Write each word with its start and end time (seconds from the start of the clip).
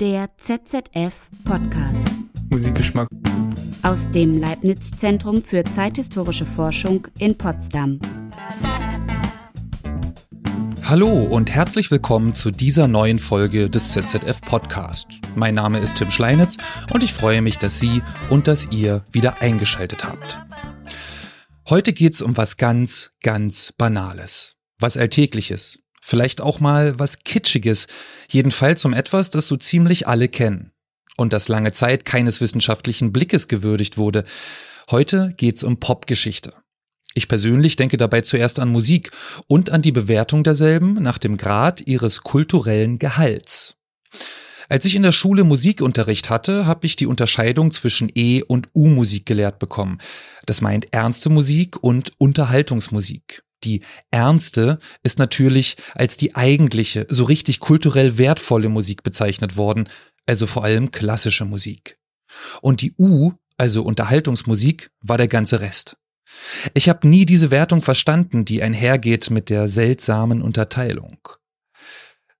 Der 0.00 0.30
ZZF 0.36 1.26
Podcast. 1.44 2.06
Musikgeschmack. 2.50 3.08
Aus 3.82 4.08
dem 4.08 4.38
Leibniz 4.38 4.92
Zentrum 4.92 5.42
für 5.42 5.64
zeithistorische 5.64 6.46
Forschung 6.46 7.08
in 7.18 7.36
Potsdam. 7.36 7.98
Hallo 10.84 11.24
und 11.24 11.50
herzlich 11.50 11.90
willkommen 11.90 12.32
zu 12.32 12.52
dieser 12.52 12.86
neuen 12.86 13.18
Folge 13.18 13.68
des 13.68 13.90
ZZF 13.90 14.40
Podcast. 14.42 15.08
Mein 15.34 15.56
Name 15.56 15.80
ist 15.80 15.96
Tim 15.96 16.12
Schleinitz 16.12 16.58
und 16.92 17.02
ich 17.02 17.12
freue 17.12 17.42
mich, 17.42 17.58
dass 17.58 17.80
Sie 17.80 18.00
und 18.30 18.46
dass 18.46 18.70
ihr 18.70 19.04
wieder 19.10 19.42
eingeschaltet 19.42 20.04
habt. 20.04 20.38
Heute 21.68 21.92
geht's 21.92 22.22
um 22.22 22.36
was 22.36 22.56
ganz, 22.56 23.10
ganz 23.24 23.72
Banales. 23.76 24.54
Was 24.78 24.96
Alltägliches. 24.96 25.80
Vielleicht 26.08 26.40
auch 26.40 26.58
mal 26.58 26.98
was 26.98 27.18
Kitschiges, 27.18 27.86
jedenfalls 28.30 28.82
um 28.86 28.94
etwas, 28.94 29.28
das 29.28 29.46
so 29.46 29.58
ziemlich 29.58 30.08
alle 30.08 30.28
kennen 30.28 30.72
und 31.18 31.34
das 31.34 31.48
lange 31.48 31.72
Zeit 31.72 32.06
keines 32.06 32.40
wissenschaftlichen 32.40 33.12
Blickes 33.12 33.46
gewürdigt 33.46 33.98
wurde. 33.98 34.24
Heute 34.90 35.34
geht's 35.36 35.62
um 35.62 35.80
Popgeschichte. 35.80 36.54
Ich 37.12 37.28
persönlich 37.28 37.76
denke 37.76 37.98
dabei 37.98 38.22
zuerst 38.22 38.58
an 38.58 38.70
Musik 38.70 39.10
und 39.48 39.68
an 39.68 39.82
die 39.82 39.92
Bewertung 39.92 40.44
derselben 40.44 40.94
nach 40.94 41.18
dem 41.18 41.36
Grad 41.36 41.86
ihres 41.86 42.22
kulturellen 42.22 42.98
Gehalts. 42.98 43.76
Als 44.70 44.86
ich 44.86 44.94
in 44.94 45.02
der 45.02 45.12
Schule 45.12 45.44
Musikunterricht 45.44 46.30
hatte, 46.30 46.64
habe 46.64 46.86
ich 46.86 46.96
die 46.96 47.06
Unterscheidung 47.06 47.70
zwischen 47.70 48.10
E- 48.14 48.42
und 48.42 48.68
U-Musik 48.74 49.26
gelehrt 49.26 49.58
bekommen. 49.58 49.98
Das 50.46 50.62
meint 50.62 50.88
ernste 50.90 51.28
Musik 51.28 51.82
und 51.82 52.12
Unterhaltungsmusik. 52.16 53.42
Die 53.64 53.82
ernste 54.10 54.78
ist 55.02 55.18
natürlich 55.18 55.76
als 55.94 56.16
die 56.16 56.34
eigentliche, 56.36 57.06
so 57.08 57.24
richtig 57.24 57.60
kulturell 57.60 58.18
wertvolle 58.18 58.68
Musik 58.68 59.02
bezeichnet 59.02 59.56
worden, 59.56 59.88
also 60.26 60.46
vor 60.46 60.64
allem 60.64 60.90
klassische 60.90 61.44
Musik. 61.44 61.98
Und 62.60 62.82
die 62.82 62.94
U, 62.98 63.32
also 63.56 63.82
Unterhaltungsmusik, 63.82 64.90
war 65.00 65.18
der 65.18 65.28
ganze 65.28 65.60
Rest. 65.60 65.96
Ich 66.74 66.88
habe 66.88 67.08
nie 67.08 67.26
diese 67.26 67.50
Wertung 67.50 67.82
verstanden, 67.82 68.44
die 68.44 68.62
einhergeht 68.62 69.30
mit 69.30 69.50
der 69.50 69.66
seltsamen 69.66 70.42
Unterteilung. 70.42 71.18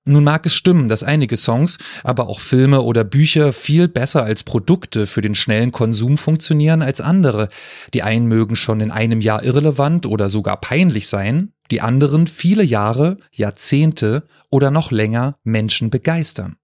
Nun 0.08 0.24
mag 0.24 0.46
es 0.46 0.54
stimmen, 0.54 0.88
dass 0.88 1.02
einige 1.02 1.36
Songs, 1.36 1.76
aber 2.02 2.28
auch 2.28 2.40
Filme 2.40 2.80
oder 2.80 3.04
Bücher 3.04 3.52
viel 3.52 3.88
besser 3.88 4.24
als 4.24 4.42
Produkte 4.42 5.06
für 5.06 5.20
den 5.20 5.34
schnellen 5.34 5.70
Konsum 5.70 6.16
funktionieren 6.16 6.80
als 6.80 7.02
andere. 7.02 7.48
Die 7.92 8.02
einen 8.02 8.26
mögen 8.26 8.56
schon 8.56 8.80
in 8.80 8.90
einem 8.90 9.20
Jahr 9.20 9.44
irrelevant 9.44 10.06
oder 10.06 10.30
sogar 10.30 10.62
peinlich 10.62 11.08
sein, 11.08 11.52
die 11.70 11.82
anderen 11.82 12.26
viele 12.26 12.64
Jahre, 12.64 13.18
Jahrzehnte 13.32 14.26
oder 14.50 14.70
noch 14.70 14.90
länger 14.92 15.36
Menschen 15.44 15.90
begeistern. 15.90 16.56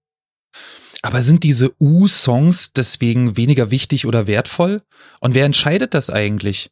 Aber 1.03 1.21
sind 1.21 1.43
diese 1.43 1.71
U-Songs 1.79 2.73
deswegen 2.73 3.37
weniger 3.37 3.69
wichtig 3.69 4.07
oder 4.07 4.25
wertvoll? 4.25 4.81
Und 5.19 5.35
wer 5.35 5.45
entscheidet 5.45 5.93
das 5.93 6.09
eigentlich? 6.09 6.71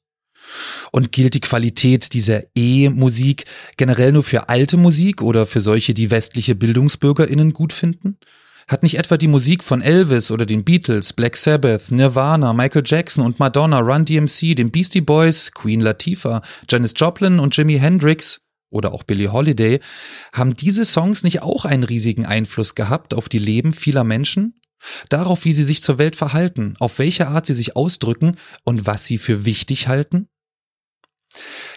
Und 0.91 1.11
gilt 1.11 1.33
die 1.33 1.39
Qualität 1.39 2.13
dieser 2.13 2.43
E-Musik 2.55 3.45
generell 3.77 4.11
nur 4.11 4.23
für 4.23 4.49
alte 4.49 4.77
Musik 4.77 5.21
oder 5.21 5.45
für 5.45 5.61
solche, 5.61 5.93
die 5.93 6.11
westliche 6.11 6.55
Bildungsbürgerinnen 6.55 7.53
gut 7.53 7.73
finden? 7.73 8.17
Hat 8.67 8.83
nicht 8.83 8.97
etwa 8.97 9.17
die 9.17 9.27
Musik 9.27 9.63
von 9.63 9.81
Elvis 9.81 10.31
oder 10.31 10.45
den 10.45 10.63
Beatles, 10.63 11.13
Black 11.13 11.35
Sabbath, 11.35 11.91
Nirvana, 11.91 12.53
Michael 12.53 12.83
Jackson 12.85 13.25
und 13.25 13.39
Madonna, 13.39 13.79
Run 13.79 14.05
DMC, 14.05 14.55
den 14.55 14.71
Beastie 14.71 15.01
Boys, 15.01 15.51
Queen 15.51 15.81
Latifah, 15.81 16.41
Janis 16.69 16.93
Joplin 16.95 17.39
und 17.39 17.55
Jimi 17.57 17.77
Hendrix 17.77 18.39
oder 18.69 18.93
auch 18.93 19.03
Billie 19.03 19.31
Holiday, 19.31 19.79
haben 20.31 20.55
diese 20.55 20.85
Songs 20.85 21.23
nicht 21.23 21.41
auch 21.41 21.65
einen 21.65 21.83
riesigen 21.83 22.25
Einfluss 22.25 22.73
gehabt 22.73 23.13
auf 23.13 23.27
die 23.27 23.39
Leben 23.39 23.73
vieler 23.73 24.03
Menschen? 24.03 24.59
Darauf, 25.09 25.45
wie 25.45 25.53
sie 25.53 25.63
sich 25.63 25.81
zur 25.81 25.97
Welt 25.97 26.15
verhalten, 26.15 26.75
auf 26.79 26.99
welche 26.99 27.27
Art 27.27 27.45
sie 27.45 27.53
sich 27.53 27.75
ausdrücken 27.75 28.37
und 28.63 28.85
was 28.85 29.05
sie 29.05 29.17
für 29.17 29.45
wichtig 29.45 29.87
halten? 29.87 30.27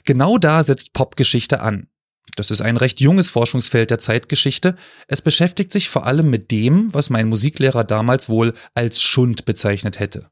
Genau 0.04 0.38
da 0.38 0.62
setzt 0.62 0.92
Popgeschichte 0.92 1.60
an. 1.60 1.88
Das 2.34 2.50
ist 2.50 2.60
ein 2.60 2.76
recht 2.76 3.00
junges 3.00 3.30
Forschungsfeld 3.30 3.90
der 3.90 3.98
Zeitgeschichte. 3.98 4.76
Es 5.06 5.22
beschäftigt 5.22 5.72
sich 5.72 5.88
vor 5.88 6.06
allem 6.06 6.28
mit 6.28 6.50
dem, 6.50 6.92
was 6.92 7.08
mein 7.08 7.28
Musiklehrer 7.28 7.84
damals 7.84 8.28
wohl 8.28 8.54
als 8.74 9.00
Schund 9.00 9.44
bezeichnet 9.44 9.98
hätte. 9.98 10.28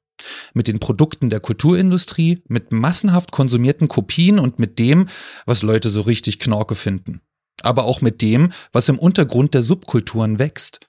Mit 0.52 0.68
den 0.68 0.80
Produkten 0.80 1.30
der 1.30 1.40
Kulturindustrie, 1.40 2.42
mit 2.48 2.72
massenhaft 2.72 3.32
konsumierten 3.32 3.88
Kopien 3.88 4.38
und 4.38 4.58
mit 4.58 4.78
dem, 4.78 5.08
was 5.46 5.62
Leute 5.62 5.88
so 5.88 6.02
richtig 6.02 6.38
Knorke 6.38 6.74
finden. 6.74 7.20
Aber 7.62 7.84
auch 7.84 8.00
mit 8.00 8.22
dem, 8.22 8.52
was 8.72 8.88
im 8.88 8.98
Untergrund 8.98 9.54
der 9.54 9.62
Subkulturen 9.62 10.38
wächst. 10.38 10.80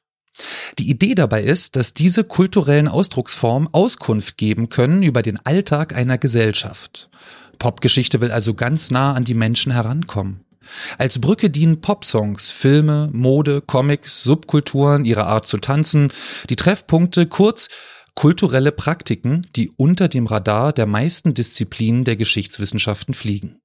Die 0.80 0.90
Idee 0.90 1.16
dabei 1.16 1.44
ist, 1.44 1.76
dass 1.76 1.94
diese 1.94 2.24
kulturellen 2.26 2.90
Ausdrucksformen 2.90 3.70
Auskunft 3.72 4.38
geben 4.38 4.68
können 4.68 5.02
über 5.02 5.22
den 5.22 5.40
Alltag 5.46 5.96
einer 5.96 6.18
Gesellschaft. 6.18 7.10
Popgeschichte 7.60 8.22
will 8.22 8.32
also 8.32 8.54
ganz 8.54 8.92
nah 8.92 9.14
an 9.14 9.24
die 9.24 9.34
Menschen 9.34 9.72
herankommen. 9.72 10.46
Als 10.98 11.20
Brücke 11.20 11.50
dienen 11.50 11.82
Popsongs, 11.82 12.50
Filme, 12.50 13.10
Mode, 13.14 13.62
Comics, 13.62 14.24
Subkulturen, 14.24 15.06
ihre 15.06 15.26
Art 15.26 15.48
zu 15.48 15.58
tanzen, 15.58 16.12
die 16.50 16.56
Treffpunkte, 16.56 17.28
kurz 17.28 17.70
kulturelle 18.16 18.72
Praktiken, 18.72 19.46
die 19.56 19.72
unter 19.78 20.08
dem 20.08 20.26
Radar 20.26 20.74
der 20.74 20.86
meisten 20.86 21.34
Disziplinen 21.34 22.06
der 22.06 22.16
Geschichtswissenschaften 22.16 23.14
fliegen. 23.14 23.60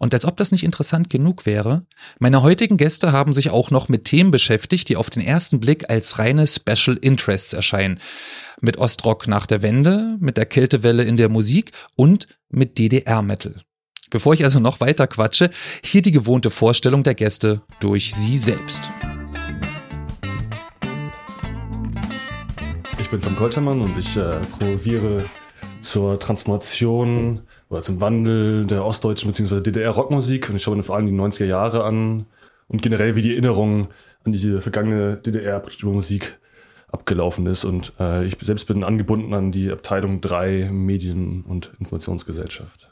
Und 0.00 0.14
als 0.14 0.24
ob 0.24 0.38
das 0.38 0.50
nicht 0.50 0.64
interessant 0.64 1.10
genug 1.10 1.44
wäre, 1.44 1.84
meine 2.18 2.42
heutigen 2.42 2.78
Gäste 2.78 3.12
haben 3.12 3.34
sich 3.34 3.50
auch 3.50 3.70
noch 3.70 3.90
mit 3.90 4.06
Themen 4.06 4.30
beschäftigt, 4.30 4.88
die 4.88 4.96
auf 4.96 5.10
den 5.10 5.22
ersten 5.22 5.60
Blick 5.60 5.90
als 5.90 6.18
reine 6.18 6.46
Special 6.46 6.96
Interests 6.96 7.52
erscheinen. 7.52 8.00
Mit 8.62 8.78
Ostrock 8.78 9.28
nach 9.28 9.44
der 9.44 9.60
Wende, 9.60 10.16
mit 10.18 10.38
der 10.38 10.46
Kältewelle 10.46 11.02
in 11.02 11.18
der 11.18 11.28
Musik 11.28 11.72
und 11.96 12.28
mit 12.48 12.78
DDR-Metal. 12.78 13.60
Bevor 14.08 14.32
ich 14.32 14.42
also 14.42 14.58
noch 14.58 14.80
weiter 14.80 15.06
quatsche, 15.06 15.50
hier 15.84 16.00
die 16.00 16.12
gewohnte 16.12 16.48
Vorstellung 16.48 17.02
der 17.02 17.14
Gäste 17.14 17.60
durch 17.80 18.14
sie 18.14 18.38
selbst. 18.38 18.88
Ich 22.98 23.10
bin 23.10 23.20
Tom 23.20 23.36
Koltermann 23.36 23.82
und 23.82 23.98
ich 23.98 24.16
äh, 24.16 24.40
promoviere 24.58 25.26
zur 25.82 26.18
Transformation 26.18 27.42
oder 27.70 27.82
zum 27.82 28.00
Wandel 28.00 28.66
der 28.66 28.84
ostdeutschen 28.84 29.30
bzw. 29.30 29.60
DDR-Rockmusik 29.60 30.50
und 30.50 30.56
ich 30.56 30.62
schaue 30.62 30.76
mir 30.76 30.82
vor 30.82 30.96
allem 30.96 31.06
die 31.06 31.12
90er 31.12 31.46
Jahre 31.46 31.84
an 31.84 32.26
und 32.68 32.82
generell 32.82 33.16
wie 33.16 33.22
die 33.22 33.32
Erinnerung 33.32 33.88
an 34.24 34.32
diese 34.32 34.60
vergangene 34.60 35.16
DDR-Musik 35.16 36.38
abgelaufen 36.88 37.46
ist. 37.46 37.64
Und 37.64 37.92
äh, 37.98 38.24
ich 38.24 38.36
selbst 38.40 38.66
bin 38.66 38.84
angebunden 38.84 39.32
an 39.32 39.52
die 39.52 39.70
Abteilung 39.70 40.20
3 40.20 40.70
Medien- 40.72 41.42
und 41.42 41.72
Informationsgesellschaft. 41.78 42.90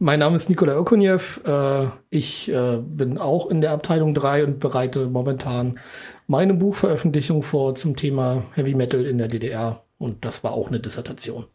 Mein 0.00 0.20
Name 0.20 0.36
ist 0.36 0.48
Nikolai 0.48 0.78
Okunjew. 0.78 1.20
Äh, 1.44 1.86
ich 2.08 2.50
äh, 2.50 2.78
bin 2.78 3.18
auch 3.18 3.50
in 3.50 3.60
der 3.60 3.72
Abteilung 3.72 4.14
3 4.14 4.44
und 4.44 4.60
bereite 4.60 5.06
momentan 5.06 5.78
meine 6.26 6.54
Buchveröffentlichung 6.54 7.42
vor 7.42 7.74
zum 7.74 7.96
Thema 7.96 8.44
Heavy 8.54 8.74
Metal 8.74 9.04
in 9.04 9.18
der 9.18 9.28
DDR. 9.28 9.84
Und 9.98 10.24
das 10.24 10.42
war 10.42 10.52
auch 10.52 10.68
eine 10.68 10.80
Dissertation. 10.80 11.46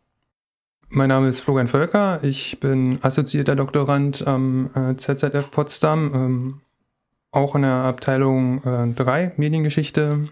Mein 0.96 1.10
Name 1.10 1.28
ist 1.28 1.40
Florian 1.40 1.68
Völker. 1.68 2.20
Ich 2.24 2.60
bin 2.60 3.00
assoziierter 3.02 3.56
Doktorand 3.56 4.28
am 4.28 4.70
äh, 4.76 4.96
ZZF 4.96 5.50
Potsdam, 5.50 6.12
ähm, 6.14 6.62
auch 7.32 7.56
in 7.56 7.64
der 7.64 7.72
Abteilung 7.72 8.64
äh, 8.64 8.94
3 8.94 9.32
Mediengeschichte. 9.38 10.30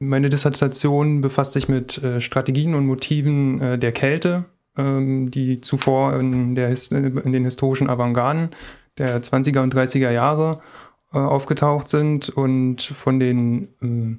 Meine 0.00 0.28
Dissertation 0.28 1.20
befasst 1.20 1.52
sich 1.52 1.68
mit 1.68 2.02
äh, 2.02 2.20
Strategien 2.20 2.74
und 2.74 2.84
Motiven 2.84 3.60
äh, 3.60 3.78
der 3.78 3.92
Kälte, 3.92 4.46
ähm, 4.76 5.30
die 5.30 5.60
zuvor 5.60 6.18
in, 6.18 6.56
der, 6.56 6.70
in 6.90 7.32
den 7.32 7.44
historischen 7.44 7.88
Avantgarden 7.88 8.50
der 8.98 9.22
20er 9.22 9.60
und 9.60 9.72
30er 9.72 10.10
Jahre 10.10 10.62
äh, 11.12 11.18
aufgetaucht 11.18 11.88
sind 11.88 12.28
und 12.28 12.82
von 12.82 13.20
den 13.20 13.68
ähm, 13.80 14.18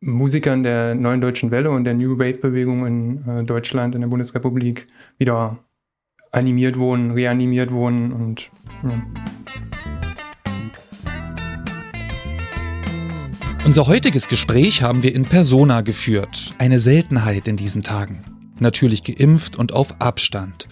Musikern 0.00 0.62
der 0.62 0.94
Neuen 0.94 1.20
Deutschen 1.20 1.50
Welle 1.50 1.70
und 1.70 1.84
der 1.84 1.94
New 1.94 2.18
Wave-Bewegung 2.18 2.86
in 2.86 3.28
äh, 3.28 3.44
Deutschland, 3.44 3.94
in 3.94 4.00
der 4.02 4.08
Bundesrepublik, 4.08 4.86
wieder 5.18 5.58
animiert 6.30 6.78
wurden, 6.78 7.10
reanimiert 7.10 7.72
wurden 7.72 8.12
und 8.12 8.50
ja. 8.84 8.94
Unser 13.66 13.86
heutiges 13.86 14.28
Gespräch 14.28 14.82
haben 14.82 15.02
wir 15.02 15.14
in 15.14 15.24
Persona 15.24 15.82
geführt, 15.82 16.54
eine 16.58 16.78
Seltenheit 16.78 17.48
in 17.48 17.56
diesen 17.56 17.82
Tagen. 17.82 18.24
Natürlich 18.60 19.04
geimpft 19.04 19.56
und 19.56 19.72
auf 19.72 20.00
Abstand. 20.00 20.68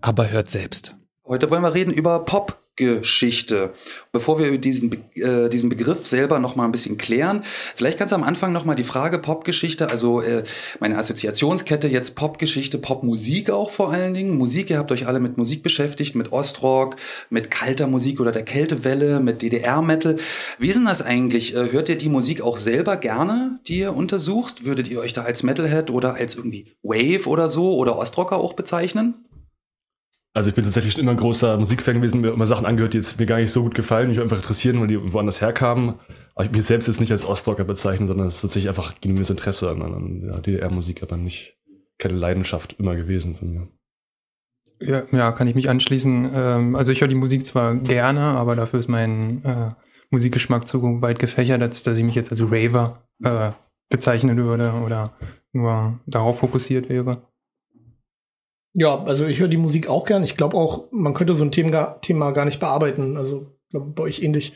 Aber 0.00 0.30
hört 0.30 0.50
selbst. 0.50 0.96
Heute 1.24 1.50
wollen 1.50 1.62
wir 1.62 1.74
reden 1.74 1.92
über 1.92 2.24
Pop 2.24 2.59
Popgeschichte. 2.80 3.72
Bevor 4.12 4.38
wir 4.38 4.56
diesen, 4.58 5.04
äh, 5.14 5.48
diesen 5.48 5.68
Begriff 5.68 6.06
selber 6.06 6.38
noch 6.38 6.56
mal 6.56 6.64
ein 6.64 6.72
bisschen 6.72 6.96
klären, 6.96 7.44
vielleicht 7.74 7.98
ganz 7.98 8.12
am 8.12 8.24
Anfang 8.24 8.52
noch 8.52 8.64
mal 8.64 8.74
die 8.74 8.84
Frage 8.84 9.18
Popgeschichte, 9.18 9.90
also 9.90 10.20
äh, 10.20 10.44
meine 10.80 10.96
Assoziationskette 10.98 11.88
jetzt 11.88 12.14
Popgeschichte, 12.14 12.78
Popmusik 12.78 13.50
auch 13.50 13.70
vor 13.70 13.92
allen 13.92 14.14
Dingen. 14.14 14.36
Musik, 14.36 14.70
ihr 14.70 14.78
habt 14.78 14.90
euch 14.92 15.06
alle 15.06 15.20
mit 15.20 15.36
Musik 15.36 15.62
beschäftigt, 15.62 16.14
mit 16.14 16.32
Ostrock, 16.32 16.96
mit 17.28 17.50
kalter 17.50 17.86
Musik 17.86 18.20
oder 18.20 18.32
der 18.32 18.44
Kältewelle, 18.44 19.20
mit 19.20 19.42
DDR-Metal. 19.42 20.16
Wie 20.58 20.68
ist 20.68 20.76
denn 20.76 20.86
das 20.86 21.02
eigentlich? 21.02 21.54
Äh, 21.54 21.70
hört 21.72 21.88
ihr 21.88 21.98
die 21.98 22.08
Musik 22.08 22.40
auch 22.40 22.56
selber 22.56 22.96
gerne, 22.96 23.60
die 23.68 23.80
ihr 23.80 23.94
untersucht? 23.94 24.64
Würdet 24.64 24.88
ihr 24.88 25.00
euch 25.00 25.12
da 25.12 25.22
als 25.22 25.42
Metalhead 25.42 25.90
oder 25.90 26.14
als 26.14 26.34
irgendwie 26.34 26.72
Wave 26.82 27.28
oder 27.28 27.50
so 27.50 27.76
oder 27.76 27.98
Ostrocker 27.98 28.38
auch 28.38 28.54
bezeichnen? 28.54 29.26
Also 30.32 30.50
ich 30.50 30.54
bin 30.54 30.64
tatsächlich 30.64 30.92
schon 30.92 31.02
immer 31.02 31.10
ein 31.10 31.16
großer 31.16 31.58
Musikfan 31.58 31.96
gewesen, 31.96 32.20
mir 32.20 32.32
immer 32.32 32.46
Sachen 32.46 32.64
angehört, 32.64 32.92
die 32.92 32.98
jetzt 32.98 33.18
mir 33.18 33.26
gar 33.26 33.38
nicht 33.38 33.50
so 33.50 33.62
gut 33.62 33.74
gefallen, 33.74 34.08
mich 34.08 34.20
einfach 34.20 34.36
interessieren, 34.36 34.80
weil 34.80 34.86
die 34.86 35.12
woanders 35.12 35.40
herkamen. 35.40 35.94
Aber 36.36 36.44
ich 36.44 36.52
mich 36.52 36.64
selbst 36.64 36.86
jetzt 36.86 37.00
nicht 37.00 37.10
als 37.10 37.24
Ostrocker 37.24 37.64
bezeichnen, 37.64 38.06
sondern 38.06 38.28
es 38.28 38.36
ist 38.36 38.42
tatsächlich 38.42 38.68
einfach 38.68 39.00
genuines 39.00 39.30
Interesse 39.30 39.70
an, 39.70 39.82
an 39.82 40.22
ja, 40.24 40.38
DDR-Musik, 40.38 41.02
aber 41.02 41.16
nicht 41.16 41.58
keine 41.98 42.14
Leidenschaft 42.14 42.76
immer 42.78 42.94
gewesen 42.94 43.34
von 43.34 43.50
mir. 43.50 43.68
Ja, 44.80 45.02
ja 45.10 45.32
kann 45.32 45.48
ich 45.48 45.56
mich 45.56 45.68
anschließen. 45.68 46.30
Ähm, 46.32 46.76
also 46.76 46.92
ich 46.92 47.00
höre 47.00 47.08
die 47.08 47.16
Musik 47.16 47.44
zwar 47.44 47.74
gerne, 47.74 48.20
aber 48.20 48.54
dafür 48.54 48.78
ist 48.78 48.88
mein 48.88 49.44
äh, 49.44 49.70
Musikgeschmack 50.10 50.66
zu 50.66 51.02
weit 51.02 51.18
gefächert, 51.18 51.60
als 51.60 51.82
dass 51.82 51.98
ich 51.98 52.04
mich 52.04 52.14
jetzt 52.14 52.30
als 52.30 52.40
Raver 52.40 53.02
äh, 53.22 53.50
bezeichnen 53.90 54.36
würde 54.36 54.72
oder 54.84 55.12
nur 55.52 55.98
darauf 56.06 56.38
fokussiert 56.38 56.88
wäre. 56.88 57.22
Ja, 58.72 59.02
also 59.04 59.26
ich 59.26 59.40
höre 59.40 59.48
die 59.48 59.56
Musik 59.56 59.88
auch 59.88 60.04
gern. 60.04 60.22
Ich 60.22 60.36
glaube 60.36 60.56
auch, 60.56 60.84
man 60.92 61.14
könnte 61.14 61.34
so 61.34 61.44
ein 61.44 61.52
Thema, 61.52 61.98
Thema 62.02 62.30
gar 62.30 62.44
nicht 62.44 62.60
bearbeiten. 62.60 63.16
Also 63.16 63.46
glaube 63.70 63.90
bei 63.90 64.02
euch 64.02 64.22
ähnlich, 64.22 64.52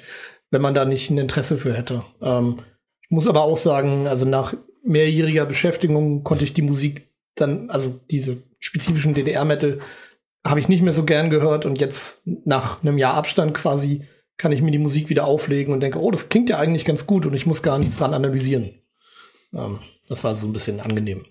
wenn 0.50 0.62
man 0.62 0.74
da 0.74 0.84
nicht 0.84 1.10
ein 1.10 1.18
Interesse 1.18 1.56
für 1.56 1.74
hätte. 1.74 2.04
Ähm, 2.20 2.60
ich 3.02 3.10
muss 3.10 3.28
aber 3.28 3.42
auch 3.42 3.56
sagen, 3.56 4.06
also 4.06 4.24
nach 4.24 4.54
mehrjähriger 4.82 5.46
Beschäftigung 5.46 6.24
konnte 6.24 6.44
ich 6.44 6.54
die 6.54 6.62
Musik 6.62 7.08
dann, 7.34 7.70
also 7.70 7.98
diese 8.10 8.42
spezifischen 8.60 9.14
DDR-Metal, 9.14 9.80
habe 10.44 10.60
ich 10.60 10.68
nicht 10.68 10.82
mehr 10.82 10.92
so 10.92 11.04
gern 11.04 11.30
gehört 11.30 11.64
und 11.64 11.80
jetzt 11.80 12.22
nach 12.24 12.82
einem 12.82 12.98
Jahr 12.98 13.14
Abstand 13.14 13.54
quasi 13.54 14.02
kann 14.36 14.52
ich 14.52 14.62
mir 14.62 14.70
die 14.70 14.78
Musik 14.78 15.08
wieder 15.08 15.26
auflegen 15.26 15.72
und 15.72 15.80
denke, 15.80 16.00
oh, 16.00 16.10
das 16.10 16.28
klingt 16.28 16.50
ja 16.50 16.58
eigentlich 16.58 16.84
ganz 16.84 17.06
gut 17.06 17.24
und 17.24 17.34
ich 17.34 17.46
muss 17.46 17.62
gar 17.62 17.78
nichts 17.78 17.96
dran 17.96 18.14
analysieren. 18.14 18.74
Ähm, 19.54 19.78
das 20.08 20.22
war 20.22 20.34
so 20.36 20.46
ein 20.46 20.52
bisschen 20.52 20.80
angenehm. 20.80 21.24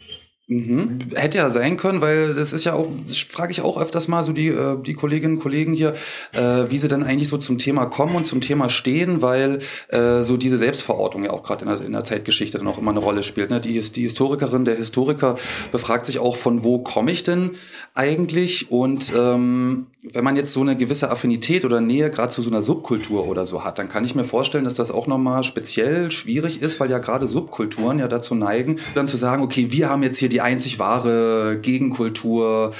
Mhm. 0.47 0.99
Hätte 1.15 1.37
ja 1.37 1.49
sein 1.49 1.77
können, 1.77 2.01
weil 2.01 2.33
das 2.33 2.51
ist 2.51 2.65
ja 2.65 2.73
auch, 2.73 2.87
das 3.07 3.17
frage 3.17 3.53
ich 3.53 3.61
auch 3.61 3.79
öfters 3.79 4.09
mal 4.09 4.23
so 4.23 4.33
die, 4.33 4.49
äh, 4.49 4.75
die 4.81 4.93
Kolleginnen 4.93 5.35
und 5.35 5.39
Kollegen 5.41 5.71
hier, 5.71 5.93
äh, 6.33 6.65
wie 6.69 6.77
sie 6.79 6.89
denn 6.89 7.03
eigentlich 7.03 7.29
so 7.29 7.37
zum 7.37 7.59
Thema 7.59 7.85
kommen 7.85 8.13
und 8.15 8.25
zum 8.25 8.41
Thema 8.41 8.69
stehen, 8.69 9.21
weil 9.21 9.59
äh, 9.87 10.21
so 10.21 10.35
diese 10.35 10.57
Selbstverortung 10.57 11.23
ja 11.23 11.31
auch 11.31 11.43
gerade 11.43 11.63
in 11.63 11.69
der, 11.69 11.85
in 11.85 11.93
der 11.93 12.03
Zeitgeschichte 12.03 12.57
dann 12.57 12.67
auch 12.67 12.77
immer 12.77 12.91
eine 12.91 12.99
Rolle 12.99 13.23
spielt. 13.23 13.51
Ne? 13.51 13.61
Die, 13.61 13.79
die 13.79 14.01
Historikerin, 14.01 14.65
der 14.65 14.75
Historiker 14.75 15.37
befragt 15.71 16.07
sich 16.07 16.19
auch, 16.19 16.35
von 16.35 16.63
wo 16.63 16.79
komme 16.79 17.11
ich 17.11 17.23
denn 17.23 17.51
eigentlich? 17.93 18.69
Und 18.69 19.13
ähm, 19.15 19.87
wenn 20.11 20.23
man 20.23 20.35
jetzt 20.35 20.51
so 20.51 20.59
eine 20.59 20.75
gewisse 20.75 21.09
Affinität 21.09 21.63
oder 21.63 21.79
Nähe 21.79 22.09
gerade 22.09 22.29
zu 22.29 22.41
so 22.41 22.49
einer 22.49 22.61
Subkultur 22.61 23.27
oder 23.27 23.45
so 23.45 23.63
hat, 23.63 23.79
dann 23.79 23.87
kann 23.87 24.03
ich 24.03 24.15
mir 24.15 24.25
vorstellen, 24.25 24.65
dass 24.65 24.75
das 24.75 24.91
auch 24.91 25.07
nochmal 25.07 25.43
speziell 25.43 26.11
schwierig 26.11 26.61
ist, 26.61 26.79
weil 26.79 26.91
ja 26.91 26.97
gerade 26.97 27.27
Subkulturen 27.27 27.99
ja 27.99 28.09
dazu 28.09 28.35
neigen, 28.35 28.79
dann 28.95 29.07
zu 29.07 29.15
sagen, 29.15 29.41
okay, 29.41 29.71
wir 29.71 29.89
haben 29.89 30.03
jetzt 30.03 30.17
hier 30.17 30.29
die 30.33 30.41
einzig 30.41 30.79
wahre 30.79 31.59
Gegenkultur, 31.61 32.73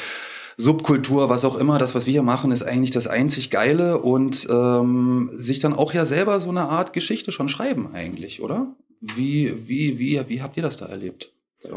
Subkultur, 0.58 1.30
was 1.30 1.46
auch 1.46 1.56
immer, 1.56 1.78
das, 1.78 1.96
was 1.96 2.06
wir 2.06 2.12
hier 2.12 2.24
machen, 2.24 2.52
ist 2.52 2.64
eigentlich 2.64 2.92
das 2.92 3.08
einzig 3.08 3.50
Geile 3.50 4.00
und 4.00 4.48
ähm, 4.52 5.32
sich 5.36 5.60
dann 5.60 5.74
auch 5.74 5.94
ja 5.94 6.06
selber 6.06 6.40
so 6.40 6.50
eine 6.50 6.64
Art 6.70 6.94
Geschichte 6.94 7.32
schon 7.32 7.50
schreiben 7.50 7.94
eigentlich, 7.94 8.42
oder? 8.42 8.68
Wie, 9.00 9.54
wie, 9.68 10.00
wie, 10.00 10.22
wie 10.28 10.42
habt 10.42 10.58
ihr 10.58 10.64
das 10.64 10.78
da 10.78 10.86
erlebt 10.86 11.32
bei? 11.64 11.72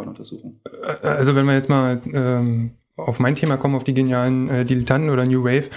Also 1.02 1.34
wenn 1.34 1.46
wir 1.46 1.54
jetzt 1.54 1.68
mal 1.68 2.00
ähm, 2.12 2.72
auf 2.96 3.18
mein 3.18 3.34
Thema 3.34 3.56
kommen, 3.56 3.74
auf 3.74 3.84
die 3.84 3.94
genialen 3.94 4.48
äh, 4.48 4.64
Dilettanten 4.64 5.10
oder 5.10 5.24
New 5.24 5.44
Wave, 5.44 5.68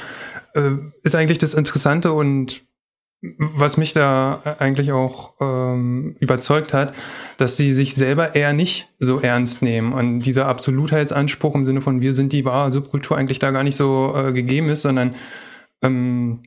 äh, 0.56 0.72
ist 1.04 1.16
eigentlich 1.16 1.38
das 1.38 1.54
Interessante 1.54 2.12
und 2.14 2.64
was 3.22 3.76
mich 3.76 3.94
da 3.94 4.42
eigentlich 4.60 4.94
auch 4.94 5.34
ähm, 5.42 6.16
überzeugt 6.20 6.74
hat, 6.74 6.94
dass 7.38 7.58
sie 7.58 7.74
sich 7.74 7.96
selber 7.96 8.36
eher 8.36 8.54
nicht 8.54 8.90
so 8.98 9.20
ernst 9.20 9.62
nehmen 9.62 9.92
und 9.92 10.22
dieser 10.22 10.48
Absolutheitsanspruch 10.48 11.54
im 11.56 11.66
Sinne 11.66 11.82
von 11.82 12.00
wir 12.00 12.14
sind 12.14 12.32
die 12.32 12.46
wahre 12.46 12.72
Subkultur 12.72 13.18
eigentlich 13.18 13.40
da 13.40 13.52
gar 13.52 13.64
nicht 13.64 13.76
so 13.76 14.14
äh, 14.16 14.32
gegeben 14.32 14.70
ist, 14.70 14.84
sondern 14.84 15.16
ähm, 15.82 16.44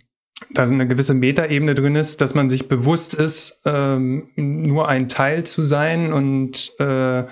da 0.50 0.62
eine 0.62 0.88
gewisse 0.88 1.14
Metaebene 1.14 1.74
drin 1.74 1.94
ist, 1.94 2.20
dass 2.20 2.34
man 2.34 2.48
sich 2.48 2.69
bewusst 2.69 3.14
ist, 3.14 3.62
ähm, 3.66 4.28
nur 4.36 4.88
ein 4.88 5.08
Teil 5.08 5.44
zu 5.44 5.62
sein 5.62 6.12
und 6.12 6.72
äh, 6.78 7.25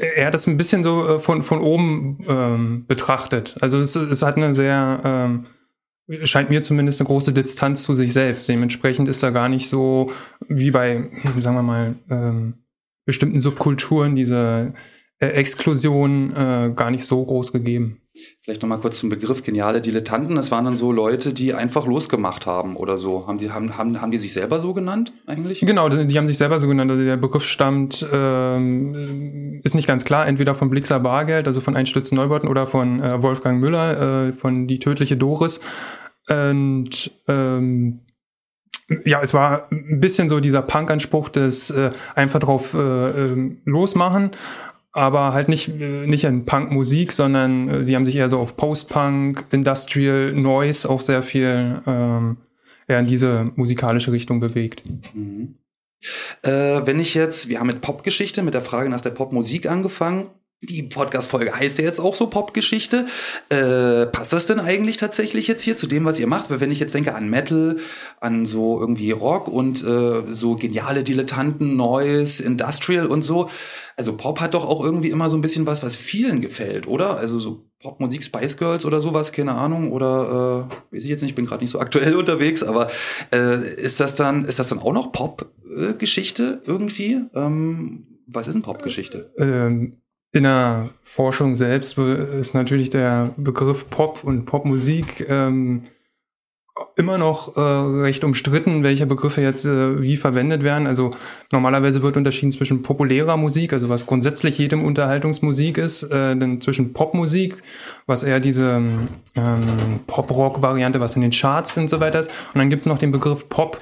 er 0.00 0.26
hat 0.26 0.34
das 0.34 0.46
ein 0.46 0.56
bisschen 0.56 0.82
so 0.82 1.06
äh, 1.06 1.20
von, 1.20 1.42
von 1.42 1.60
oben 1.60 2.24
ähm, 2.28 2.84
betrachtet. 2.86 3.56
Also 3.60 3.78
es, 3.78 3.94
es 3.96 4.22
hat 4.22 4.36
eine 4.36 4.54
sehr, 4.54 5.00
ähm, 5.04 5.46
scheint 6.24 6.50
mir 6.50 6.62
zumindest 6.62 7.00
eine 7.00 7.06
große 7.06 7.32
Distanz 7.32 7.82
zu 7.82 7.94
sich 7.94 8.12
selbst. 8.12 8.48
Dementsprechend 8.48 9.08
ist 9.08 9.22
da 9.22 9.30
gar 9.30 9.48
nicht 9.48 9.68
so 9.68 10.10
wie 10.48 10.70
bei, 10.70 11.10
sagen 11.38 11.56
wir 11.56 11.62
mal, 11.62 11.96
ähm, 12.10 12.54
bestimmten 13.04 13.40
Subkulturen 13.40 14.14
diese 14.14 14.74
äh, 15.18 15.26
Exklusion 15.26 16.30
äh, 16.34 16.72
gar 16.74 16.90
nicht 16.90 17.04
so 17.04 17.24
groß 17.24 17.52
gegeben. 17.52 18.00
Vielleicht 18.42 18.62
nochmal 18.62 18.78
kurz 18.78 18.98
zum 18.98 19.08
Begriff 19.08 19.42
geniale 19.42 19.80
Dilettanten. 19.80 20.34
Das 20.36 20.50
waren 20.50 20.64
dann 20.64 20.74
so 20.74 20.92
Leute, 20.92 21.32
die 21.32 21.54
einfach 21.54 21.86
losgemacht 21.86 22.46
haben 22.46 22.76
oder 22.76 22.98
so. 22.98 23.26
Haben 23.26 23.38
die, 23.38 23.50
haben, 23.50 23.76
haben, 23.76 24.00
haben 24.00 24.10
die 24.10 24.18
sich 24.18 24.32
selber 24.32 24.60
so 24.60 24.72
genannt 24.74 25.12
eigentlich? 25.26 25.60
Genau, 25.60 25.88
die 25.88 26.16
haben 26.18 26.26
sich 26.26 26.38
selber 26.38 26.58
so 26.58 26.68
genannt. 26.68 26.90
Also 26.90 27.04
der 27.04 27.16
Begriff 27.16 27.44
stammt, 27.44 28.06
ähm, 28.12 29.60
ist 29.64 29.74
nicht 29.74 29.86
ganz 29.86 30.04
klar, 30.04 30.26
entweder 30.26 30.54
von 30.54 30.70
Blixer 30.70 31.00
Bargeld, 31.00 31.46
also 31.46 31.60
von 31.60 31.76
Einstürzen 31.76 32.16
Neubauten 32.16 32.48
oder 32.48 32.66
von 32.66 33.02
äh, 33.02 33.22
Wolfgang 33.22 33.60
Müller, 33.60 34.28
äh, 34.28 34.32
von 34.32 34.66
Die 34.66 34.78
tödliche 34.78 35.16
Doris. 35.16 35.60
Und 36.28 37.10
ähm, 37.26 38.00
ja, 39.04 39.20
es 39.20 39.34
war 39.34 39.70
ein 39.70 40.00
bisschen 40.00 40.28
so 40.28 40.40
dieser 40.40 40.62
Punk-Anspruch 40.62 41.28
des 41.28 41.70
äh, 41.70 41.90
einfach 42.14 42.40
drauf 42.40 42.72
äh, 42.74 42.78
ähm, 42.78 43.60
losmachen 43.64 44.30
aber 44.92 45.32
halt 45.32 45.48
nicht, 45.48 45.68
nicht 45.68 46.24
in 46.24 46.44
Punk-Musik, 46.44 47.12
sondern 47.12 47.68
äh, 47.68 47.84
die 47.84 47.94
haben 47.94 48.04
sich 48.04 48.16
eher 48.16 48.28
so 48.28 48.38
auf 48.38 48.56
Post-Punk, 48.56 49.46
Industrial, 49.50 50.32
Noise 50.32 50.88
auch 50.88 51.00
sehr 51.00 51.22
viel 51.22 51.82
ähm, 51.86 52.38
eher 52.86 53.00
in 53.00 53.06
diese 53.06 53.50
musikalische 53.56 54.12
Richtung 54.12 54.40
bewegt. 54.40 54.82
Mhm. 55.14 55.56
Äh, 56.42 56.86
wenn 56.86 57.00
ich 57.00 57.14
jetzt, 57.14 57.48
wir 57.48 57.60
haben 57.60 57.66
mit 57.66 57.80
Popgeschichte, 57.80 58.42
mit 58.42 58.54
der 58.54 58.62
Frage 58.62 58.88
nach 58.88 59.00
der 59.00 59.10
Popmusik 59.10 59.68
angefangen. 59.68 60.30
Die 60.60 60.82
Podcast-Folge 60.82 61.54
heißt 61.54 61.78
ja 61.78 61.84
jetzt 61.84 62.00
auch 62.00 62.16
so 62.16 62.26
Popgeschichte. 62.26 63.06
Äh, 63.48 64.06
passt 64.06 64.32
das 64.32 64.46
denn 64.46 64.58
eigentlich 64.58 64.96
tatsächlich 64.96 65.46
jetzt 65.46 65.62
hier 65.62 65.76
zu 65.76 65.86
dem, 65.86 66.04
was 66.04 66.18
ihr 66.18 66.26
macht? 66.26 66.50
Weil 66.50 66.60
wenn 66.60 66.72
ich 66.72 66.80
jetzt 66.80 66.94
denke 66.94 67.14
an 67.14 67.30
Metal, 67.30 67.76
an 68.20 68.44
so 68.44 68.80
irgendwie 68.80 69.12
Rock 69.12 69.46
und 69.46 69.84
äh, 69.84 70.22
so 70.34 70.56
geniale 70.56 71.04
Dilettanten, 71.04 71.76
Noise, 71.76 72.42
Industrial 72.42 73.06
und 73.06 73.22
so, 73.22 73.48
also 73.96 74.16
Pop 74.16 74.40
hat 74.40 74.54
doch 74.54 74.64
auch 74.64 74.84
irgendwie 74.84 75.10
immer 75.10 75.30
so 75.30 75.36
ein 75.36 75.42
bisschen 75.42 75.64
was, 75.66 75.84
was 75.84 75.94
vielen 75.94 76.40
gefällt, 76.40 76.88
oder? 76.88 77.16
Also 77.16 77.38
so 77.38 77.64
Popmusik, 77.80 78.24
Spice 78.24 78.56
Girls 78.56 78.84
oder 78.84 79.00
sowas, 79.00 79.30
keine 79.30 79.54
Ahnung, 79.54 79.92
oder 79.92 80.68
äh, 80.92 80.94
weiß 80.94 81.04
ich 81.04 81.10
jetzt 81.10 81.20
nicht, 81.22 81.30
ich 81.30 81.36
bin 81.36 81.46
gerade 81.46 81.62
nicht 81.62 81.70
so 81.70 81.78
aktuell 81.78 82.14
unterwegs, 82.16 82.64
aber 82.64 82.90
äh, 83.32 83.58
ist 83.76 84.00
das 84.00 84.16
dann, 84.16 84.44
ist 84.44 84.58
das 84.58 84.68
dann 84.68 84.80
auch 84.80 84.92
noch 84.92 85.12
Pop-Geschichte 85.12 86.62
irgendwie? 86.66 87.20
Ähm, 87.34 88.06
was 88.26 88.48
ist 88.48 88.54
denn 88.54 88.62
Popgeschichte? 88.62 89.32
Ähm, 89.38 89.98
in 90.32 90.42
der 90.42 90.90
Forschung 91.04 91.56
selbst 91.56 91.98
ist 91.98 92.54
natürlich 92.54 92.90
der 92.90 93.32
Begriff 93.36 93.88
Pop 93.88 94.24
und 94.24 94.44
Popmusik 94.44 95.26
ähm, 95.28 95.84
immer 96.96 97.18
noch 97.18 97.56
äh, 97.56 97.60
recht 97.60 98.24
umstritten, 98.24 98.82
welche 98.82 99.06
Begriffe 99.06 99.40
jetzt 99.40 99.64
äh, 99.64 100.00
wie 100.00 100.16
verwendet 100.16 100.62
werden. 100.62 100.86
Also 100.86 101.10
normalerweise 101.50 102.02
wird 102.02 102.16
unterschieden 102.16 102.52
zwischen 102.52 102.82
populärer 102.82 103.36
Musik, 103.36 103.72
also 103.72 103.88
was 103.88 104.06
grundsätzlich 104.06 104.58
jedem 104.58 104.84
Unterhaltungsmusik 104.84 105.78
ist, 105.78 106.04
äh, 106.04 106.36
dann 106.36 106.60
zwischen 106.60 106.92
Popmusik, 106.92 107.62
was 108.06 108.22
eher 108.22 108.40
diese 108.40 108.82
ähm, 109.34 110.00
Pop-Rock-Variante, 110.06 111.00
was 111.00 111.16
in 111.16 111.22
den 111.22 111.32
Charts 111.32 111.76
und 111.76 111.88
so 111.88 112.00
weiter 112.00 112.20
ist. 112.20 112.30
Und 112.52 112.58
dann 112.58 112.70
gibt's 112.70 112.86
noch 112.86 112.98
den 112.98 113.12
Begriff 113.12 113.48
Pop 113.48 113.80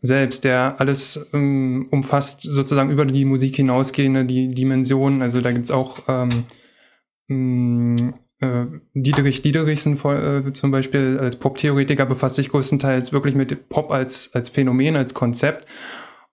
selbst, 0.00 0.44
der 0.44 0.80
alles 0.80 1.28
ähm, 1.32 1.88
umfasst, 1.90 2.42
sozusagen 2.42 2.90
über 2.90 3.04
die 3.04 3.24
Musik 3.24 3.56
hinausgehende 3.56 4.24
die 4.24 4.48
Dimensionen. 4.48 5.22
Also 5.22 5.40
da 5.40 5.52
gibt's 5.52 5.70
auch 5.70 6.00
ähm, 6.08 8.14
äh, 8.40 8.66
Dietrich 8.94 9.42
Diederichsen 9.42 9.98
äh, 10.04 10.52
zum 10.52 10.70
Beispiel 10.70 11.18
als 11.20 11.36
Pop-Theoretiker 11.36 12.06
befasst 12.06 12.36
sich 12.36 12.50
größtenteils 12.50 13.12
wirklich 13.12 13.34
mit 13.34 13.68
Pop 13.68 13.90
als, 13.90 14.34
als 14.34 14.48
Phänomen, 14.48 14.96
als 14.96 15.14
Konzept. 15.14 15.66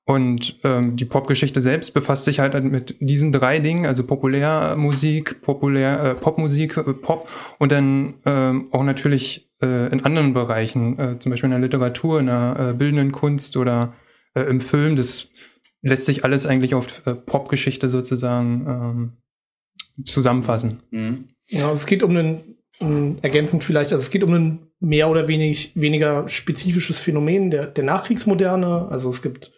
Und 0.08 0.60
ähm, 0.64 0.96
die 0.96 1.06
Popgeschichte 1.06 1.62
selbst 1.62 1.96
befasst 1.96 2.26
sich 2.26 2.40
halt 2.40 2.64
mit 2.64 2.96
diesen 3.00 3.32
drei 3.32 3.58
Dingen, 3.58 3.88
also 3.88 4.06
Populärmusik, 4.06 5.42
Populär, 5.42 6.04
äh, 6.04 6.14
Popmusik, 6.14 6.78
äh, 6.78 6.94
Pop 6.94 7.28
und 7.58 7.72
dann 7.72 8.14
ähm, 8.24 8.68
auch 8.72 8.84
natürlich 8.84 9.45
äh, 9.62 9.92
in 9.92 10.04
anderen 10.04 10.34
Bereichen, 10.34 11.00
äh, 11.00 11.20
zum 11.20 11.30
Beispiel 11.32 11.48
in 11.48 11.52
der 11.52 11.60
Literatur, 11.60 12.20
in 12.20 12.28
der 12.28 12.56
äh, 12.60 12.74
bildenden 12.74 13.12
Kunst 13.12 13.58
oder 13.58 13.94
äh, 14.34 14.42
im 14.42 14.62
Film. 14.62 14.96
Das 14.96 15.30
lässt 15.82 16.06
sich 16.06 16.24
alles 16.24 16.46
eigentlich 16.46 16.76
auf 16.76 17.06
äh, 17.06 17.14
Popgeschichte 17.14 17.90
sozusagen 17.90 18.66
ähm, 18.68 20.04
zusammenfassen. 20.04 20.82
Mhm. 20.92 21.30
Ja, 21.48 21.70
also 21.70 21.76
es 21.76 21.86
geht 21.86 22.04
um 22.04 22.16
einen, 22.16 22.58
um, 22.80 23.18
ergänzend 23.22 23.64
vielleicht, 23.64 23.94
also 23.94 24.04
es 24.04 24.10
geht 24.10 24.24
um 24.24 24.34
ein 24.34 24.68
mehr 24.80 25.10
oder 25.10 25.28
wenig, 25.28 25.72
weniger 25.76 26.28
spezifisches 26.28 27.00
Phänomen 27.00 27.52
der, 27.52 27.68
der 27.68 27.84
Nachkriegsmoderne. 27.84 28.88
Also 28.90 29.10
es 29.10 29.22
gibt 29.22 29.52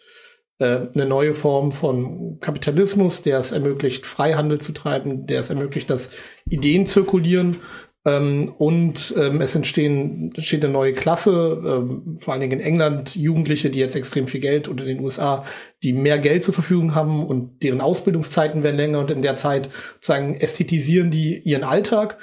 äh, 0.58 0.88
eine 0.94 1.06
neue 1.06 1.34
Form 1.34 1.72
von 1.72 2.38
Kapitalismus, 2.40 3.22
der 3.22 3.38
es 3.38 3.52
ermöglicht, 3.52 4.06
Freihandel 4.06 4.60
zu 4.60 4.72
treiben, 4.72 5.26
der 5.26 5.40
es 5.40 5.50
ermöglicht, 5.50 5.90
dass 5.90 6.10
Ideen 6.48 6.86
zirkulieren 6.86 7.56
ähm, 8.04 8.54
und 8.58 9.14
ähm, 9.18 9.40
es 9.40 9.54
entstehen, 9.54 10.32
entsteht 10.34 10.64
eine 10.64 10.72
neue 10.72 10.94
Klasse, 10.94 11.62
ähm, 11.66 12.16
vor 12.20 12.32
allen 12.32 12.40
Dingen 12.40 12.60
in 12.60 12.66
England, 12.66 13.16
Jugendliche, 13.16 13.70
die 13.70 13.80
jetzt 13.80 13.96
extrem 13.96 14.28
viel 14.28 14.40
Geld 14.40 14.68
und 14.68 14.80
in 14.80 14.86
den 14.86 15.00
USA, 15.00 15.44
die 15.82 15.92
mehr 15.92 16.18
Geld 16.18 16.44
zur 16.44 16.54
Verfügung 16.54 16.94
haben 16.94 17.26
und 17.26 17.62
deren 17.62 17.80
Ausbildungszeiten 17.80 18.62
werden 18.62 18.76
länger 18.76 19.00
und 19.00 19.10
in 19.10 19.22
der 19.22 19.36
Zeit 19.36 19.70
sozusagen 19.94 20.36
ästhetisieren 20.36 21.10
die 21.10 21.38
ihren 21.38 21.64
Alltag. 21.64 22.18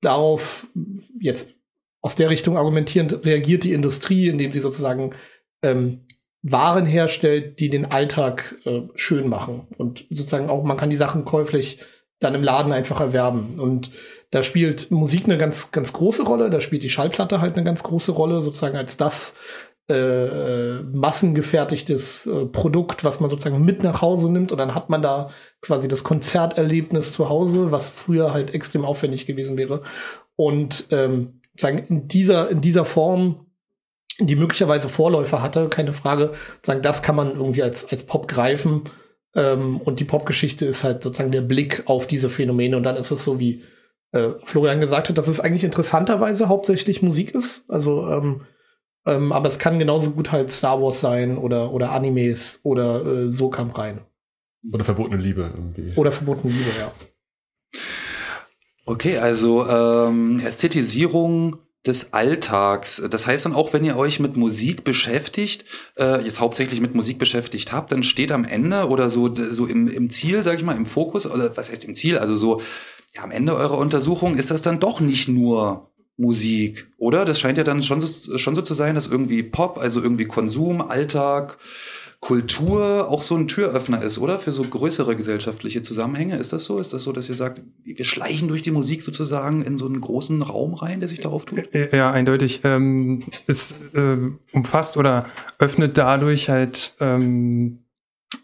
Darauf 0.00 0.66
jetzt 1.20 1.48
aus 2.00 2.16
der 2.16 2.30
Richtung 2.30 2.56
argumentierend 2.56 3.26
reagiert 3.26 3.64
die 3.64 3.72
Industrie, 3.72 4.28
indem 4.28 4.52
sie 4.52 4.60
sozusagen 4.60 5.14
ähm, 5.62 6.06
waren 6.42 6.86
herstellt, 6.86 7.60
die 7.60 7.68
den 7.68 7.86
Alltag 7.86 8.56
äh, 8.64 8.82
schön 8.94 9.28
machen. 9.28 9.66
Und 9.76 10.06
sozusagen 10.08 10.48
auch, 10.48 10.62
man 10.62 10.76
kann 10.76 10.90
die 10.90 10.96
Sachen 10.96 11.24
käuflich 11.24 11.80
dann 12.20 12.34
im 12.34 12.42
Laden 12.42 12.72
einfach 12.72 13.00
erwerben. 13.00 13.58
Und 13.58 13.90
da 14.30 14.42
spielt 14.42 14.90
Musik 14.90 15.24
eine 15.24 15.38
ganz, 15.38 15.70
ganz 15.70 15.92
große 15.92 16.22
Rolle, 16.22 16.50
da 16.50 16.60
spielt 16.60 16.82
die 16.82 16.90
Schallplatte 16.90 17.40
halt 17.40 17.56
eine 17.56 17.64
ganz 17.64 17.82
große 17.82 18.12
Rolle, 18.12 18.42
sozusagen 18.42 18.76
als 18.76 18.96
das 18.96 19.34
äh, 19.88 20.82
massengefertigtes 20.82 22.26
äh, 22.26 22.44
Produkt, 22.46 23.04
was 23.04 23.20
man 23.20 23.30
sozusagen 23.30 23.64
mit 23.64 23.82
nach 23.82 24.02
Hause 24.02 24.30
nimmt 24.30 24.52
und 24.52 24.58
dann 24.58 24.74
hat 24.74 24.90
man 24.90 25.00
da 25.00 25.30
quasi 25.62 25.88
das 25.88 26.04
Konzerterlebnis 26.04 27.12
zu 27.12 27.28
Hause, 27.28 27.72
was 27.72 27.88
früher 27.88 28.34
halt 28.34 28.54
extrem 28.54 28.84
aufwendig 28.84 29.26
gewesen 29.26 29.56
wäre. 29.56 29.82
Und 30.36 30.86
ähm, 30.90 31.40
sagen 31.56 31.78
in 31.88 32.06
dieser 32.06 32.50
in 32.50 32.60
dieser 32.60 32.84
Form 32.84 33.46
die 34.20 34.36
möglicherweise 34.36 34.88
Vorläufer 34.88 35.42
hatte, 35.42 35.68
keine 35.68 35.92
Frage. 35.92 36.32
Sagen, 36.64 36.82
das 36.82 37.02
kann 37.02 37.16
man 37.16 37.36
irgendwie 37.36 37.62
als, 37.62 37.90
als 37.90 38.04
Pop 38.04 38.26
greifen. 38.26 38.82
Ähm, 39.34 39.80
und 39.80 40.00
die 40.00 40.04
Popgeschichte 40.04 40.64
ist 40.66 40.84
halt 40.84 41.02
sozusagen 41.02 41.30
der 41.30 41.42
Blick 41.42 41.84
auf 41.86 42.06
diese 42.06 42.30
Phänomene. 42.30 42.76
Und 42.76 42.82
dann 42.82 42.96
ist 42.96 43.10
es 43.10 43.24
so, 43.24 43.38
wie 43.38 43.62
äh, 44.12 44.30
Florian 44.44 44.80
gesagt 44.80 45.08
hat, 45.08 45.18
dass 45.18 45.28
es 45.28 45.40
eigentlich 45.40 45.64
interessanterweise 45.64 46.48
hauptsächlich 46.48 47.02
Musik 47.02 47.34
ist. 47.34 47.64
Also, 47.68 48.08
ähm, 48.08 48.42
ähm, 49.06 49.32
aber 49.32 49.48
es 49.48 49.58
kann 49.58 49.78
genauso 49.78 50.10
gut 50.10 50.32
halt 50.32 50.50
Star 50.50 50.80
Wars 50.82 51.00
sein 51.00 51.38
oder, 51.38 51.72
oder 51.72 51.92
Animes 51.92 52.60
oder 52.62 53.04
äh, 53.04 53.30
so 53.30 53.50
kam 53.50 53.70
rein. 53.70 54.02
Oder 54.72 54.84
verbotene 54.84 55.20
Liebe 55.20 55.50
irgendwie. 55.54 55.92
Oder 55.96 56.12
verbotene 56.12 56.52
Liebe, 56.52 56.70
ja. 56.78 56.92
Okay, 58.86 59.18
also 59.18 59.66
ähm, 59.66 60.40
Ästhetisierung 60.40 61.58
des 61.86 62.12
Alltags. 62.12 63.02
Das 63.10 63.26
heißt 63.26 63.44
dann 63.44 63.54
auch, 63.54 63.72
wenn 63.72 63.84
ihr 63.84 63.96
euch 63.96 64.18
mit 64.18 64.36
Musik 64.36 64.84
beschäftigt, 64.84 65.64
äh, 65.96 66.22
jetzt 66.22 66.40
hauptsächlich 66.40 66.80
mit 66.80 66.94
Musik 66.94 67.18
beschäftigt 67.18 67.72
habt, 67.72 67.92
dann 67.92 68.02
steht 68.02 68.32
am 68.32 68.44
Ende 68.44 68.88
oder 68.88 69.10
so, 69.10 69.32
so 69.34 69.66
im, 69.66 69.88
im 69.88 70.10
Ziel, 70.10 70.42
sag 70.42 70.56
ich 70.56 70.64
mal, 70.64 70.76
im 70.76 70.86
Fokus, 70.86 71.26
oder 71.30 71.56
was 71.56 71.70
heißt 71.70 71.84
im 71.84 71.94
Ziel, 71.94 72.18
also 72.18 72.34
so 72.34 72.60
am 73.22 73.30
Ende 73.30 73.54
eurer 73.54 73.78
Untersuchung 73.78 74.36
ist 74.36 74.50
das 74.50 74.62
dann 74.62 74.80
doch 74.80 75.00
nicht 75.00 75.28
nur 75.28 75.90
Musik, 76.16 76.88
oder? 76.98 77.24
Das 77.24 77.38
scheint 77.38 77.58
ja 77.58 77.64
dann 77.64 77.82
schon 77.82 78.00
so, 78.00 78.38
schon 78.38 78.54
so 78.54 78.62
zu 78.62 78.74
sein, 78.74 78.96
dass 78.96 79.06
irgendwie 79.06 79.42
Pop, 79.42 79.78
also 79.78 80.02
irgendwie 80.02 80.24
Konsum, 80.24 80.80
Alltag, 80.80 81.58
Kultur 82.20 83.08
auch 83.08 83.22
so 83.22 83.36
ein 83.36 83.46
Türöffner 83.46 84.02
ist, 84.02 84.18
oder? 84.18 84.40
Für 84.40 84.50
so 84.50 84.64
größere 84.64 85.14
gesellschaftliche 85.14 85.82
Zusammenhänge. 85.82 86.36
Ist 86.36 86.52
das 86.52 86.64
so? 86.64 86.80
Ist 86.80 86.92
das 86.92 87.04
so, 87.04 87.12
dass 87.12 87.28
ihr 87.28 87.36
sagt, 87.36 87.62
wir 87.84 88.04
schleichen 88.04 88.48
durch 88.48 88.62
die 88.62 88.72
Musik 88.72 89.02
sozusagen 89.02 89.62
in 89.62 89.78
so 89.78 89.86
einen 89.86 90.00
großen 90.00 90.42
Raum 90.42 90.74
rein, 90.74 90.98
der 90.98 91.08
sich 91.08 91.20
darauf 91.20 91.44
tut? 91.44 91.68
Ja, 91.92 92.10
eindeutig. 92.10 92.62
Ähm, 92.64 93.22
es 93.46 93.76
äh, 93.94 94.16
umfasst 94.52 94.96
oder 94.96 95.26
öffnet 95.60 95.96
dadurch 95.96 96.48
halt 96.48 96.96
ähm, 96.98 97.78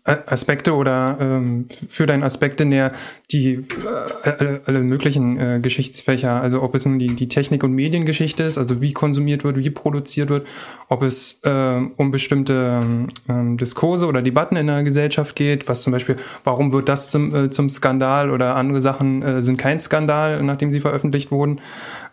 Aspekte 0.05 0.75
oder 0.75 1.17
ähm, 1.19 1.67
für 1.89 2.05
deine 2.05 2.27
Aspekte 2.27 2.67
näher 2.67 2.93
die 3.33 3.55
äh, 3.55 4.29
alle, 4.29 4.61
alle 4.67 4.81
möglichen 4.81 5.41
äh, 5.41 5.61
Geschichtsfächer, 5.63 6.43
also 6.43 6.63
ob 6.63 6.75
es 6.75 6.85
nun 6.85 6.99
die, 6.99 7.15
die 7.15 7.29
Technik- 7.29 7.65
und 7.65 7.73
Mediengeschichte 7.73 8.43
ist, 8.43 8.59
also 8.59 8.83
wie 8.83 8.93
konsumiert 8.93 9.45
wird, 9.45 9.57
wie 9.57 9.71
produziert 9.71 10.29
wird, 10.29 10.47
ob 10.91 11.03
es 11.03 11.41
äh, 11.45 11.81
um 11.97 12.11
bestimmte 12.11 13.07
äh, 13.29 13.57
Diskurse 13.57 14.07
oder 14.07 14.21
Debatten 14.21 14.57
in 14.57 14.67
der 14.67 14.83
Gesellschaft 14.83 15.37
geht, 15.37 15.69
was 15.71 15.83
zum 15.83 15.95
Beispiel, 15.95 16.17
warum 16.45 16.73
wird 16.73 16.91
das 16.91 17.09
zum, 17.09 17.35
äh, 17.35 17.51
zum 17.51 17.71
Skandal 17.71 18.31
oder 18.31 18.57
andere 18.57 18.83
Sachen 18.83 19.23
äh, 19.23 19.43
sind 19.43 19.57
kein 19.57 19.81
Skandal, 19.81 20.43
nachdem 20.43 20.71
sie 20.71 20.81
veröffentlicht 20.81 21.31
wurden. 21.31 21.63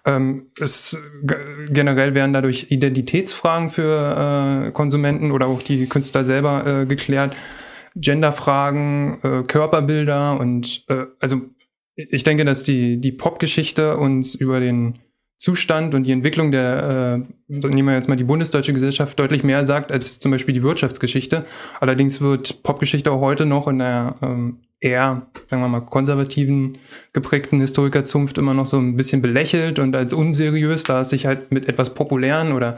Ähm, 0.05 0.47
es 0.57 0.97
generell 1.69 2.15
werden 2.15 2.31
dadurch 2.31 2.67
Identitätsfragen 2.69 3.69
für 3.69 4.67
äh, 4.67 4.71
Konsumenten 4.71 5.31
oder 5.31 5.47
auch 5.47 5.61
die 5.61 5.87
Künstler 5.87 6.23
selber 6.23 6.65
äh, 6.65 6.85
geklärt. 6.85 7.35
Genderfragen, 7.95 9.19
äh, 9.23 9.43
Körperbilder 9.43 10.39
und 10.39 10.85
äh, 10.87 11.05
also 11.19 11.41
ich 11.95 12.23
denke, 12.23 12.45
dass 12.45 12.63
die, 12.63 12.99
die 12.99 13.11
Popgeschichte 13.11 13.97
uns 13.97 14.35
über 14.35 14.59
den 14.59 14.99
Zustand 15.37 15.95
und 15.95 16.03
die 16.03 16.11
Entwicklung 16.11 16.51
der, 16.51 17.25
äh, 17.49 17.57
nehmen 17.67 17.87
wir 17.87 17.95
jetzt 17.95 18.07
mal 18.07 18.15
die 18.15 18.23
bundesdeutsche 18.23 18.73
Gesellschaft, 18.73 19.19
deutlich 19.19 19.43
mehr 19.43 19.65
sagt 19.65 19.91
als 19.91 20.19
zum 20.19 20.31
Beispiel 20.31 20.53
die 20.53 20.61
Wirtschaftsgeschichte. 20.61 21.45
Allerdings 21.79 22.21
wird 22.21 22.61
Popgeschichte 22.61 23.11
auch 23.11 23.21
heute 23.21 23.47
noch 23.47 23.67
in 23.67 23.79
der 23.79 24.15
ähm, 24.21 24.59
eher, 24.79 25.25
sagen 25.49 25.63
wir 25.63 25.67
mal, 25.67 25.81
konservativen 25.81 26.77
geprägten 27.11 27.59
Historikerzunft 27.59 28.37
immer 28.37 28.53
noch 28.53 28.67
so 28.67 28.77
ein 28.77 28.95
bisschen 28.95 29.23
belächelt 29.23 29.79
und 29.79 29.95
als 29.95 30.13
unseriös, 30.13 30.83
da 30.83 31.01
es 31.01 31.09
sich 31.09 31.25
halt 31.25 31.51
mit 31.51 31.67
etwas 31.67 31.95
Populären 31.95 32.51
oder 32.53 32.77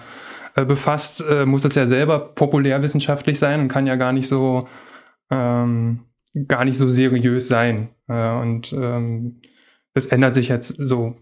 äh, 0.55 0.63
befasst, 0.63 1.21
äh, 1.29 1.45
muss 1.45 1.65
es 1.65 1.75
ja 1.75 1.85
selber 1.85 2.19
populärwissenschaftlich 2.19 3.39
sein 3.39 3.59
und 3.59 3.67
kann 3.67 3.87
ja 3.87 3.97
gar 3.97 4.13
nicht 4.13 4.29
so 4.29 4.69
ähm, 5.33 5.99
gar 6.47 6.65
nicht 6.65 6.77
so 6.77 6.87
seriös 6.87 7.47
sein. 7.47 7.89
Äh, 8.07 8.31
und 8.33 8.73
ähm, 8.73 9.41
das 9.93 10.05
ändert 10.07 10.35
sich 10.35 10.49
jetzt 10.49 10.75
so 10.77 11.15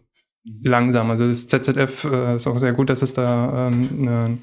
langsam. 0.43 1.09
Also 1.11 1.27
das 1.27 1.47
ZZF 1.47 2.05
äh, 2.05 2.35
ist 2.35 2.47
auch 2.47 2.59
sehr 2.59 2.73
gut, 2.73 2.89
dass 2.89 3.01
es 3.01 3.13
da 3.13 3.67
ähm, 3.67 3.89
eine, 4.01 4.39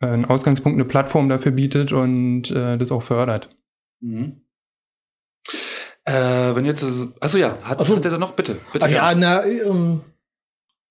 einen 0.00 0.24
Ausgangspunkt, 0.24 0.76
eine 0.76 0.88
Plattform 0.88 1.28
dafür 1.28 1.52
bietet 1.52 1.92
und 1.92 2.50
äh, 2.50 2.78
das 2.78 2.92
auch 2.92 3.02
fördert. 3.02 3.50
Mhm. 4.00 4.42
Äh, 6.04 6.54
wenn 6.54 6.64
jetzt, 6.64 6.84
also 7.20 7.38
ja, 7.38 7.58
hat, 7.62 7.78
also, 7.78 7.96
hat 7.96 8.04
er 8.04 8.12
da 8.12 8.18
noch 8.18 8.32
bitte, 8.32 8.58
bitte. 8.72 8.86
Ah, 8.86 8.88
ja, 8.88 9.14
na, 9.14 9.44
ähm, 9.44 10.00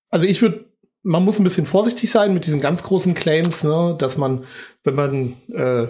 also 0.08 0.24
ich 0.24 0.40
würde, 0.40 0.66
man 1.02 1.24
muss 1.24 1.38
ein 1.38 1.44
bisschen 1.44 1.66
vorsichtig 1.66 2.10
sein 2.10 2.32
mit 2.32 2.46
diesen 2.46 2.60
ganz 2.60 2.82
großen 2.82 3.14
Claims, 3.14 3.64
ne, 3.64 3.96
dass 3.98 4.16
man, 4.16 4.44
wenn 4.84 4.94
man 4.94 5.34
äh, 5.52 5.88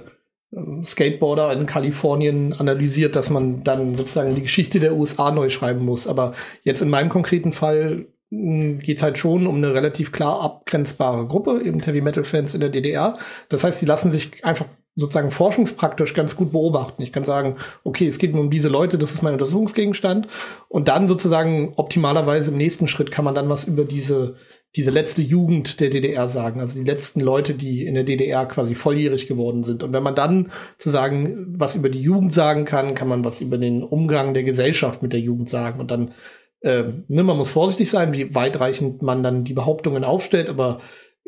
Skateboarder 0.84 1.52
in 1.52 1.66
Kalifornien 1.66 2.52
analysiert, 2.52 3.14
dass 3.14 3.30
man 3.30 3.62
dann 3.62 3.94
sozusagen 3.96 4.34
die 4.34 4.42
Geschichte 4.42 4.80
der 4.80 4.94
USA 4.94 5.30
neu 5.30 5.48
schreiben 5.48 5.84
muss. 5.84 6.06
Aber 6.06 6.32
jetzt 6.64 6.82
in 6.82 6.90
meinem 6.90 7.08
konkreten 7.08 7.52
Fall 7.52 8.06
hm, 8.30 8.80
geht 8.80 8.96
es 8.96 9.02
halt 9.02 9.18
schon 9.18 9.46
um 9.46 9.56
eine 9.56 9.74
relativ 9.74 10.10
klar 10.10 10.40
abgrenzbare 10.40 11.26
Gruppe, 11.26 11.62
eben 11.64 11.80
Heavy 11.80 12.00
Metal 12.00 12.24
Fans 12.24 12.54
in 12.54 12.60
der 12.60 12.70
DDR. 12.70 13.16
Das 13.48 13.62
heißt, 13.62 13.80
die 13.80 13.86
lassen 13.86 14.10
sich 14.10 14.44
einfach 14.44 14.66
sozusagen 14.96 15.30
forschungspraktisch 15.30 16.14
ganz 16.14 16.34
gut 16.34 16.50
beobachten. 16.50 17.02
Ich 17.02 17.12
kann 17.12 17.24
sagen, 17.24 17.56
okay, 17.84 18.08
es 18.08 18.18
geht 18.18 18.34
nur 18.34 18.42
um 18.42 18.50
diese 18.50 18.68
Leute, 18.68 18.98
das 18.98 19.12
ist 19.12 19.22
mein 19.22 19.34
Untersuchungsgegenstand. 19.34 20.26
Und 20.68 20.88
dann 20.88 21.06
sozusagen 21.06 21.74
optimalerweise 21.76 22.50
im 22.50 22.56
nächsten 22.56 22.88
Schritt 22.88 23.12
kann 23.12 23.24
man 23.24 23.36
dann 23.36 23.48
was 23.48 23.64
über 23.64 23.84
diese 23.84 24.36
diese 24.76 24.90
letzte 24.90 25.22
Jugend 25.22 25.80
der 25.80 25.90
DDR 25.90 26.28
sagen, 26.28 26.60
also 26.60 26.78
die 26.78 26.84
letzten 26.84 27.20
Leute, 27.20 27.54
die 27.54 27.86
in 27.86 27.94
der 27.94 28.04
DDR 28.04 28.46
quasi 28.46 28.76
volljährig 28.76 29.26
geworden 29.26 29.64
sind. 29.64 29.82
Und 29.82 29.92
wenn 29.92 30.02
man 30.02 30.14
dann 30.14 30.52
sozusagen 30.78 31.54
was 31.58 31.74
über 31.74 31.88
die 31.88 32.00
Jugend 32.00 32.32
sagen 32.32 32.64
kann, 32.64 32.94
kann 32.94 33.08
man 33.08 33.24
was 33.24 33.40
über 33.40 33.58
den 33.58 33.82
Umgang 33.82 34.32
der 34.32 34.44
Gesellschaft 34.44 35.02
mit 35.02 35.12
der 35.12 35.20
Jugend 35.20 35.48
sagen. 35.48 35.80
Und 35.80 35.90
dann, 35.90 36.12
äh, 36.60 36.84
ne, 37.08 37.24
man 37.24 37.36
muss 37.36 37.50
vorsichtig 37.50 37.90
sein, 37.90 38.12
wie 38.12 38.32
weitreichend 38.34 39.02
man 39.02 39.24
dann 39.24 39.42
die 39.42 39.54
Behauptungen 39.54 40.04
aufstellt, 40.04 40.48
aber 40.48 40.80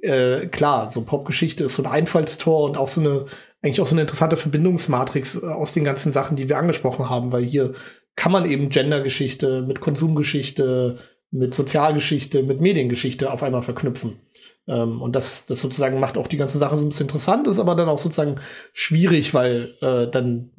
äh, 0.02 0.46
klar, 0.46 0.92
so 0.92 1.02
Popgeschichte 1.02 1.64
ist 1.64 1.74
so 1.74 1.82
ein 1.82 1.90
Einfallstor 1.90 2.64
und 2.64 2.76
auch 2.76 2.88
so 2.88 3.00
eine, 3.00 3.26
eigentlich 3.60 3.80
auch 3.80 3.86
so 3.86 3.94
eine 3.94 4.02
interessante 4.02 4.36
Verbindungsmatrix 4.36 5.42
äh, 5.42 5.46
aus 5.46 5.72
den 5.72 5.84
ganzen 5.84 6.12
Sachen, 6.12 6.36
die 6.36 6.48
wir 6.48 6.58
angesprochen 6.58 7.10
haben, 7.10 7.32
weil 7.32 7.44
hier 7.44 7.74
kann 8.14 8.32
man 8.32 8.44
eben 8.44 8.68
Gendergeschichte 8.68 9.62
mit 9.62 9.80
Konsumgeschichte, 9.80 10.98
mit 11.32 11.54
Sozialgeschichte, 11.54 12.42
mit 12.42 12.60
Mediengeschichte 12.60 13.32
auf 13.32 13.42
einmal 13.42 13.62
verknüpfen. 13.62 14.20
Ähm, 14.68 15.02
und 15.02 15.16
das, 15.16 15.44
das 15.46 15.60
sozusagen 15.60 15.98
macht 15.98 16.16
auch 16.16 16.28
die 16.28 16.36
ganze 16.36 16.58
Sache 16.58 16.76
so 16.76 16.84
ein 16.84 16.90
bisschen 16.90 17.06
interessant, 17.06 17.48
ist 17.48 17.58
aber 17.58 17.74
dann 17.74 17.88
auch 17.88 17.98
sozusagen 17.98 18.36
schwierig, 18.72 19.34
weil 19.34 19.74
äh, 19.80 20.08
dann 20.08 20.50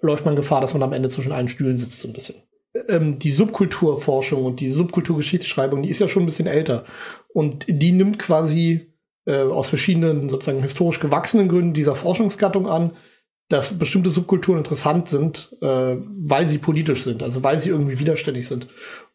läuft 0.00 0.24
man 0.24 0.36
Gefahr, 0.36 0.60
dass 0.60 0.72
man 0.72 0.82
am 0.82 0.92
Ende 0.92 1.10
zwischen 1.10 1.32
allen 1.32 1.48
Stühlen 1.48 1.78
sitzt, 1.78 2.00
so 2.00 2.08
ein 2.08 2.14
bisschen. 2.14 2.36
ähm, 2.88 3.18
die 3.18 3.30
Subkulturforschung 3.30 4.44
und 4.44 4.60
die 4.60 4.72
Subkulturgeschichtsschreibung, 4.72 5.82
die 5.82 5.90
ist 5.90 6.00
ja 6.00 6.08
schon 6.08 6.24
ein 6.24 6.26
bisschen 6.26 6.48
älter. 6.48 6.84
Und 7.32 7.66
die 7.68 7.92
nimmt 7.92 8.18
quasi 8.18 8.92
äh, 9.26 9.42
aus 9.42 9.68
verschiedenen 9.68 10.28
sozusagen 10.28 10.62
historisch 10.62 11.00
gewachsenen 11.00 11.48
Gründen 11.48 11.72
dieser 11.72 11.94
Forschungsgattung 11.94 12.66
an, 12.68 12.92
dass 13.48 13.78
bestimmte 13.78 14.10
Subkulturen 14.10 14.58
interessant 14.58 15.08
sind, 15.08 15.56
äh, 15.60 15.96
weil 15.98 16.48
sie 16.48 16.58
politisch 16.58 17.04
sind, 17.04 17.22
also 17.22 17.42
weil 17.42 17.60
sie 17.60 17.68
irgendwie 17.68 17.98
widerständig 17.98 18.48
sind. 18.48 18.68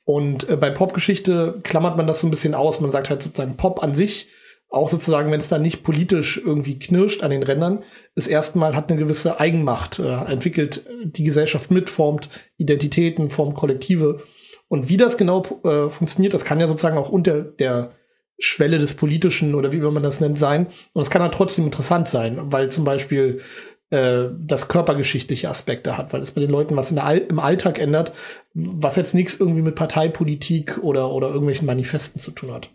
Und 0.09 0.49
äh, 0.49 0.57
bei 0.57 0.71
Popgeschichte 0.71 1.59
klammert 1.61 1.95
man 1.95 2.07
das 2.07 2.21
so 2.21 2.25
ein 2.25 2.31
bisschen 2.31 2.55
aus. 2.55 2.79
Man 2.79 2.89
sagt 2.89 3.11
halt 3.11 3.21
sozusagen 3.21 3.57
Pop 3.57 3.83
an 3.83 3.93
sich, 3.93 4.27
auch 4.67 4.89
sozusagen, 4.89 5.31
wenn 5.31 5.39
es 5.39 5.49
dann 5.49 5.61
nicht 5.61 5.83
politisch 5.83 6.41
irgendwie 6.43 6.79
knirscht 6.79 7.21
an 7.21 7.29
den 7.29 7.43
Rändern, 7.43 7.83
ist 8.15 8.25
erstmal 8.25 8.75
hat 8.75 8.89
eine 8.89 8.99
gewisse 8.99 9.39
Eigenmacht, 9.39 9.99
äh, 9.99 10.25
entwickelt 10.25 10.83
die 11.03 11.21
Gesellschaft 11.21 11.69
mit, 11.69 11.91
formt 11.91 12.27
Identitäten, 12.57 13.29
formt 13.29 13.55
Kollektive. 13.55 14.23
Und 14.67 14.89
wie 14.89 14.97
das 14.97 15.15
genau 15.15 15.45
äh, 15.63 15.89
funktioniert, 15.89 16.33
das 16.33 16.43
kann 16.43 16.59
ja 16.59 16.67
sozusagen 16.67 16.97
auch 16.97 17.09
unter 17.09 17.43
der 17.43 17.91
Schwelle 18.39 18.79
des 18.79 18.95
Politischen 18.95 19.53
oder 19.53 19.71
wie 19.71 19.77
man 19.77 20.01
das 20.01 20.21
nennt 20.21 20.39
sein. 20.39 20.69
Und 20.93 21.03
es 21.03 21.11
kann 21.11 21.21
halt 21.21 21.35
trotzdem 21.35 21.65
interessant 21.65 22.07
sein, 22.07 22.51
weil 22.51 22.71
zum 22.71 22.83
Beispiel 22.83 23.41
äh, 23.91 24.29
das 24.39 24.67
körpergeschichtliche 24.67 25.49
Aspekte 25.49 25.97
hat, 25.97 26.13
weil 26.13 26.21
es 26.21 26.31
bei 26.31 26.41
den 26.41 26.51
Leuten 26.51 26.75
was 26.75 26.95
All 26.95 27.17
im 27.17 27.39
Alltag 27.39 27.79
ändert, 27.79 28.13
was 28.53 28.95
jetzt 28.95 29.15
nichts 29.15 29.39
irgendwie 29.39 29.61
mit 29.61 29.75
Parteipolitik 29.75 30.77
oder, 30.81 31.11
oder 31.11 31.29
irgendwelchen 31.29 31.65
Manifesten 31.65 32.19
zu 32.19 32.31
tun 32.31 32.51
hat. 32.51 32.69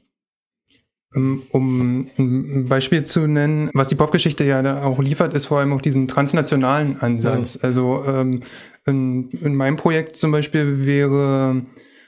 Ähm, 1.15 1.43
um 1.51 2.11
ein 2.19 2.69
Beispiel 2.69 3.05
zu 3.05 3.27
nennen, 3.27 3.71
was 3.75 3.89
die 3.89 3.95
Popgeschichte 3.95 4.45
ja 4.45 4.61
da 4.63 4.83
auch 4.83 4.99
liefert, 4.99 5.35
ist 5.35 5.47
vor 5.47 5.61
allem 5.61 5.73
auch 5.73 5.81
diesen 5.81 6.09
transnationalen 6.09 7.01
Ansatz. 7.01 7.55
Ja. 7.55 7.61
Also 7.63 8.05
ähm, 8.05 8.43
in, 8.87 9.31
in 9.31 9.55
meinem 9.55 9.77
Projekt 9.77 10.17
zum 10.17 10.33
Beispiel 10.33 10.85
wäre 10.85 11.63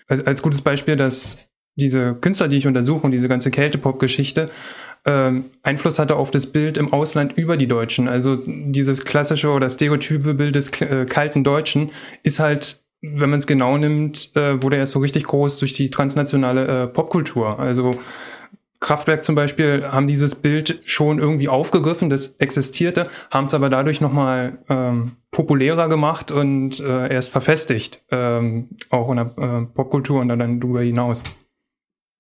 als 0.09 0.43
gutes 0.43 0.63
Beispiel, 0.63 0.97
dass 0.97 1.39
diese 1.77 2.15
Künstler, 2.15 2.49
die 2.49 2.57
ich 2.57 2.67
untersuche 2.67 3.07
und 3.07 3.13
diese 3.13 3.29
ganze 3.29 3.51
Kälte-Pop-Geschichte 3.51 4.49
ähm, 5.07 5.45
Einfluss 5.63 5.99
hatte 5.99 6.17
auf 6.17 6.33
das 6.33 6.47
Bild 6.47 6.77
im 6.77 6.93
Ausland 6.93 7.39
über 7.39 7.57
die 7.57 7.69
Deutschen. 7.69 8.09
Also 8.09 8.37
dieses 8.45 9.05
klassische 9.05 9.51
oder 9.51 9.71
stereotype 9.71 10.35
Bild 10.35 10.57
des 10.57 10.81
äh, 10.83 11.07
kalten 11.07 11.45
Deutschen 11.45 11.93
ist 12.25 12.41
halt, 12.41 12.83
wenn 13.01 13.31
man 13.31 13.39
es 13.39 13.47
genau 13.47 13.79
nimmt, 13.79 14.35
äh, 14.35 14.61
wurde 14.63 14.77
erst 14.77 14.93
so 14.93 14.99
richtig 14.99 15.25
groß 15.25 15.61
durch 15.61 15.75
die 15.75 15.91
transnationale 15.91 16.67
äh, 16.67 16.87
Popkultur. 16.89 17.59
Also 17.61 17.93
Kraftwerk 18.81 19.25
zum 19.25 19.37
Beispiel 19.37 19.87
haben 19.87 20.09
dieses 20.09 20.35
Bild 20.35 20.81
schon 20.85 21.19
irgendwie 21.19 21.49
aufgegriffen, 21.49 22.11
das 22.11 22.37
existierte, 22.39 23.07
haben 23.31 23.47
es 23.47 23.55
aber 23.55 23.71
dadurch 23.71 24.01
nochmal 24.01 24.59
ähm, 24.69 25.13
populärer 25.31 25.89
gemacht 25.89 26.31
und 26.31 26.81
äh, 26.81 27.13
erst 27.13 27.31
verfestigt, 27.31 28.03
ähm, 28.11 28.71
auch 28.91 29.09
in 29.11 29.17
der 29.17 29.39
äh, 29.39 29.67
Popkultur 29.73 30.21
und 30.21 30.29
dann 30.29 30.61
darüber 30.61 30.83
hinaus. 30.83 31.23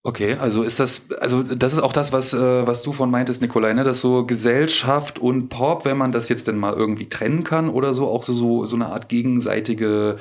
Okay, 0.06 0.34
also 0.34 0.62
ist 0.62 0.78
das, 0.78 1.10
also 1.20 1.42
das 1.42 1.72
ist 1.72 1.80
auch 1.80 1.92
das, 1.92 2.12
was, 2.12 2.32
äh, 2.32 2.64
was 2.64 2.84
du 2.84 2.92
von 2.92 3.10
meintest, 3.10 3.42
Nikolai, 3.42 3.72
ne? 3.72 3.82
dass 3.82 4.00
so 4.00 4.24
Gesellschaft 4.24 5.18
und 5.18 5.48
Pop, 5.48 5.84
wenn 5.84 5.96
man 5.96 6.12
das 6.12 6.28
jetzt 6.28 6.46
denn 6.46 6.58
mal 6.58 6.74
irgendwie 6.74 7.08
trennen 7.08 7.42
kann 7.42 7.68
oder 7.68 7.92
so, 7.92 8.06
auch 8.06 8.22
so, 8.22 8.32
so, 8.32 8.64
so 8.66 8.76
eine 8.76 8.86
Art 8.86 9.08
gegenseitige, 9.08 10.18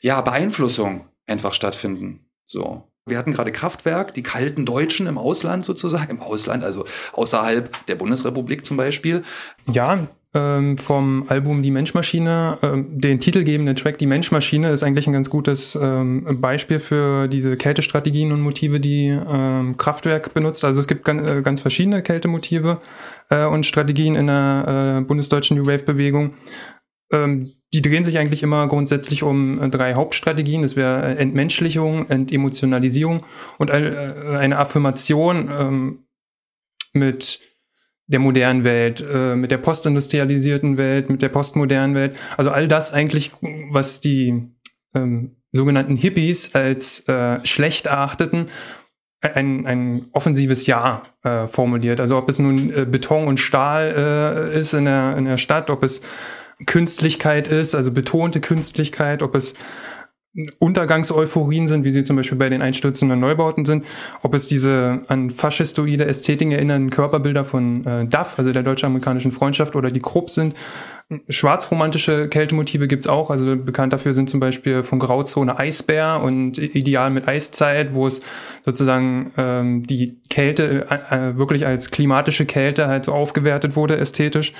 ja, 0.00 0.22
Beeinflussung 0.22 1.04
einfach 1.26 1.52
stattfinden. 1.52 2.20
So. 2.46 2.84
Wir 3.04 3.18
hatten 3.18 3.34
gerade 3.34 3.52
Kraftwerk, 3.52 4.14
die 4.14 4.22
kalten 4.22 4.64
Deutschen 4.64 5.06
im 5.06 5.18
Ausland 5.18 5.66
sozusagen, 5.66 6.10
im 6.10 6.20
Ausland, 6.20 6.64
also 6.64 6.86
außerhalb 7.12 7.84
der 7.84 7.96
Bundesrepublik 7.96 8.64
zum 8.64 8.78
Beispiel. 8.78 9.22
Ja, 9.70 10.08
ähm, 10.34 10.76
vom 10.76 11.24
Album 11.28 11.62
Die 11.62 11.70
Menschmaschine, 11.70 12.58
ähm, 12.62 13.00
den 13.00 13.20
titelgebenden 13.20 13.76
Track 13.76 13.98
Die 13.98 14.06
Menschmaschine 14.06 14.70
ist 14.70 14.82
eigentlich 14.82 15.06
ein 15.06 15.12
ganz 15.12 15.30
gutes 15.30 15.78
ähm, 15.80 16.40
Beispiel 16.40 16.80
für 16.80 17.28
diese 17.28 17.56
Kältestrategien 17.56 18.32
und 18.32 18.40
Motive, 18.40 18.80
die 18.80 19.06
ähm, 19.08 19.76
Kraftwerk 19.76 20.34
benutzt. 20.34 20.64
Also 20.64 20.80
es 20.80 20.88
gibt 20.88 21.04
ganz, 21.04 21.26
äh, 21.26 21.42
ganz 21.42 21.60
verschiedene 21.60 22.02
Kältemotive 22.02 22.80
äh, 23.30 23.44
und 23.44 23.64
Strategien 23.64 24.16
in 24.16 24.26
der 24.26 24.98
äh, 25.00 25.04
bundesdeutschen 25.04 25.56
New 25.56 25.66
Wave-Bewegung. 25.66 26.34
Ähm, 27.12 27.52
die 27.72 27.82
drehen 27.82 28.04
sich 28.04 28.18
eigentlich 28.18 28.42
immer 28.42 28.66
grundsätzlich 28.66 29.22
um 29.22 29.60
äh, 29.60 29.68
drei 29.68 29.94
Hauptstrategien. 29.94 30.62
Das 30.62 30.74
wäre 30.74 31.14
äh, 31.14 31.16
Entmenschlichung, 31.16 32.08
Entemotionalisierung 32.08 33.24
und 33.58 33.70
eine 33.70 34.58
Affirmation 34.58 35.48
ähm, 35.48 35.98
mit 36.92 37.40
der 38.06 38.18
modernen 38.18 38.64
Welt, 38.64 39.02
äh, 39.02 39.34
mit 39.34 39.50
der 39.50 39.58
postindustrialisierten 39.58 40.76
Welt, 40.76 41.08
mit 41.10 41.22
der 41.22 41.30
postmodernen 41.30 41.94
Welt. 41.94 42.16
Also 42.36 42.50
all 42.50 42.68
das 42.68 42.92
eigentlich, 42.92 43.32
was 43.70 44.00
die 44.00 44.50
ähm, 44.94 45.36
sogenannten 45.52 45.96
Hippies 45.96 46.54
als 46.54 47.08
äh, 47.08 47.44
schlecht 47.44 47.86
erachteten, 47.86 48.48
ein, 49.20 49.66
ein 49.66 50.06
offensives 50.12 50.66
Ja 50.66 51.04
äh, 51.22 51.46
formuliert. 51.46 52.00
Also 52.00 52.18
ob 52.18 52.28
es 52.28 52.38
nun 52.38 52.72
äh, 52.74 52.84
Beton 52.84 53.26
und 53.26 53.40
Stahl 53.40 54.50
äh, 54.52 54.58
ist 54.58 54.74
in 54.74 54.84
der, 54.84 55.16
in 55.16 55.24
der 55.24 55.38
Stadt, 55.38 55.70
ob 55.70 55.82
es 55.82 56.02
Künstlichkeit 56.66 57.48
ist, 57.48 57.74
also 57.74 57.92
betonte 57.92 58.40
Künstlichkeit, 58.40 59.22
ob 59.22 59.34
es 59.34 59.54
Untergangseuphorien 60.58 61.68
sind, 61.68 61.84
wie 61.84 61.92
sie 61.92 62.02
zum 62.02 62.16
Beispiel 62.16 62.36
bei 62.38 62.48
den 62.48 62.60
einstürzenden 62.60 63.20
Neubauten 63.20 63.64
sind, 63.64 63.84
ob 64.22 64.34
es 64.34 64.48
diese 64.48 65.02
an 65.06 65.30
faschistoide 65.30 66.06
Ästhetiken 66.06 66.50
erinnernden 66.50 66.90
Körperbilder 66.90 67.44
von 67.44 67.86
äh, 67.86 68.06
DAF, 68.06 68.36
also 68.36 68.52
der 68.52 68.64
deutsch-amerikanischen 68.64 69.30
Freundschaft, 69.30 69.76
oder 69.76 69.90
die 69.90 70.00
Krupp 70.00 70.30
sind. 70.30 70.54
Schwarzromantische 71.28 72.28
Kältemotive 72.28 72.88
gibt's 72.88 73.06
auch, 73.06 73.30
also 73.30 73.56
bekannt 73.56 73.92
dafür 73.92 74.12
sind 74.12 74.28
zum 74.28 74.40
Beispiel 74.40 74.82
von 74.82 74.98
Grauzone 74.98 75.56
Eisbär 75.56 76.20
und 76.20 76.58
Ideal 76.58 77.10
mit 77.10 77.28
Eiszeit, 77.28 77.94
wo 77.94 78.06
es 78.06 78.20
sozusagen 78.64 79.32
ähm, 79.36 79.86
die 79.86 80.20
Kälte 80.30 80.86
äh, 80.90 81.30
äh 81.30 81.36
wirklich 81.36 81.64
als 81.66 81.92
klimatische 81.92 82.46
Kälte 82.46 82.88
halt 82.88 83.04
so 83.04 83.12
aufgewertet 83.12 83.76
wurde 83.76 83.98
ästhetisch. 83.98 84.52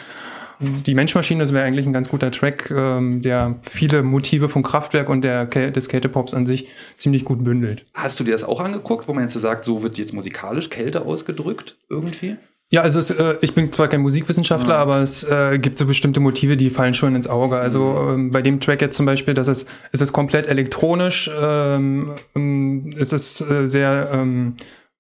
Die 0.61 0.95
Menschmaschine, 0.95 1.43
das 1.43 1.53
wäre 1.53 1.64
eigentlich 1.64 1.87
ein 1.87 1.93
ganz 1.93 2.09
guter 2.09 2.31
Track, 2.31 2.71
ähm, 2.71 3.23
der 3.23 3.57
viele 3.62 4.03
Motive 4.03 4.49
vom 4.49 4.62
Kraftwerk 4.62 5.09
und 5.09 5.23
der, 5.23 5.47
des 5.47 5.88
Kältepops 5.88 6.35
an 6.35 6.47
sich 6.47 6.69
ziemlich 6.97 7.25
gut 7.25 7.43
bündelt. 7.45 7.85
Hast 7.95 8.21
du 8.21 8.25
dir 8.25 8.33
das 8.33 8.45
auch 8.45 8.61
angeguckt, 8.61 9.09
wo 9.09 9.14
man 9.14 9.25
jetzt 9.25 9.35
so 9.35 9.40
sagt, 9.40 9.64
so 9.64 9.83
wird 9.83 9.99
jetzt 9.99 10.12
musikalisch 10.12 10.71
Kälte 10.71 11.03
ausgedrückt 11.03 11.77
irgendwie? 11.88 12.37
Ja, 12.71 12.81
also 12.81 12.99
es, 12.99 13.11
äh, 13.11 13.37
ich 13.40 13.55
bin 13.55 13.71
zwar 13.71 13.88
kein 13.88 14.01
Musikwissenschaftler, 14.01 14.75
ja. 14.75 14.81
aber 14.81 15.01
es 15.01 15.23
äh, 15.23 15.59
gibt 15.59 15.79
so 15.79 15.87
bestimmte 15.87 16.19
Motive, 16.19 16.57
die 16.57 16.71
fallen 16.71 16.95
schon 16.95 17.14
ins 17.14 17.29
Auge. 17.29 17.57
Also 17.57 17.93
mhm. 17.93 18.14
ähm, 18.14 18.31
bei 18.33 18.43
dem 18.43 18.59
Track 18.59 18.81
jetzt 18.81 18.97
zum 18.97 19.07
Beispiel, 19.07 19.35
das 19.35 19.49
ist, 19.49 19.69
ist 19.93 20.01
es 20.01 20.12
komplett 20.12 20.47
elektronisch, 20.49 21.31
ähm, 21.40 22.14
ähm, 22.35 22.90
ist 22.97 23.12
es 23.12 23.40
äh, 23.43 23.69
sehr 23.69 24.11
ähm, 24.12 24.57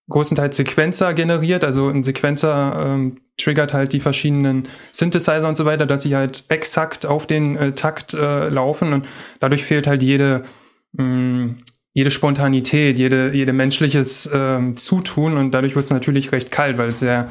größtenteils 0.08 0.56
Sequenzer 0.56 1.14
generiert. 1.14 1.64
Also 1.64 1.88
ein 1.88 2.04
Sequenzer 2.04 2.84
ähm, 2.86 3.16
triggert 3.36 3.72
halt 3.72 3.92
die 3.92 4.00
verschiedenen 4.00 4.68
Synthesizer 4.92 5.48
und 5.48 5.56
so 5.56 5.64
weiter, 5.64 5.86
dass 5.86 6.02
sie 6.02 6.14
halt 6.14 6.44
exakt 6.48 7.06
auf 7.06 7.26
den 7.26 7.56
äh, 7.56 7.72
Takt 7.72 8.14
äh, 8.14 8.48
laufen 8.48 8.92
und 8.92 9.06
dadurch 9.40 9.64
fehlt 9.64 9.86
halt 9.86 10.02
jede 10.02 10.44
mh, 10.92 11.04
mm, 11.04 11.56
jede 11.96 12.10
Spontanität, 12.10 12.98
jede, 12.98 13.30
jede 13.32 13.52
menschliches 13.52 14.28
ähm, 14.34 14.76
Zutun 14.76 15.36
und 15.36 15.52
dadurch 15.52 15.76
wird 15.76 15.84
es 15.84 15.92
natürlich 15.92 16.32
recht 16.32 16.50
kalt, 16.50 16.76
weil 16.76 16.90
es 16.90 16.98
sehr 16.98 17.28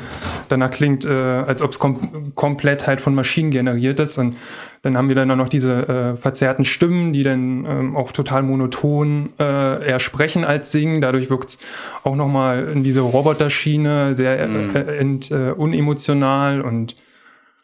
danach 0.47 0.71
klingt, 0.71 1.03
äh, 1.03 1.09
als 1.09 1.61
ob 1.61 1.71
es 1.71 1.79
kom 1.79 2.31
komplett 2.33 2.87
halt 2.87 3.01
von 3.01 3.13
Maschinen 3.13 3.51
generiert 3.51 3.99
ist 3.99 4.17
und 4.17 4.37
dann 4.81 4.95
haben 4.97 5.09
wir 5.09 5.15
dann 5.15 5.29
auch 5.31 5.35
noch 5.35 5.49
diese 5.49 5.87
äh, 5.87 6.17
verzerrten 6.17 6.63
Stimmen, 6.63 7.11
die 7.11 7.23
dann 7.23 7.65
ähm, 7.65 7.95
auch 7.97 8.13
total 8.13 8.41
monoton 8.43 9.33
äh, 9.37 9.85
eher 9.85 9.99
sprechen 9.99 10.45
als 10.45 10.71
singen. 10.71 11.01
Dadurch 11.01 11.29
wirkt 11.29 11.49
es 11.49 11.59
auch 12.03 12.15
nochmal 12.15 12.69
in 12.69 12.83
diese 12.83 13.01
Roboterschiene 13.01 14.15
sehr 14.15 14.47
mhm. 14.47 14.75
äh, 14.75 14.97
ent, 14.97 15.31
äh, 15.31 15.51
unemotional 15.51 16.61
und 16.61 16.95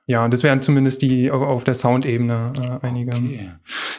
ja, 0.10 0.28
das 0.28 0.42
wären 0.42 0.60
zumindest 0.64 1.04
die 1.04 1.30
auf 1.30 1.64
der 1.64 1.76
Soundebene 1.76 2.80
äh, 2.82 2.88
einige. 2.88 3.12
Okay. 3.12 3.52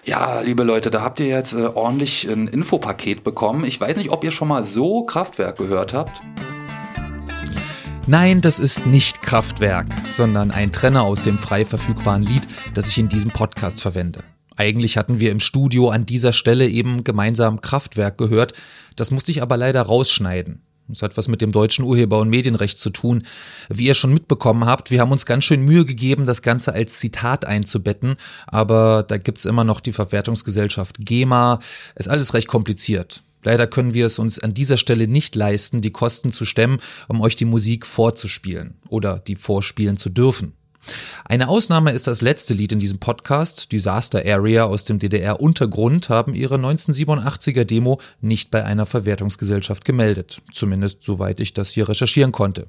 Ja, 0.04 0.40
liebe 0.40 0.64
Leute, 0.64 0.90
da 0.90 1.02
habt 1.02 1.20
ihr 1.20 1.28
jetzt 1.28 1.52
äh, 1.52 1.66
ordentlich 1.66 2.28
ein 2.28 2.48
Infopaket 2.48 3.22
bekommen. 3.22 3.62
Ich 3.62 3.80
weiß 3.80 3.96
nicht, 3.96 4.10
ob 4.10 4.24
ihr 4.24 4.32
schon 4.32 4.48
mal 4.48 4.64
so 4.64 5.04
Kraftwerk 5.04 5.56
gehört 5.56 5.94
habt. 5.94 6.20
Nein, 8.08 8.40
das 8.40 8.58
ist 8.58 8.86
nicht 8.86 9.22
Kraftwerk, 9.22 9.86
sondern 10.10 10.50
ein 10.50 10.72
Trenner 10.72 11.04
aus 11.04 11.22
dem 11.22 11.38
frei 11.38 11.64
verfügbaren 11.64 12.24
Lied, 12.24 12.42
das 12.74 12.88
ich 12.88 12.98
in 12.98 13.08
diesem 13.08 13.30
Podcast 13.30 13.80
verwende. 13.80 14.24
Eigentlich 14.56 14.96
hatten 14.96 15.20
wir 15.20 15.30
im 15.30 15.38
Studio 15.38 15.90
an 15.90 16.06
dieser 16.06 16.32
Stelle 16.32 16.66
eben 16.66 17.04
gemeinsam 17.04 17.60
Kraftwerk 17.60 18.18
gehört, 18.18 18.52
das 18.96 19.12
musste 19.12 19.30
ich 19.30 19.42
aber 19.42 19.56
leider 19.56 19.82
rausschneiden. 19.82 20.60
Das 20.90 21.02
hat 21.02 21.16
was 21.16 21.28
mit 21.28 21.40
dem 21.40 21.52
deutschen 21.52 21.84
Urheber- 21.84 22.18
und 22.18 22.28
Medienrecht 22.28 22.78
zu 22.78 22.90
tun. 22.90 23.24
Wie 23.68 23.86
ihr 23.86 23.94
schon 23.94 24.12
mitbekommen 24.12 24.66
habt, 24.66 24.90
wir 24.90 25.00
haben 25.00 25.12
uns 25.12 25.26
ganz 25.26 25.44
schön 25.44 25.64
Mühe 25.64 25.84
gegeben, 25.84 26.26
das 26.26 26.42
Ganze 26.42 26.72
als 26.72 26.98
Zitat 26.98 27.44
einzubetten, 27.44 28.16
aber 28.46 29.02
da 29.02 29.18
gibt's 29.18 29.44
immer 29.44 29.64
noch 29.64 29.80
die 29.80 29.92
Verwertungsgesellschaft 29.92 30.96
GEMA. 30.98 31.60
Ist 31.94 32.08
alles 32.08 32.34
recht 32.34 32.48
kompliziert. 32.48 33.22
Leider 33.42 33.66
können 33.66 33.94
wir 33.94 34.06
es 34.06 34.18
uns 34.18 34.38
an 34.38 34.52
dieser 34.52 34.76
Stelle 34.76 35.08
nicht 35.08 35.34
leisten, 35.34 35.80
die 35.80 35.92
Kosten 35.92 36.30
zu 36.30 36.44
stemmen, 36.44 36.80
um 37.08 37.20
euch 37.20 37.36
die 37.36 37.46
Musik 37.46 37.86
vorzuspielen 37.86 38.74
oder 38.88 39.18
die 39.18 39.36
vorspielen 39.36 39.96
zu 39.96 40.10
dürfen. 40.10 40.52
Eine 41.24 41.48
Ausnahme 41.48 41.92
ist 41.92 42.06
das 42.06 42.22
letzte 42.22 42.54
Lied 42.54 42.72
in 42.72 42.80
diesem 42.80 42.98
Podcast. 42.98 43.70
Disaster 43.72 44.22
Area 44.24 44.64
aus 44.64 44.84
dem 44.84 44.98
DDR-Untergrund 44.98 46.08
haben 46.08 46.34
ihre 46.34 46.56
1987er 46.56 47.64
Demo 47.64 48.00
nicht 48.20 48.50
bei 48.50 48.64
einer 48.64 48.86
Verwertungsgesellschaft 48.86 49.84
gemeldet. 49.84 50.42
Zumindest 50.52 51.02
soweit 51.02 51.40
ich 51.40 51.54
das 51.54 51.70
hier 51.70 51.88
recherchieren 51.88 52.32
konnte. 52.32 52.66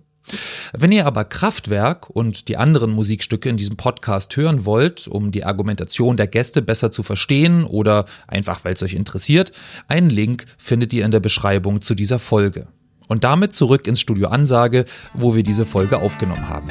Wenn 0.73 0.91
ihr 0.91 1.05
aber 1.05 1.25
Kraftwerk 1.25 2.09
und 2.09 2.47
die 2.47 2.57
anderen 2.57 2.91
Musikstücke 2.91 3.49
in 3.49 3.57
diesem 3.57 3.75
Podcast 3.75 4.35
hören 4.37 4.65
wollt, 4.65 5.07
um 5.07 5.31
die 5.31 5.43
Argumentation 5.43 6.15
der 6.15 6.27
Gäste 6.27 6.61
besser 6.61 6.91
zu 6.91 7.03
verstehen 7.03 7.63
oder 7.63 8.05
einfach 8.27 8.63
weil 8.63 8.73
es 8.73 8.83
euch 8.83 8.93
interessiert, 8.93 9.51
einen 9.87 10.09
Link 10.09 10.45
findet 10.57 10.93
ihr 10.93 11.05
in 11.05 11.11
der 11.11 11.19
Beschreibung 11.19 11.81
zu 11.81 11.95
dieser 11.95 12.19
Folge. 12.19 12.67
Und 13.07 13.23
damit 13.23 13.53
zurück 13.53 13.87
ins 13.87 13.99
Studio 13.99 14.29
Ansage, 14.29 14.85
wo 15.13 15.35
wir 15.35 15.43
diese 15.43 15.65
Folge 15.65 15.99
aufgenommen 15.99 16.47
haben. 16.47 16.67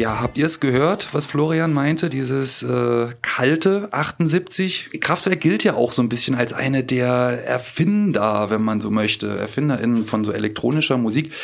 Ja, 0.00 0.18
habt 0.18 0.38
ihr 0.38 0.46
es 0.46 0.60
gehört, 0.60 1.12
was 1.12 1.26
Florian 1.26 1.74
meinte? 1.74 2.08
Dieses 2.08 2.62
äh, 2.62 3.08
kalte 3.20 3.88
78. 3.90 4.98
Kraftwerk 4.98 5.42
gilt 5.42 5.62
ja 5.62 5.74
auch 5.74 5.92
so 5.92 6.00
ein 6.00 6.08
bisschen 6.08 6.34
als 6.34 6.54
eine 6.54 6.82
der 6.82 7.44
Erfinder, 7.44 8.48
wenn 8.48 8.62
man 8.62 8.80
so 8.80 8.90
möchte, 8.90 9.28
ErfinderInnen 9.28 10.06
von 10.06 10.24
so 10.24 10.32
elektronischer 10.32 10.96
Musik. 10.96 11.34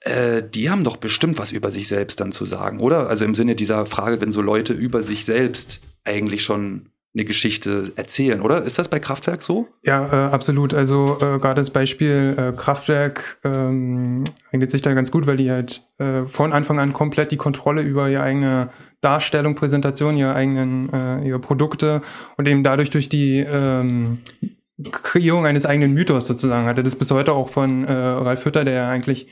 Äh, 0.00 0.42
die 0.42 0.68
haben 0.68 0.82
doch 0.82 0.96
bestimmt 0.96 1.38
was 1.38 1.52
über 1.52 1.70
sich 1.70 1.86
selbst 1.86 2.18
dann 2.18 2.32
zu 2.32 2.44
sagen, 2.44 2.80
oder? 2.80 3.08
Also 3.08 3.24
im 3.24 3.36
Sinne 3.36 3.54
dieser 3.54 3.86
Frage, 3.86 4.20
wenn 4.20 4.32
so 4.32 4.42
Leute 4.42 4.72
über 4.72 5.00
sich 5.02 5.24
selbst 5.24 5.80
eigentlich 6.02 6.42
schon 6.42 6.86
eine 7.14 7.24
Geschichte 7.26 7.92
erzählen, 7.96 8.40
oder? 8.40 8.62
Ist 8.62 8.78
das 8.78 8.88
bei 8.88 8.98
Kraftwerk 8.98 9.42
so? 9.42 9.68
Ja, 9.82 10.06
äh, 10.06 10.32
absolut. 10.32 10.72
Also 10.72 11.18
äh, 11.20 11.38
gerade 11.38 11.56
das 11.56 11.68
Beispiel 11.68 12.34
äh, 12.38 12.56
Kraftwerk 12.56 13.38
ähm, 13.44 14.24
eignet 14.50 14.70
sich 14.70 14.80
da 14.80 14.94
ganz 14.94 15.10
gut, 15.10 15.26
weil 15.26 15.36
die 15.36 15.50
halt 15.50 15.86
äh, 15.98 16.24
von 16.24 16.54
Anfang 16.54 16.78
an 16.78 16.94
komplett 16.94 17.30
die 17.30 17.36
Kontrolle 17.36 17.82
über 17.82 18.08
ihre 18.08 18.22
eigene 18.22 18.70
Darstellung, 19.02 19.56
Präsentation, 19.56 20.16
ihre 20.16 20.34
eigenen 20.34 20.90
äh, 20.90 21.28
ihre 21.28 21.38
Produkte 21.38 22.00
und 22.38 22.48
eben 22.48 22.62
dadurch 22.62 22.88
durch 22.88 23.10
die 23.10 23.40
ähm, 23.40 24.20
Kreierung 24.90 25.44
eines 25.44 25.66
eigenen 25.66 25.92
Mythos 25.92 26.24
sozusagen 26.24 26.66
hatte. 26.66 26.82
Das 26.82 26.96
bis 26.96 27.10
heute 27.10 27.34
auch 27.34 27.50
von 27.50 27.84
äh, 27.84 27.92
Ralf 27.92 28.46
Hütter, 28.46 28.64
der 28.64 28.88
eigentlich 28.88 29.26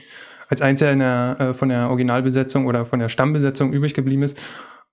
als 0.51 0.61
einziger 0.61 0.93
in 0.93 0.99
der, 0.99 1.37
äh, 1.39 1.55
von 1.55 1.71
der 1.71 1.89
Originalbesetzung 1.89 2.67
oder 2.67 2.85
von 2.85 2.99
der 2.99 3.09
Stammbesetzung 3.09 3.73
übrig 3.73 3.95
geblieben 3.95 4.23
ist 4.23 4.39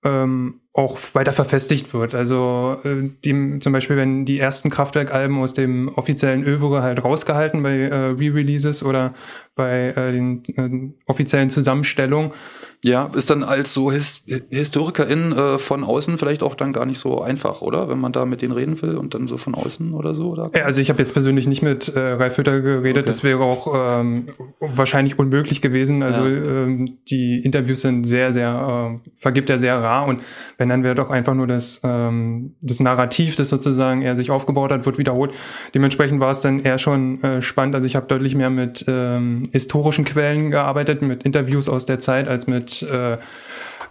ähm, 0.04 0.62
auch 0.78 1.00
weiter 1.14 1.34
verfestigt 1.34 1.96
wird. 1.96 2.14
Also 2.14 2.78
äh, 2.84 3.10
die, 3.26 3.58
zum 3.60 3.74
Beispiel, 3.74 3.98
wenn 3.98 4.26
die 4.26 4.38
ersten 4.38 4.70
Kraftwerkalben 4.70 5.40
aus 5.40 5.56
dem 5.56 5.88
offiziellen 5.96 6.44
Övre 6.44 6.84
halt 6.84 7.04
rausgehalten 7.04 7.64
bei 7.64 7.76
äh, 7.80 7.94
Re-Releases 7.94 8.84
oder 8.84 9.16
bei 9.56 9.90
äh, 9.90 10.12
den 10.12 10.44
äh, 10.56 10.94
offiziellen 11.08 11.50
Zusammenstellungen. 11.50 12.32
Ja, 12.84 13.10
ist 13.16 13.32
dann 13.32 13.44
als 13.44 13.74
so 13.74 13.92
His 13.92 14.22
Historikerin 14.52 15.32
äh, 15.32 15.58
von 15.58 15.84
außen 15.84 16.20
vielleicht 16.20 16.44
auch 16.44 16.54
dann 16.54 16.74
gar 16.74 16.86
nicht 16.86 17.00
so 17.00 17.22
einfach, 17.22 17.64
oder? 17.64 17.90
Wenn 17.90 18.00
man 18.00 18.12
da 18.12 18.26
mit 18.26 18.44
denen 18.44 18.54
reden 18.54 18.80
will 18.84 18.98
und 18.98 19.16
dann 19.16 19.28
so 19.28 19.38
von 19.38 19.56
außen 19.56 19.96
oder 19.96 20.14
so? 20.14 20.28
Oder? 20.28 20.52
Ja, 20.56 20.66
also 20.66 20.80
ich 20.80 20.90
habe 20.92 21.02
jetzt 21.02 21.14
persönlich 21.14 21.48
nicht 21.48 21.64
mit 21.64 21.90
äh, 21.90 22.00
Ralf 22.00 22.38
Hütter 22.38 22.62
geredet, 22.62 22.98
okay. 22.98 23.08
das 23.08 23.24
wäre 23.24 23.42
auch 23.42 24.00
ähm, 24.00 24.30
wahrscheinlich 24.60 25.18
unmöglich 25.18 25.62
gewesen. 25.62 26.04
Also 26.04 26.28
ja. 26.28 26.36
ähm, 26.36 27.00
die 27.10 27.40
Interviews 27.40 27.82
sind 27.82 28.04
sehr, 28.04 28.32
sehr, 28.32 29.00
äh, 29.02 29.10
vergibt 29.16 29.50
er 29.50 29.58
sehr 29.58 29.82
rar 29.82 30.08
und 30.08 30.22
wenn 30.60 30.67
dann 30.70 30.84
wäre 30.84 30.96
doch 30.96 31.10
einfach 31.10 31.34
nur 31.34 31.48
das, 31.48 31.82
ähm, 31.84 32.56
das 32.62 32.80
Narrativ, 32.80 33.36
das 33.36 33.50
sozusagen 33.50 34.02
er 34.02 34.16
sich 34.16 34.32
aufgebaut 34.32 34.72
hat, 34.72 34.86
wird 34.86 34.98
wiederholt. 34.98 35.34
Dementsprechend 35.74 36.20
war 36.20 36.32
es 36.32 36.42
dann 36.42 36.60
eher 36.60 36.78
schon 36.78 37.24
äh, 37.24 37.42
spannend. 37.42 37.76
Also 37.76 37.88
ich 37.88 37.96
habe 37.96 38.08
deutlich 38.08 38.36
mehr 38.36 38.50
mit 38.50 38.86
ähm, 38.88 39.44
historischen 39.52 40.06
Quellen 40.06 40.52
gearbeitet, 40.52 41.02
mit 41.02 41.24
Interviews 41.24 41.70
aus 41.70 41.86
der 41.86 42.00
Zeit, 42.00 42.28
als 42.28 42.48
mit 42.48 42.84
äh, 42.84 43.18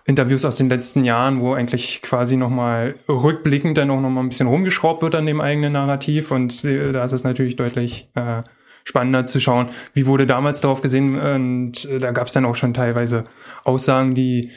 Interviews 0.05 0.45
aus 0.45 0.57
den 0.57 0.69
letzten 0.69 1.05
Jahren, 1.05 1.41
wo 1.41 1.55
eigentlich 1.55 2.01
quasi 2.01 2.37
nochmal 2.37 2.95
rückblickend 3.09 3.77
dann 3.77 3.91
auch 3.91 4.01
nochmal 4.01 4.25
ein 4.25 4.29
bisschen 4.29 4.47
rumgeschraubt 4.47 5.03
wird 5.03 5.17
an 5.17 5.27
dem 5.27 5.41
eigenen 5.41 5.73
Narrativ. 5.73 6.31
Und 6.31 6.65
äh, 6.65 6.93
da 6.93 7.05
ist 7.05 7.13
es 7.13 7.25
natürlich 7.25 7.57
deutlich 7.57 8.09
äh, 8.15 8.43
spannender 8.85 9.27
zu 9.27 9.41
schauen, 9.41 9.71
wie 9.95 10.07
wurde 10.07 10.27
damals 10.27 10.61
darauf 10.61 10.81
gesehen. 10.81 11.19
Und 11.19 11.85
äh, 11.87 11.99
da 11.99 12.13
gab 12.13 12.29
es 12.29 12.33
dann 12.33 12.45
auch 12.45 12.55
schon 12.55 12.73
teilweise 12.73 13.25
Aussagen, 13.65 14.15
die 14.15 14.53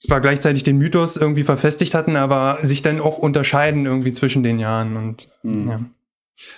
zwar 0.00 0.20
gleichzeitig 0.20 0.64
den 0.64 0.78
Mythos 0.78 1.16
irgendwie 1.16 1.42
verfestigt 1.42 1.94
hatten, 1.94 2.16
aber 2.16 2.58
sich 2.62 2.82
dann 2.82 3.00
auch 3.00 3.18
unterscheiden 3.18 3.86
irgendwie 3.86 4.12
zwischen 4.12 4.42
den 4.42 4.58
Jahren. 4.58 4.96
Und 4.96 5.30
mhm. 5.42 5.68
ja. 5.68 5.80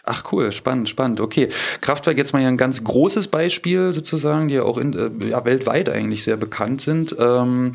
Ach 0.04 0.24
cool, 0.32 0.50
spannend, 0.50 0.88
spannend. 0.88 1.20
Okay, 1.20 1.48
Kraftwerk 1.80 2.18
jetzt 2.18 2.32
mal 2.32 2.40
hier 2.40 2.48
ein 2.48 2.56
ganz 2.56 2.82
großes 2.82 3.28
Beispiel 3.28 3.92
sozusagen, 3.92 4.48
die 4.48 4.54
ja 4.54 4.62
auch 4.64 4.76
in, 4.76 4.92
äh, 4.94 5.28
ja, 5.28 5.44
weltweit 5.44 5.88
eigentlich 5.88 6.24
sehr 6.24 6.36
bekannt 6.36 6.80
sind. 6.80 7.14
Ähm, 7.18 7.72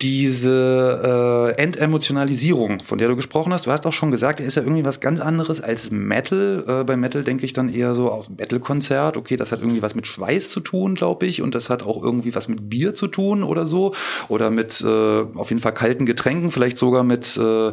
diese 0.00 1.54
äh, 1.56 1.62
Entemotionalisierung, 1.62 2.82
von 2.84 2.98
der 2.98 3.08
du 3.08 3.16
gesprochen 3.16 3.52
hast, 3.52 3.66
du 3.66 3.70
hast 3.70 3.86
auch 3.86 3.92
schon 3.92 4.10
gesagt, 4.10 4.40
ist 4.40 4.56
ja 4.56 4.62
irgendwie 4.62 4.84
was 4.84 5.00
ganz 5.00 5.20
anderes 5.20 5.60
als 5.60 5.92
Metal. 5.92 6.64
Äh, 6.66 6.84
bei 6.84 6.96
Metal 6.96 7.22
denke 7.22 7.46
ich 7.46 7.52
dann 7.52 7.68
eher 7.68 7.94
so 7.94 8.10
auf 8.10 8.28
Metal-Konzert. 8.28 9.16
Okay, 9.16 9.36
das 9.36 9.52
hat 9.52 9.60
irgendwie 9.60 9.82
was 9.82 9.94
mit 9.94 10.06
Schweiß 10.08 10.50
zu 10.50 10.60
tun, 10.60 10.96
glaube 10.96 11.26
ich, 11.26 11.42
und 11.42 11.54
das 11.54 11.70
hat 11.70 11.84
auch 11.84 12.02
irgendwie 12.02 12.34
was 12.34 12.48
mit 12.48 12.68
Bier 12.68 12.94
zu 12.94 13.06
tun 13.06 13.44
oder 13.44 13.68
so. 13.68 13.94
Oder 14.28 14.50
mit 14.50 14.80
äh, 14.80 15.24
auf 15.34 15.50
jeden 15.50 15.62
Fall 15.62 15.74
kalten 15.74 16.06
Getränken, 16.06 16.50
vielleicht 16.50 16.78
sogar 16.78 17.04
mit 17.04 17.36
äh, 17.36 17.72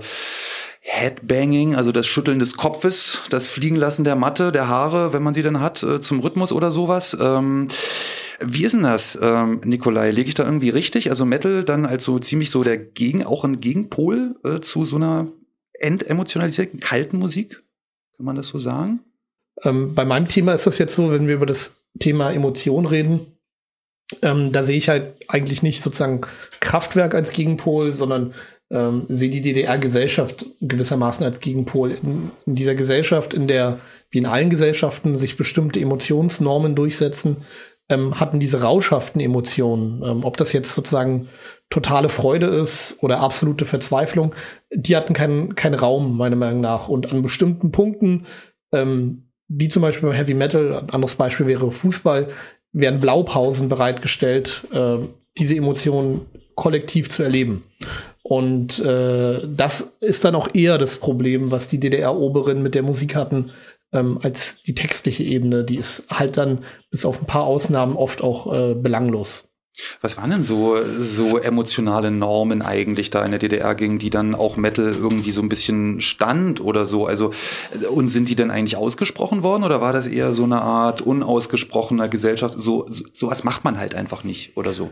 Headbanging, 0.91 1.75
also 1.75 1.91
das 1.91 2.07
Schütteln 2.07 2.39
des 2.39 2.57
Kopfes, 2.57 3.21
das 3.29 3.47
Fliegenlassen 3.47 4.03
der 4.03 4.15
Matte, 4.15 4.51
der 4.51 4.67
Haare, 4.67 5.13
wenn 5.13 5.21
man 5.21 5.35
sie 5.35 5.43
dann 5.43 5.61
hat, 5.61 5.83
äh, 5.83 6.01
zum 6.01 6.19
Rhythmus 6.19 6.51
oder 6.51 6.71
sowas. 6.71 7.15
Ähm, 7.19 7.67
wie 8.41 8.65
ist 8.65 8.71
denn 8.71 8.83
das, 8.83 9.17
ähm, 9.21 9.61
Nikolai? 9.63 10.09
Lege 10.09 10.29
ich 10.29 10.35
da 10.35 10.45
irgendwie 10.45 10.69
richtig? 10.69 11.11
Also 11.11 11.25
Metal 11.25 11.63
dann 11.63 11.85
als 11.85 12.05
so 12.05 12.17
ziemlich 12.17 12.49
so 12.49 12.63
der 12.63 12.77
Gegen, 12.77 13.23
auch 13.23 13.43
ein 13.43 13.59
Gegenpol 13.59 14.35
äh, 14.43 14.61
zu 14.61 14.83
so 14.83 14.95
einer 14.95 15.27
entemotionalisierten, 15.73 16.79
kalten 16.79 17.19
Musik? 17.19 17.63
Kann 18.17 18.25
man 18.25 18.35
das 18.35 18.47
so 18.47 18.57
sagen? 18.57 19.01
Ähm, 19.63 19.93
bei 19.93 20.05
meinem 20.05 20.27
Thema 20.27 20.53
ist 20.53 20.65
das 20.65 20.79
jetzt 20.79 20.95
so, 20.95 21.11
wenn 21.11 21.27
wir 21.27 21.35
über 21.35 21.45
das 21.45 21.71
Thema 21.99 22.31
Emotion 22.31 22.87
reden, 22.87 23.37
ähm, 24.23 24.51
da 24.51 24.63
sehe 24.63 24.77
ich 24.77 24.89
halt 24.89 25.13
eigentlich 25.27 25.61
nicht 25.61 25.83
sozusagen 25.83 26.21
Kraftwerk 26.59 27.13
als 27.13 27.31
Gegenpol, 27.31 27.93
sondern 27.93 28.33
ähm, 28.71 29.05
sehe 29.07 29.29
die 29.29 29.41
DDR-Gesellschaft 29.41 30.45
gewissermaßen 30.61 31.25
als 31.25 31.39
Gegenpol. 31.39 31.91
In, 31.91 32.31
in, 32.45 32.55
dieser 32.55 32.75
Gesellschaft, 32.75 33.33
in 33.33 33.47
der, 33.47 33.79
wie 34.11 34.19
in 34.19 34.25
allen 34.25 34.49
Gesellschaften, 34.49 35.15
sich 35.15 35.37
bestimmte 35.37 35.79
Emotionsnormen 35.79 36.75
durchsetzen, 36.75 37.37
ähm, 37.89 38.19
hatten 38.19 38.39
diese 38.39 38.61
rauschhaften 38.61 39.19
Emotionen, 39.19 40.03
ähm, 40.05 40.23
ob 40.23 40.37
das 40.37 40.53
jetzt 40.53 40.73
sozusagen 40.73 41.27
totale 41.69 42.09
Freude 42.09 42.47
ist 42.47 42.97
oder 43.01 43.19
absolute 43.19 43.65
Verzweiflung, 43.65 44.33
die 44.71 44.95
hatten 44.95 45.13
keinen 45.13 45.55
keinen 45.55 45.75
Raum, 45.75 46.17
meiner 46.17 46.35
Meinung 46.35 46.61
nach. 46.61 46.87
Und 46.87 47.11
an 47.11 47.21
bestimmten 47.21 47.71
Punkten, 47.71 48.25
ähm, 48.71 49.29
wie 49.47 49.67
zum 49.67 49.81
Beispiel 49.81 50.09
beim 50.09 50.17
Heavy 50.17 50.35
Metal, 50.35 50.75
ein 50.75 50.89
anderes 50.91 51.15
Beispiel 51.15 51.47
wäre 51.47 51.71
Fußball, 51.71 52.29
werden 52.71 52.99
Blaupausen 52.99 53.69
bereitgestellt, 53.69 54.63
äh, 54.71 54.97
diese 55.37 55.55
Emotionen 55.55 56.21
kollektiv 56.55 57.09
zu 57.09 57.23
erleben. 57.23 57.63
Und 58.29 58.77
äh, 58.77 59.41
das 59.47 59.87
ist 60.01 60.23
dann 60.23 60.35
auch 60.35 60.49
eher 60.53 60.77
das 60.77 60.97
Problem, 60.97 61.49
was 61.49 61.67
die 61.67 61.79
DDR-Oberen 61.79 62.61
mit 62.61 62.75
der 62.75 62.83
Musik 62.83 63.15
hatten, 63.15 63.49
ähm, 63.91 64.19
als 64.21 64.57
die 64.67 64.75
textliche 64.75 65.23
Ebene. 65.23 65.63
Die 65.63 65.77
ist 65.77 66.03
halt 66.11 66.37
dann 66.37 66.63
bis 66.91 67.05
auf 67.05 67.19
ein 67.19 67.25
paar 67.25 67.45
Ausnahmen 67.45 67.95
oft 67.95 68.21
auch 68.21 68.53
äh, 68.53 68.75
belanglos. 68.75 69.45
Was 70.01 70.15
waren 70.15 70.29
denn 70.29 70.43
so, 70.43 70.77
so 70.99 71.39
emotionale 71.39 72.11
Normen 72.11 72.61
eigentlich 72.61 73.09
da 73.09 73.25
in 73.25 73.31
der 73.31 73.39
DDR, 73.39 73.73
gegen 73.73 73.97
die 73.97 74.11
dann 74.11 74.35
auch 74.35 74.57
Metal 74.57 74.93
irgendwie 74.93 75.31
so 75.31 75.41
ein 75.41 75.49
bisschen 75.49 75.99
stand 75.99 76.61
oder 76.61 76.85
so? 76.85 77.07
Also, 77.07 77.31
und 77.89 78.09
sind 78.09 78.29
die 78.29 78.35
denn 78.35 78.51
eigentlich 78.51 78.77
ausgesprochen 78.77 79.41
worden 79.41 79.63
oder 79.63 79.81
war 79.81 79.91
das 79.91 80.05
eher 80.05 80.35
so 80.35 80.43
eine 80.43 80.61
Art 80.61 81.01
unausgesprochener 81.01 82.09
Gesellschaft? 82.09 82.59
So, 82.59 82.85
so 82.91 83.05
sowas 83.11 83.43
macht 83.43 83.63
man 83.63 83.79
halt 83.79 83.95
einfach 83.95 84.23
nicht 84.23 84.55
oder 84.55 84.75
so? 84.75 84.91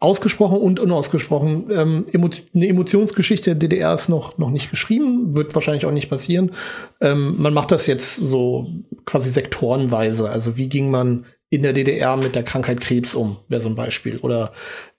Ausgesprochen 0.00 0.58
und 0.58 0.80
unausgesprochen. 0.80 1.70
Ähm, 1.70 2.06
eine 2.54 2.68
Emotionsgeschichte 2.68 3.50
der 3.50 3.68
DDR 3.68 3.94
ist 3.94 4.08
noch, 4.08 4.38
noch 4.38 4.50
nicht 4.50 4.70
geschrieben, 4.70 5.34
wird 5.34 5.54
wahrscheinlich 5.54 5.86
auch 5.86 5.92
nicht 5.92 6.10
passieren. 6.10 6.52
Ähm, 7.00 7.40
man 7.40 7.54
macht 7.54 7.70
das 7.70 7.86
jetzt 7.86 8.16
so 8.16 8.68
quasi 9.04 9.30
sektorenweise. 9.30 10.28
Also 10.28 10.56
wie 10.56 10.68
ging 10.68 10.90
man 10.90 11.26
in 11.50 11.62
der 11.62 11.72
DDR 11.72 12.16
mit 12.16 12.34
der 12.34 12.42
Krankheit 12.42 12.80
Krebs 12.80 13.14
um, 13.14 13.38
wäre 13.48 13.62
so 13.62 13.68
ein 13.68 13.74
Beispiel. 13.74 14.18
Oder 14.18 14.52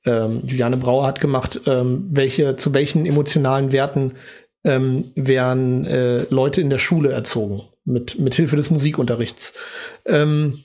ähm, 0.06 0.42
Juliane 0.46 0.78
Brauer 0.78 1.06
hat 1.06 1.20
gemacht, 1.20 1.62
ähm, 1.66 2.08
welche, 2.12 2.56
zu 2.56 2.74
welchen 2.74 3.06
emotionalen 3.06 3.72
Werten 3.72 4.14
ähm, 4.64 5.12
werden 5.16 5.86
äh, 5.86 6.26
Leute 6.30 6.62
in 6.62 6.70
der 6.70 6.78
Schule 6.78 7.12
erzogen, 7.12 7.64
mit, 7.84 8.20
mit 8.20 8.36
Hilfe 8.36 8.56
des 8.56 8.70
Musikunterrichts. 8.70 9.54
Ähm, 10.06 10.64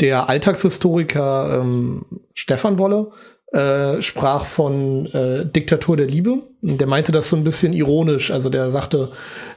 der 0.00 0.28
Alltagshistoriker 0.28 1.60
ähm, 1.60 2.04
Stefan 2.34 2.78
Wolle 2.78 3.12
äh, 3.52 4.00
sprach 4.00 4.46
von 4.46 5.06
äh, 5.06 5.44
Diktatur 5.44 5.96
der 5.96 6.06
Liebe. 6.06 6.38
Der 6.62 6.86
meinte 6.86 7.10
das 7.10 7.28
so 7.28 7.36
ein 7.36 7.42
bisschen 7.42 7.72
ironisch. 7.72 8.30
Also 8.30 8.48
der 8.48 8.70
sagte, 8.70 9.10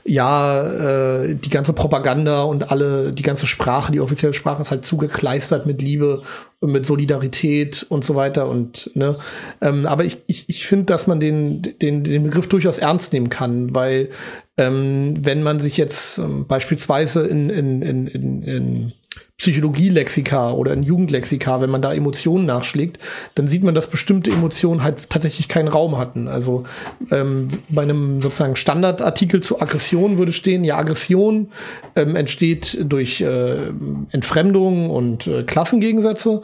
ja, 0.04 1.22
äh, 1.22 1.36
die 1.36 1.50
ganze 1.52 1.74
Propaganda 1.74 2.42
und 2.44 2.72
alle, 2.72 3.12
die 3.14 3.22
ganze 3.22 3.46
Sprache, 3.46 3.92
die 3.92 4.00
offizielle 4.00 4.34
Sprache 4.34 4.64
ist 4.64 4.72
halt 4.72 4.84
zugekleistert 4.84 5.68
mit 5.68 5.82
Liebe 5.82 6.24
und 6.60 6.72
mit 6.72 6.88
Solidarität 6.88 7.86
und 7.88 8.04
so 8.04 8.16
weiter. 8.16 8.50
Und 8.50 8.90
ne, 8.96 9.18
ähm, 9.62 9.86
aber 9.86 10.06
ich, 10.06 10.18
ich, 10.26 10.50
ich 10.50 10.66
finde, 10.66 10.86
dass 10.86 11.06
man 11.06 11.20
den, 11.20 11.62
den, 11.62 12.04
den 12.04 12.24
Begriff 12.24 12.48
durchaus 12.48 12.80
ernst 12.80 13.14
nehmen 13.14 13.30
kann, 13.30 13.76
weil 13.76 14.10
ähm, 14.58 15.18
wenn 15.22 15.44
man 15.44 15.60
sich 15.60 15.78
jetzt 15.78 16.18
ähm, 16.18 16.48
beispielsweise 16.48 17.28
in, 17.28 17.50
in, 17.52 17.82
in, 17.84 18.08
in, 18.08 18.42
in 18.44 18.94
Psychologie-Lexika 19.38 20.52
oder 20.52 20.74
in 20.74 20.84
Jugendlexika, 20.84 21.60
wenn 21.60 21.70
man 21.70 21.82
da 21.82 21.94
Emotionen 21.94 22.46
nachschlägt, 22.46 23.00
dann 23.34 23.48
sieht 23.48 23.64
man, 23.64 23.74
dass 23.74 23.90
bestimmte 23.90 24.32
Emotionen 24.32 24.84
halt 24.84 25.10
tatsächlich 25.10 25.48
keinen 25.48 25.68
Raum 25.68 25.98
hatten. 25.98 26.28
Also 26.28 26.66
ähm, 27.10 27.50
bei 27.70 27.82
einem 27.82 28.22
sozusagen 28.22 28.56
Standardartikel 28.56 29.42
zu 29.42 29.60
Aggression 29.60 30.20
würde 30.20 30.32
stehen, 30.32 30.64
ja, 30.64 30.78
Aggression 30.78 31.52
ähm, 31.96 32.16
entsteht 32.16 32.78
durch 32.84 33.22
äh, 33.22 33.70
Entfremdung 34.12 34.92
und 34.92 35.26
äh, 35.26 35.44
Klassengegensätze 35.44 36.44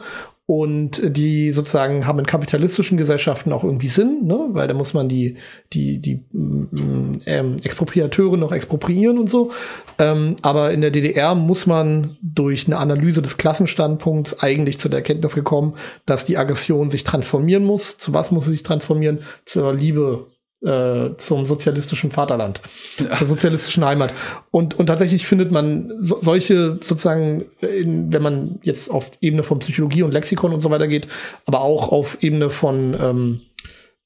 und 0.50 1.16
die 1.16 1.52
sozusagen 1.52 2.08
haben 2.08 2.18
in 2.18 2.26
kapitalistischen 2.26 2.98
Gesellschaften 2.98 3.52
auch 3.52 3.62
irgendwie 3.62 3.86
Sinn, 3.86 4.22
ne? 4.24 4.48
weil 4.48 4.66
da 4.66 4.74
muss 4.74 4.94
man 4.94 5.08
die, 5.08 5.36
die, 5.72 6.00
die 6.00 6.24
mm, 6.32 7.20
ähm, 7.26 7.58
Expropriateure 7.62 8.36
noch 8.36 8.50
expropriieren 8.50 9.16
und 9.18 9.30
so. 9.30 9.52
Ähm, 10.00 10.34
aber 10.42 10.72
in 10.72 10.80
der 10.80 10.90
DDR 10.90 11.36
muss 11.36 11.68
man 11.68 12.16
durch 12.20 12.66
eine 12.66 12.78
Analyse 12.78 13.22
des 13.22 13.36
Klassenstandpunkts 13.36 14.42
eigentlich 14.42 14.80
zu 14.80 14.88
der 14.88 14.98
Erkenntnis 14.98 15.36
gekommen, 15.36 15.74
dass 16.04 16.24
die 16.24 16.36
Aggression 16.36 16.90
sich 16.90 17.04
transformieren 17.04 17.62
muss. 17.62 17.96
Zu 17.98 18.12
was 18.12 18.32
muss 18.32 18.46
sie 18.46 18.50
sich 18.50 18.64
transformieren? 18.64 19.20
Zur 19.44 19.72
Liebe 19.72 20.29
äh, 20.62 21.16
zum 21.16 21.46
sozialistischen 21.46 22.10
Vaterland, 22.10 22.60
ja. 22.98 23.16
zur 23.16 23.26
sozialistischen 23.26 23.84
Heimat. 23.84 24.12
Und, 24.50 24.78
und 24.78 24.86
tatsächlich 24.86 25.26
findet 25.26 25.50
man 25.50 25.92
so, 25.98 26.18
solche 26.20 26.78
sozusagen, 26.84 27.46
in, 27.60 28.12
wenn 28.12 28.22
man 28.22 28.58
jetzt 28.62 28.90
auf 28.90 29.10
Ebene 29.20 29.42
von 29.42 29.58
Psychologie 29.60 30.02
und 30.02 30.12
Lexikon 30.12 30.52
und 30.52 30.60
so 30.60 30.70
weiter 30.70 30.88
geht, 30.88 31.08
aber 31.46 31.62
auch 31.62 31.92
auf 31.92 32.18
Ebene 32.22 32.50
von 32.50 32.96
ähm, 33.00 33.40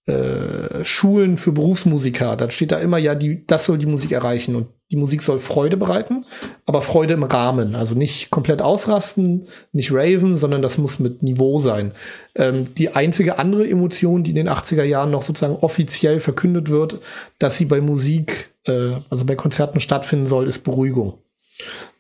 äh, 0.07 0.85
Schulen 0.85 1.39
für 1.39 1.53
Berufsmusiker, 1.53 2.37
dann 2.37 2.51
steht 2.51 2.73
da 2.73 2.79
immer, 2.79 2.99
ja, 2.99 3.15
die, 3.15 3.47
das 3.47 3.65
soll 3.65 3.79
die 3.79 3.87
Musik 3.87 4.13
erreichen 4.13 4.55
und 4.55 4.69
die 4.91 4.97
Musik 4.97 5.23
soll 5.23 5.39
Freude 5.39 5.77
bereiten, 5.77 6.27
aber 6.67 6.83
Freude 6.83 7.15
im 7.15 7.23
Rahmen. 7.23 7.75
Also 7.75 7.95
nicht 7.95 8.31
komplett 8.31 8.61
ausrasten, 8.61 9.49
nicht 9.73 9.93
raven, 9.93 10.37
sondern 10.37 10.63
das 10.63 10.79
muss 10.79 10.99
mit 10.99 11.23
Niveau 11.23 11.59
sein. 11.59 11.93
Ähm, 12.35 12.75
die 12.75 12.91
einzige 12.95 13.39
andere 13.39 13.69
Emotion, 13.69 14.25
die 14.25 14.31
in 14.31 14.37
den 14.37 14.49
80er 14.49 14.85
Jahren 14.85 15.11
noch 15.11 15.23
sozusagen 15.23 15.57
offiziell 15.57 16.21
verkündet 16.21 16.69
wird, 16.69 17.01
dass 17.39 17.57
sie 17.57 17.65
bei 17.65 17.81
Musik, 17.81 18.51
äh, 18.67 18.93
also 19.09 19.25
bei 19.25 19.37
Konzerten 19.37 19.81
stattfinden 19.81 20.27
soll, 20.27 20.47
ist 20.47 20.65
Beruhigung. 20.65 21.19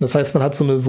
Das 0.00 0.14
heißt, 0.14 0.34
man 0.34 0.42
hat 0.42 0.54
so 0.54 0.64
eine, 0.64 0.82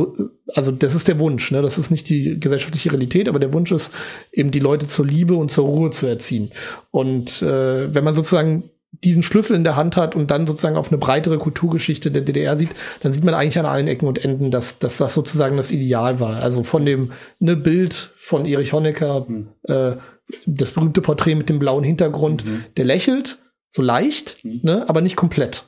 also 0.56 0.72
das 0.72 0.96
ist 0.96 1.08
der 1.08 1.20
Wunsch, 1.20 1.52
ne? 1.52 1.62
Das 1.62 1.78
ist 1.78 1.92
nicht 1.92 2.10
die 2.10 2.40
gesellschaftliche 2.40 2.92
Realität, 2.92 3.30
aber 3.30 3.40
der 3.40 3.54
Wunsch 3.54 3.72
ist 3.72 3.92
eben 4.32 4.50
die 4.52 4.60
Leute 4.60 4.88
zur 4.88 5.06
Liebe 5.06 5.36
und 5.36 5.52
zur 5.52 5.66
Ruhe 5.66 5.92
zu 5.92 6.08
erziehen. 6.08 6.52
Und 6.90 7.42
äh, 7.44 7.94
wenn 7.94 8.04
man 8.04 8.16
sozusagen 8.16 8.72
diesen 8.92 9.24
Schlüssel 9.24 9.56
in 9.56 9.64
der 9.64 9.76
Hand 9.76 9.98
hat 9.98 10.16
und 10.16 10.32
dann 10.32 10.48
sozusagen 10.48 10.78
auf 10.78 10.90
eine 10.90 10.98
breitere 10.98 11.38
Kulturgeschichte 11.38 12.12
der 12.12 12.22
DDR 12.22 12.58
sieht, 12.58 12.70
dann 13.02 13.14
sieht 13.14 13.24
man 13.24 13.34
eigentlich 13.34 13.60
an 13.60 13.66
allen 13.66 13.88
Ecken 13.88 14.08
und 14.08 14.24
Enden, 14.24 14.52
dass, 14.52 14.80
dass 14.80 14.98
das 14.98 15.14
sozusagen 15.14 15.58
das 15.58 15.72
Ideal 15.72 16.20
war. 16.20 16.38
Also 16.38 16.64
von 16.64 16.86
dem 16.86 17.12
ne, 17.40 17.56
Bild 17.56 18.14
von 18.18 18.46
Erich 18.46 18.74
Honecker, 18.74 19.26
mhm. 19.28 19.50
äh, 19.64 19.98
das 20.46 20.72
berühmte 20.72 21.02
Porträt 21.02 21.36
mit 21.36 21.50
dem 21.50 21.60
blauen 21.60 21.84
Hintergrund, 21.84 22.46
mhm. 22.46 22.66
der 22.78 22.86
lächelt, 22.86 23.38
so 23.70 23.82
leicht, 23.82 24.44
mhm. 24.44 24.62
ne, 24.64 24.86
aber 24.88 25.02
nicht 25.02 25.16
komplett. 25.16 25.66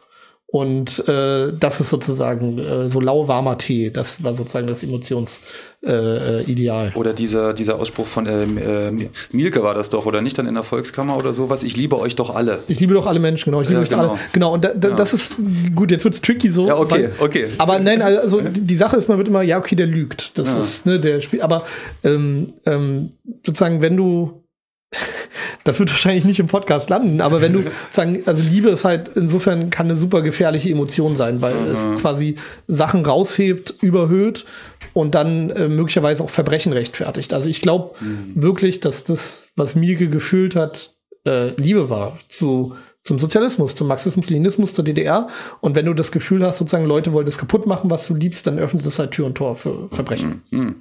Und 0.49 1.05
äh, 1.09 1.51
das 1.59 1.81
ist 1.81 1.89
sozusagen 1.89 2.57
äh, 2.57 2.89
so 2.89 3.01
lauwarmer 3.01 3.57
Tee. 3.57 3.91
Das 3.91 4.23
war 4.23 4.33
sozusagen 4.33 4.65
das 4.65 4.81
Emotionsideal. 4.81 6.87
Äh, 6.87 6.97
oder 6.97 7.11
dieser, 7.11 7.53
dieser 7.53 7.77
Ausspruch 7.77 8.07
von 8.07 8.25
ähm, 8.27 8.57
äh, 8.57 9.09
Mielke 9.33 9.61
war 9.61 9.73
das 9.73 9.89
doch, 9.89 10.05
oder 10.05 10.21
nicht 10.21 10.37
dann 10.37 10.47
in 10.47 10.53
der 10.53 10.63
Volkskammer 10.63 11.17
oder 11.17 11.33
sowas? 11.33 11.63
Ich 11.63 11.75
liebe 11.75 11.99
euch 11.99 12.15
doch 12.15 12.33
alle. 12.33 12.59
Ich 12.69 12.79
liebe 12.79 12.93
doch 12.93 13.07
alle 13.07 13.19
Menschen, 13.19 13.51
genau. 13.51 13.61
Ich 13.61 13.67
liebe 13.67 13.81
ja, 13.81 13.83
euch 13.83 13.89
genau. 13.89 14.11
alle. 14.11 14.19
Genau, 14.31 14.53
und 14.53 14.63
da, 14.63 14.73
da, 14.73 14.89
ja. 14.89 14.95
das 14.95 15.13
ist 15.13 15.35
gut, 15.75 15.91
jetzt 15.91 16.05
wird's 16.05 16.21
tricky 16.21 16.49
so. 16.49 16.65
Ja, 16.65 16.77
okay, 16.77 17.09
weil, 17.17 17.19
okay. 17.19 17.47
Aber 17.57 17.79
nein, 17.79 18.01
also 18.01 18.39
die 18.41 18.75
Sache 18.75 18.95
ist, 18.95 19.09
man 19.09 19.17
wird 19.17 19.27
immer, 19.27 19.41
ja, 19.41 19.57
okay, 19.57 19.75
der 19.75 19.87
lügt. 19.87 20.37
Das 20.37 20.47
ja. 20.47 20.61
ist, 20.61 20.85
ne, 20.85 20.97
der 20.97 21.19
Spiel. 21.19 21.41
Aber 21.41 21.65
ähm, 22.05 22.47
ähm, 22.65 23.09
sozusagen, 23.45 23.81
wenn 23.81 23.97
du 23.97 24.46
das 25.63 25.79
wird 25.79 25.89
wahrscheinlich 25.91 26.25
nicht 26.25 26.39
im 26.39 26.47
Podcast 26.47 26.89
landen, 26.89 27.21
aber 27.21 27.41
wenn 27.41 27.53
du 27.53 27.63
sagen, 27.89 28.23
also 28.25 28.41
Liebe 28.41 28.69
ist 28.69 28.85
halt 28.85 29.09
insofern 29.15 29.69
kann 29.69 29.87
eine 29.87 29.97
super 29.97 30.21
gefährliche 30.21 30.69
Emotion 30.69 31.15
sein, 31.15 31.41
weil 31.41 31.55
mhm. 31.55 31.67
es 31.67 32.01
quasi 32.01 32.35
Sachen 32.67 33.05
raushebt, 33.05 33.75
überhöht 33.81 34.45
und 34.93 35.15
dann 35.15 35.49
äh, 35.49 35.67
möglicherweise 35.67 36.23
auch 36.23 36.29
Verbrechen 36.29 36.73
rechtfertigt. 36.73 37.33
Also 37.33 37.49
ich 37.49 37.61
glaube 37.61 37.95
mhm. 37.99 38.33
wirklich, 38.35 38.79
dass 38.79 39.03
das, 39.03 39.47
was 39.55 39.75
Mielke 39.75 40.09
gefühlt 40.09 40.55
hat, 40.55 40.95
äh, 41.25 41.49
Liebe 41.59 41.89
war 41.89 42.17
zu 42.29 42.75
zum 43.03 43.19
Sozialismus, 43.19 43.73
zum 43.73 43.87
Marxismus, 43.87 44.29
Leninismus, 44.29 44.73
zur 44.73 44.83
DDR. 44.83 45.29
Und 45.61 45.77
wenn 45.77 45.85
du 45.85 45.93
das 45.93 46.11
Gefühl 46.11 46.45
hast, 46.45 46.57
sozusagen 46.57 46.85
Leute 46.85 47.13
wollen 47.13 47.25
das 47.25 47.37
kaputt 47.37 47.65
machen, 47.65 47.89
was 47.89 48.05
du 48.05 48.15
liebst, 48.15 48.45
dann 48.45 48.59
öffnet 48.59 48.85
das 48.85 48.99
halt 48.99 49.11
Tür 49.11 49.27
und 49.27 49.35
Tor 49.35 49.55
für 49.55 49.87
Verbrechen. 49.91 50.41
Mhm. 50.51 50.75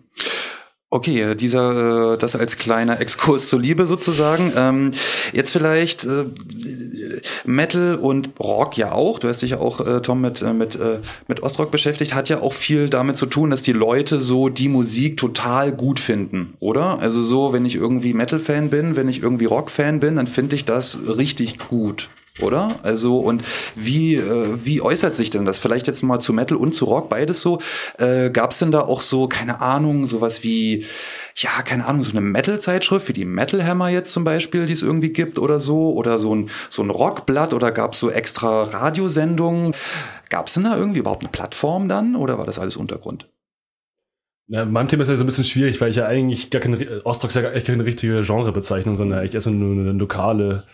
Okay, 0.97 1.35
dieser, 1.35 2.15
äh, 2.15 2.17
das 2.17 2.37
als 2.37 2.57
kleiner 2.57 2.99
Exkurs 3.03 3.51
zur 3.51 3.61
Liebe 3.61 3.85
sozusagen. 3.85 4.51
Ähm, 4.57 4.93
jetzt 5.35 5.51
vielleicht 5.51 6.05
äh, 6.05 6.25
Metal 7.45 7.97
und 7.97 8.31
Rock 8.41 8.79
ja 8.79 8.93
auch. 8.93 9.19
Du 9.19 9.29
hast 9.29 9.43
dich 9.43 9.51
ja 9.51 9.59
auch, 9.59 9.87
äh, 9.87 10.01
Tom, 10.01 10.23
mit, 10.23 10.41
äh, 10.41 10.55
mit, 10.55 10.75
äh, 10.77 11.01
mit 11.29 11.43
Ostrock 11.43 11.71
beschäftigt. 11.71 12.15
Hat 12.15 12.31
ja 12.31 12.41
auch 12.41 12.55
viel 12.55 12.89
damit 12.89 13.19
zu 13.19 13.27
tun, 13.27 13.51
dass 13.51 13.61
die 13.61 13.75
Leute 13.75 14.21
so 14.21 14.49
die 14.49 14.71
Musik 14.71 15.19
total 15.19 15.71
gut 15.71 16.01
finden, 16.01 16.55
oder? 16.61 16.99
Also 16.99 17.21
so, 17.21 17.53
wenn 17.53 17.67
ich 17.67 17.75
irgendwie 17.75 18.15
Metal-Fan 18.15 18.71
bin, 18.71 18.97
wenn 18.97 19.11
ich 19.11 19.23
irgendwie 19.23 19.45
Rock-Fan 19.45 20.01
bin, 20.01 20.17
dann 20.17 20.27
finde 20.27 20.57
ich 20.57 20.65
das 20.65 20.99
richtig 21.07 21.59
gut 21.59 22.09
oder? 22.41 22.79
Also 22.83 23.19
und 23.19 23.43
wie 23.75 24.17
äh, 24.17 24.59
wie 24.65 24.81
äußert 24.81 25.17
sich 25.17 25.31
denn 25.31 25.45
das? 25.45 25.59
Vielleicht 25.59 25.87
jetzt 25.87 26.03
mal 26.03 26.19
zu 26.19 26.33
Metal 26.33 26.57
und 26.57 26.73
zu 26.73 26.85
Rock 26.85 27.09
beides 27.09 27.41
so. 27.41 27.61
Äh, 27.99 28.31
Gab 28.31 28.51
es 28.53 28.59
denn 28.59 28.71
da 28.71 28.81
auch 28.81 29.01
so 29.01 29.29
keine 29.29 29.61
Ahnung 29.61 30.07
sowas 30.07 30.43
wie 30.43 30.85
ja 31.37 31.63
keine 31.63 31.87
Ahnung 31.87 32.03
so 32.03 32.13
eine 32.13 32.21
Metal-Zeitschrift 32.21 33.09
wie 33.09 33.13
die 33.13 33.25
Metal 33.25 33.65
Hammer 33.65 33.89
jetzt 33.89 34.13
zum 34.13 34.25
Beispiel, 34.25 34.67
die 34.67 34.73
es 34.73 34.83
irgendwie 34.83 35.11
gibt 35.11 35.39
oder 35.39 35.61
so 35.61 35.93
oder 35.93 36.19
so 36.19 36.35
ein 36.35 36.51
so 36.69 36.83
ein 36.83 36.91
Rockblatt 36.91 37.55
oder 37.55 37.73
gab 37.73 37.93
es 37.93 37.99
so 37.99 38.11
extra 38.11 38.65
Radiosendungen? 38.65 39.75
Gab 40.29 40.49
es 40.49 40.55
denn 40.55 40.65
da 40.65 40.77
irgendwie 40.77 41.01
überhaupt 41.01 41.23
eine 41.23 41.31
Plattform 41.31 41.89
dann 41.89 42.17
oder 42.17 42.39
war 42.39 42.47
das 42.47 42.59
alles 42.59 42.77
Untergrund? 42.77 43.29
Ja, 44.49 44.65
mein 44.65 44.87
Thema 44.87 45.03
ist 45.03 45.09
ja 45.09 45.17
so 45.17 45.25
ein 45.25 45.27
bisschen 45.27 45.45
schwierig, 45.45 45.81
weil 45.81 45.91
ich 45.91 45.97
ja 45.97 46.07
eigentlich 46.07 46.51
gar 46.51 46.61
keine, 46.61 47.05
Ostrock 47.05 47.31
ist 47.31 47.35
ja 47.35 47.51
echt 47.51 47.67
keine 47.67 47.85
richtige 47.85 48.23
Genrebezeichnung, 48.23 48.97
sondern 48.97 49.25
echt 49.25 49.35
erstmal 49.35 49.57
nur 49.57 49.73
eine 49.73 49.93
lokale 49.93 50.65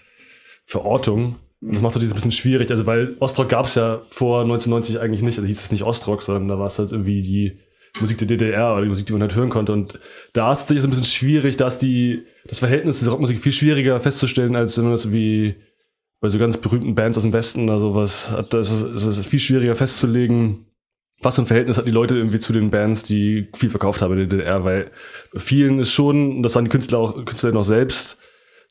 Verortung. 0.67 1.37
Und 1.63 1.75
das 1.75 1.83
macht 1.83 1.95
so 1.95 2.01
dieses 2.01 2.15
bisschen 2.15 2.33
schwierig, 2.33 2.71
also 2.71 2.87
weil 2.87 3.17
Ostrock 3.21 3.49
gab 3.49 3.67
es 3.67 3.77
ja 3.77 4.03
vor 4.11 4.43
1990 4.43 4.99
eigentlich 4.99 5.23
nicht, 5.23 5.39
also 5.39 5.47
hieß 5.47 5.61
es 5.61 5.73
nicht 5.73 5.85
Ostrock, 5.85 6.23
sondern 6.23 6.49
da 6.49 6.59
war 6.59 6.67
es 6.67 6.79
halt 6.79 6.91
irgendwie 6.91 7.23
die 7.23 7.61
Musik 8.01 8.19
der 8.19 8.27
DDR 8.27 8.73
oder 8.73 8.83
die 8.83 8.89
Musik, 8.89 9.07
die 9.07 9.13
man 9.13 9.23
halt 9.23 9.37
hören 9.37 9.51
konnte. 9.51 9.73
Und 9.73 10.01
da 10.33 10.51
ist 10.51 10.71
es 10.71 10.83
so 10.83 10.89
ein 10.89 10.91
bisschen 10.91 11.07
schwierig, 11.07 11.57
da 11.57 11.69
ist 11.69 11.79
die, 11.79 12.25
das 12.47 12.59
Verhältnis 12.59 12.99
dieser 12.99 13.13
Rockmusik 13.13 13.39
viel 13.39 13.53
schwieriger 13.53 14.01
festzustellen, 14.01 14.57
als 14.57 14.77
wenn 14.77 14.85
man 14.85 14.95
das 14.95 15.13
wie 15.13 15.55
bei 16.21 16.31
so 16.31 16.39
ganz 16.39 16.57
berühmten 16.57 16.95
Bands 16.95 17.17
aus 17.17 17.25
dem 17.25 17.33
Westen 17.33 17.69
oder 17.69 17.79
sowas 17.79 18.31
hat. 18.31 18.55
Das 18.55 18.71
ist, 18.71 19.05
ist 19.05 19.27
viel 19.27 19.39
schwieriger 19.39 19.77
festzulegen, 19.77 20.67
was 21.21 21.37
für 21.37 21.43
ein 21.43 21.47
Verhältnis 21.47 21.79
hat 21.79 21.87
die 21.87 21.93
Leute 21.93 22.17
irgendwie 22.17 22.41
zu 22.41 22.53
den 22.53 22.71
Bands, 22.71 23.05
die 23.05 23.49
viel 23.55 23.71
verkauft 23.71 24.03
haben 24.03 24.13
in 24.15 24.29
der 24.29 24.39
DDR, 24.39 24.65
weil 24.65 24.91
vielen 25.37 25.79
ist 25.79 25.93
schon, 25.93 26.43
das 26.43 26.57
waren 26.57 26.65
die 26.65 26.71
Künstler 26.71 26.99
auch, 26.99 27.25
Künstler 27.25 27.53
noch 27.53 27.65
selbst, 27.65 28.19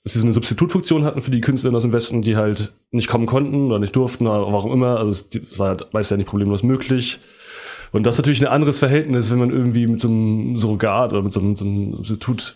dass 0.03 0.13
sie 0.13 0.19
so 0.19 0.25
eine 0.25 0.33
Substitutfunktion 0.33 1.03
hatten 1.03 1.21
für 1.21 1.31
die 1.31 1.41
Künstler 1.41 1.73
aus 1.73 1.83
dem 1.83 1.93
Westen, 1.93 2.21
die 2.21 2.35
halt 2.35 2.73
nicht 2.91 3.07
kommen 3.07 3.27
konnten 3.27 3.67
oder 3.67 3.79
nicht 3.79 3.95
durften 3.95 4.27
oder 4.27 4.51
warum 4.51 4.71
immer. 4.71 4.97
Also 4.97 5.23
das 5.31 5.59
war 5.59 5.69
halt 5.69 5.93
meist 5.93 6.11
ja 6.11 6.17
nicht 6.17 6.29
problemlos 6.29 6.63
möglich. 6.63 7.19
Und 7.91 8.05
das 8.05 8.15
ist 8.15 8.19
natürlich 8.19 8.41
ein 8.41 8.47
anderes 8.47 8.79
Verhältnis, 8.79 9.31
wenn 9.31 9.39
man 9.39 9.51
irgendwie 9.51 9.85
mit 9.85 9.99
so 9.99 10.07
einem 10.07 10.57
Surrogat 10.57 11.11
oder 11.11 11.21
mit 11.21 11.33
so 11.33 11.39
einem, 11.39 11.55
so 11.55 11.65
einem 11.65 11.95
Substitut 11.95 12.55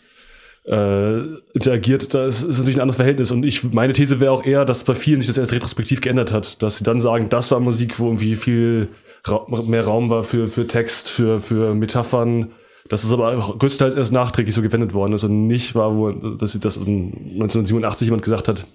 äh, 0.65 1.19
interagiert, 1.53 2.13
da 2.13 2.25
ist, 2.25 2.41
ist 2.41 2.57
natürlich 2.57 2.77
ein 2.77 2.81
anderes 2.81 2.95
Verhältnis. 2.95 3.31
Und 3.31 3.43
ich, 3.43 3.63
meine 3.63 3.93
These 3.93 4.19
wäre 4.19 4.31
auch 4.31 4.45
eher, 4.45 4.65
dass 4.65 4.83
bei 4.83 4.95
vielen 4.95 5.19
sich 5.19 5.27
das 5.27 5.37
erst 5.37 5.51
retrospektiv 5.51 6.01
geändert 6.01 6.31
hat, 6.31 6.63
dass 6.63 6.77
sie 6.77 6.83
dann 6.83 7.01
sagen, 7.01 7.29
das 7.29 7.51
war 7.51 7.59
Musik, 7.59 7.99
wo 7.99 8.05
irgendwie 8.05 8.35
viel 8.35 8.89
Ra 9.25 9.45
mehr 9.65 9.83
Raum 9.83 10.09
war 10.09 10.23
für, 10.23 10.47
für 10.47 10.67
Text, 10.67 11.09
für, 11.09 11.39
für 11.39 11.75
Metaphern, 11.75 12.51
dass 12.87 13.03
es 13.03 13.11
aber 13.11 13.55
größtenteils 13.57 13.95
erst 13.95 14.11
nachträglich 14.11 14.53
so 14.53 14.61
gewendet 14.61 14.93
worden 14.93 15.13
ist 15.13 15.23
und 15.23 15.47
nicht 15.47 15.75
war, 15.75 15.95
wo, 15.95 16.11
dass 16.11 16.51
sie 16.51 16.59
das 16.59 16.77
1987 16.77 18.05
jemand 18.07 18.23
gesagt 18.23 18.47
hat, 18.47 18.67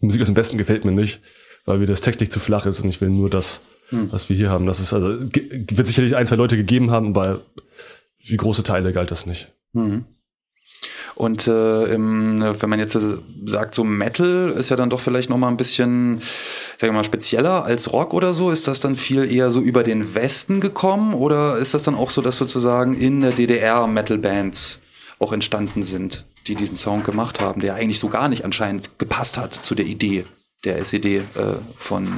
die 0.00 0.06
Musik 0.06 0.20
aus 0.20 0.26
dem 0.26 0.36
Westen 0.36 0.58
gefällt 0.58 0.84
mir 0.84 0.92
nicht, 0.92 1.20
weil 1.64 1.78
mir 1.78 1.86
das 1.86 2.00
textlich 2.00 2.30
zu 2.30 2.40
flach 2.40 2.66
ist 2.66 2.80
und 2.80 2.88
ich 2.88 3.00
will 3.00 3.10
nur 3.10 3.30
das, 3.30 3.60
hm. 3.88 4.10
was 4.12 4.28
wir 4.28 4.36
hier 4.36 4.50
haben. 4.50 4.66
Das 4.66 4.80
ist 4.80 4.92
also, 4.92 5.08
wird 5.08 5.86
sicherlich 5.86 6.16
ein, 6.16 6.26
zwei 6.26 6.36
Leute 6.36 6.56
gegeben 6.56 6.90
haben, 6.90 7.08
aber 7.08 7.42
wie 8.18 8.36
große 8.36 8.64
Teile 8.64 8.92
galt 8.92 9.10
das 9.10 9.26
nicht. 9.26 9.52
Mhm. 9.72 10.04
Und 11.16 11.46
äh, 11.48 11.84
im, 11.94 12.40
wenn 12.60 12.68
man 12.70 12.78
jetzt 12.78 12.96
sagt, 13.46 13.74
so 13.74 13.84
Metal 13.84 14.50
ist 14.56 14.68
ja 14.68 14.76
dann 14.76 14.90
doch 14.90 15.00
vielleicht 15.00 15.30
noch 15.30 15.38
mal 15.38 15.48
ein 15.48 15.56
bisschen, 15.56 16.18
sagen 16.78 16.92
wir 16.92 16.98
mal, 16.98 17.04
spezieller 17.04 17.64
als 17.64 17.90
Rock 17.92 18.12
oder 18.12 18.34
so. 18.34 18.50
Ist 18.50 18.68
das 18.68 18.80
dann 18.80 18.96
viel 18.96 19.24
eher 19.30 19.50
so 19.50 19.60
über 19.60 19.82
den 19.82 20.14
Westen 20.14 20.60
gekommen 20.60 21.14
oder 21.14 21.56
ist 21.56 21.72
das 21.72 21.84
dann 21.84 21.94
auch 21.94 22.10
so, 22.10 22.20
dass 22.20 22.36
sozusagen 22.36 22.92
in 22.92 23.22
der 23.22 23.32
DDR 23.32 23.86
Metal-Bands 23.86 24.80
auch 25.18 25.32
entstanden 25.32 25.82
sind, 25.82 26.26
die 26.46 26.54
diesen 26.54 26.76
Song 26.76 27.02
gemacht 27.02 27.40
haben, 27.40 27.62
der 27.62 27.76
eigentlich 27.76 27.98
so 27.98 28.08
gar 28.08 28.28
nicht 28.28 28.44
anscheinend 28.44 28.98
gepasst 28.98 29.38
hat 29.38 29.54
zu 29.54 29.74
der 29.74 29.86
Idee 29.86 30.26
der 30.64 30.78
SED 30.78 31.16
äh, 31.16 31.22
von, 31.78 32.12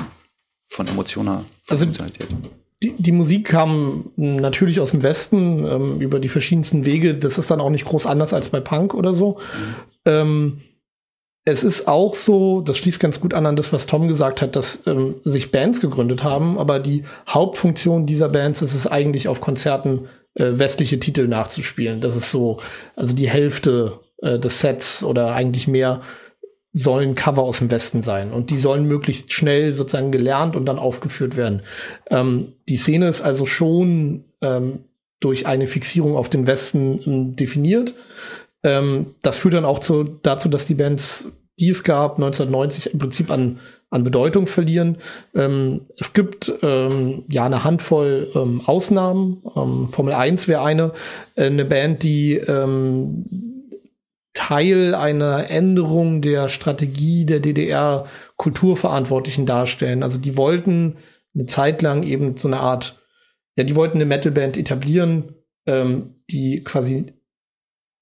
von 0.69 0.89
Emotioner, 0.89 1.45
Also- 1.69 1.85
Emotionalität? 1.85 2.27
Die, 2.83 2.95
die 2.97 3.13
Musik 3.13 3.47
kam 3.47 4.13
natürlich 4.17 4.79
aus 4.79 4.93
dem 4.93 5.03
Westen 5.03 5.67
ähm, 5.67 6.01
über 6.01 6.21
die 6.21 6.29
verschiedensten 6.29 6.85
Wege. 6.85 7.15
Das 7.15 7.39
ist 7.39 7.51
dann 7.51 7.61
auch 7.61 7.71
nicht 7.71 7.85
groß 7.85 8.07
anders 8.07 8.33
als 8.33 8.51
bei 8.51 8.61
Punk 8.61 8.95
oder 8.95 9.15
so. 9.15 9.39
Ähm, 10.05 10.61
es 11.45 11.65
ist 11.65 11.89
auch 11.89 12.15
so, 12.15 12.61
das 12.61 12.77
schließt 12.77 13.01
ganz 13.01 13.21
gut 13.21 13.35
an 13.35 13.47
an 13.47 13.57
das, 13.57 13.73
was 13.73 13.87
Tom 13.87 14.07
gesagt 14.07 14.43
hat, 14.43 14.55
dass 14.55 14.81
ähm, 14.87 15.17
sich 15.25 15.51
Bands 15.51 15.81
gegründet 15.81 16.23
haben, 16.23 16.59
aber 16.59 16.79
die 16.79 17.05
Hauptfunktion 17.29 18.07
dieser 18.07 18.29
Bands 18.29 18.63
ist 18.63 18.75
es 18.75 18.87
eigentlich 18.87 19.29
auf 19.29 19.41
Konzerten 19.41 20.09
äh, 20.35 20.59
westliche 20.59 21.01
Titel 21.01 21.27
nachzuspielen. 21.27 22.01
Das 22.01 22.17
ist 22.17 22.31
so, 22.31 22.59
also 22.97 23.15
die 23.15 23.31
Hälfte 23.31 23.99
äh, 24.19 24.39
des 24.39 24.61
Sets 24.61 25.03
oder 25.03 25.33
eigentlich 25.33 25.67
mehr 25.67 26.03
sollen 26.73 27.15
Cover 27.15 27.43
aus 27.43 27.59
dem 27.59 27.71
Westen 27.71 28.03
sein 28.03 28.31
und 28.31 28.51
die 28.51 28.59
sollen 28.59 28.87
möglichst 28.87 29.33
schnell 29.33 29.73
sozusagen 29.73 30.13
gelernt 30.13 30.55
und 30.55 30.67
dann 30.67 30.79
aufgeführt 30.79 31.37
werden. 31.37 31.63
Ähm, 32.11 32.53
die 32.69 32.77
Szene 32.77 33.09
ist 33.09 33.23
also 33.23 33.47
schon 33.47 34.25
ähm, 34.43 34.81
durch 35.21 35.47
eine 35.47 35.67
Fixierung 35.67 36.17
auf 36.17 36.29
den 36.29 36.47
Westen 36.47 37.01
ähm, 37.07 37.37
definiert. 37.37 37.95
Ähm, 38.63 39.15
das 39.23 39.39
führt 39.39 39.55
dann 39.55 39.65
auch 39.65 39.79
zu, 39.79 40.05
dazu, 40.05 40.49
dass 40.49 40.67
die 40.67 40.75
Bands, 40.75 41.27
die 41.59 41.71
es 41.71 41.85
gab, 41.85 42.17
1990 42.17 42.93
im 42.93 42.99
Prinzip 42.99 43.31
an, 43.31 43.61
an 43.91 44.05
Bedeutung 44.05 44.47
verlieren. 44.47 44.99
Ähm, 45.35 45.83
es 45.99 46.13
gibt 46.13 46.53
ähm, 46.63 47.25
ja 47.29 47.47
eine 47.47 47.65
Handvoll 47.65 48.31
ähm, 48.35 48.61
Ausnahmen. 48.67 49.43
Ähm, 49.57 49.89
Formel 49.91 50.13
1 50.13 50.49
wäre 50.49 50.63
eine, 50.63 50.93
äh, 51.35 51.47
eine 51.47 51.65
Band, 51.65 52.03
die 52.03 52.35
Teil 54.39 54.95
einer 54.95 55.51
Änderung 55.51 56.23
der 56.23 56.49
Strategie 56.49 57.27
der 57.27 57.41
DDR-Kulturverantwortlichen 57.41 59.47
darstellen. 59.47 60.05
Also 60.05 60.17
die 60.17 60.37
wollten 60.37 60.99
eine 61.35 61.47
Zeit 61.47 61.83
lang 61.83 62.05
eben 62.05 62.37
so 62.37 62.47
eine 62.47 62.61
Art, 62.61 63.03
ja, 63.57 63.65
die 63.65 63.75
wollten 63.75 63.99
eine 63.99 64.05
Metalband 64.05 64.57
etablieren, 64.57 65.35
ähm, 65.67 66.23
die 66.31 66.63
quasi 66.63 67.07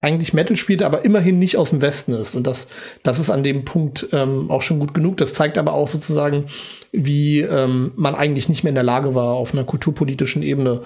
eigentlich 0.03 0.35
Metal 0.35 0.59
spielt, 0.59 0.83
aber 0.83 1.07
immerhin 1.07 1.39
nicht 1.39 1.57
aus 1.57 1.71
dem 1.71 1.81
Westen 1.81 2.13
ist. 2.13 2.35
Und 2.35 2.47
das, 2.47 2.67
das 3.03 3.19
ist 3.19 3.31
an 3.31 3.43
dem 3.43 3.65
Punkt 3.65 4.09
ähm, 4.13 4.51
auch 4.51 4.61
schon 4.61 4.79
gut 4.79 4.93
genug. 4.93 5.17
Das 5.17 5.33
zeigt 5.33 5.57
aber 5.57 5.73
auch 5.73 5.89
sozusagen, 5.89 6.49
wie 6.93 7.41
ähm, 7.41 7.93
man 7.97 8.15
eigentlich 8.15 8.51
nicht 8.51 8.63
mehr 8.63 8.73
in 8.73 8.77
der 8.77 8.85
Lage 8.85 9.15
war, 9.15 9.37
auf 9.37 9.55
einer 9.55 9.65
kulturpolitischen 9.65 10.43
Ebene 10.43 10.83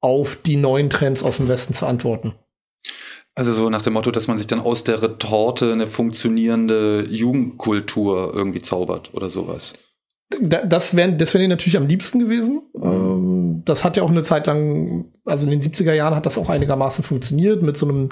auf 0.00 0.36
die 0.36 0.56
neuen 0.56 0.88
Trends 0.88 1.22
aus 1.22 1.36
dem 1.36 1.48
Westen 1.48 1.74
zu 1.74 1.84
antworten. 1.84 2.32
Also 3.36 3.52
so 3.52 3.68
nach 3.68 3.82
dem 3.82 3.94
Motto, 3.94 4.10
dass 4.12 4.28
man 4.28 4.38
sich 4.38 4.46
dann 4.46 4.60
aus 4.60 4.84
der 4.84 5.02
Retorte 5.02 5.72
eine 5.72 5.86
funktionierende 5.88 7.04
Jugendkultur 7.08 8.32
irgendwie 8.34 8.62
zaubert 8.62 9.12
oder 9.12 9.28
sowas. 9.30 9.72
Da- 10.40 10.64
Das 10.64 10.94
wäre 10.96 11.12
das 11.14 11.34
wär 11.34 11.46
natürlich 11.48 11.76
am 11.76 11.86
liebsten 11.88 12.18
gewesen. 12.20 12.62
Ähm, 12.80 13.62
das 13.64 13.84
hat 13.84 13.96
ja 13.96 14.02
auch 14.04 14.10
eine 14.10 14.22
Zeit 14.22 14.46
lang, 14.46 15.06
also 15.24 15.44
in 15.44 15.50
den 15.50 15.60
70er 15.60 15.92
Jahren 15.94 16.14
hat 16.14 16.26
das 16.26 16.38
auch 16.38 16.48
einigermaßen 16.48 17.02
funktioniert 17.02 17.62
mit 17.62 17.76
so 17.76 17.88
einem 17.88 18.10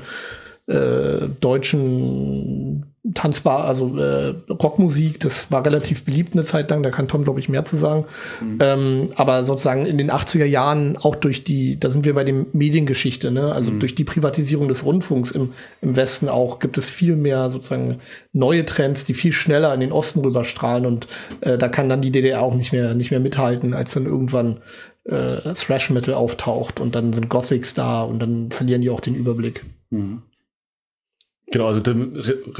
äh, 0.66 1.28
deutschen 1.40 2.86
Tanzbar, 3.14 3.64
also 3.64 3.98
äh, 3.98 4.28
Rockmusik. 4.48 5.18
Das 5.18 5.50
war 5.50 5.66
relativ 5.66 6.04
beliebt 6.04 6.34
eine 6.34 6.44
Zeit 6.44 6.70
lang. 6.70 6.84
Da 6.84 6.90
kann 6.90 7.08
Tom, 7.08 7.24
glaube 7.24 7.40
ich, 7.40 7.48
mehr 7.48 7.64
zu 7.64 7.76
sagen. 7.76 8.04
Ähm, 8.60 9.08
aber 9.16 9.42
sozusagen 9.42 9.86
in 9.86 9.98
den 9.98 10.12
80er 10.12 10.44
Jahren 10.44 10.96
auch 10.96 11.16
durch 11.16 11.42
die, 11.42 11.80
da 11.80 11.90
sind 11.90 12.04
wir 12.04 12.14
bei 12.14 12.22
dem 12.22 12.46
Mediengeschichte, 12.52 13.32
ne? 13.32 13.52
Also 13.52 13.72
durch 13.80 13.96
die 13.96 14.04
Privatisierung 14.04 14.68
des 14.68 14.84
Rundfunks 14.84 15.32
im, 15.32 15.50
im 15.80 15.96
Westen 15.96 16.28
auch 16.28 16.60
gibt 16.60 16.78
es 16.78 16.88
viel 16.88 17.16
mehr 17.16 17.50
sozusagen 17.50 17.98
neue 18.32 18.64
Trends, 18.64 19.04
die 19.04 19.14
viel 19.14 19.32
schneller 19.32 19.74
in 19.74 19.80
den 19.80 19.90
Osten 19.90 20.20
rüberstrahlen 20.20 20.86
und 20.86 21.08
äh, 21.40 21.58
da 21.58 21.66
kann 21.66 21.88
dann 21.88 22.02
die 22.02 22.12
DDR 22.12 22.40
auch 22.40 22.54
nicht 22.54 22.72
mehr 22.72 22.94
nicht 22.94 23.10
mehr 23.10 23.20
mithalten, 23.20 23.74
als 23.74 23.94
dann 23.94 24.06
irgendwann 24.06 24.60
äh, 25.06 25.54
Thrash 25.54 25.90
Metal 25.90 26.14
auftaucht 26.14 26.78
und 26.78 26.94
dann 26.94 27.12
sind 27.12 27.28
Gothics 27.28 27.74
da 27.74 28.02
und 28.02 28.20
dann 28.20 28.52
verlieren 28.52 28.80
die 28.80 28.90
auch 28.90 29.00
den 29.00 29.16
Überblick. 29.16 29.64
Genau, 31.52 31.66
also 31.66 31.82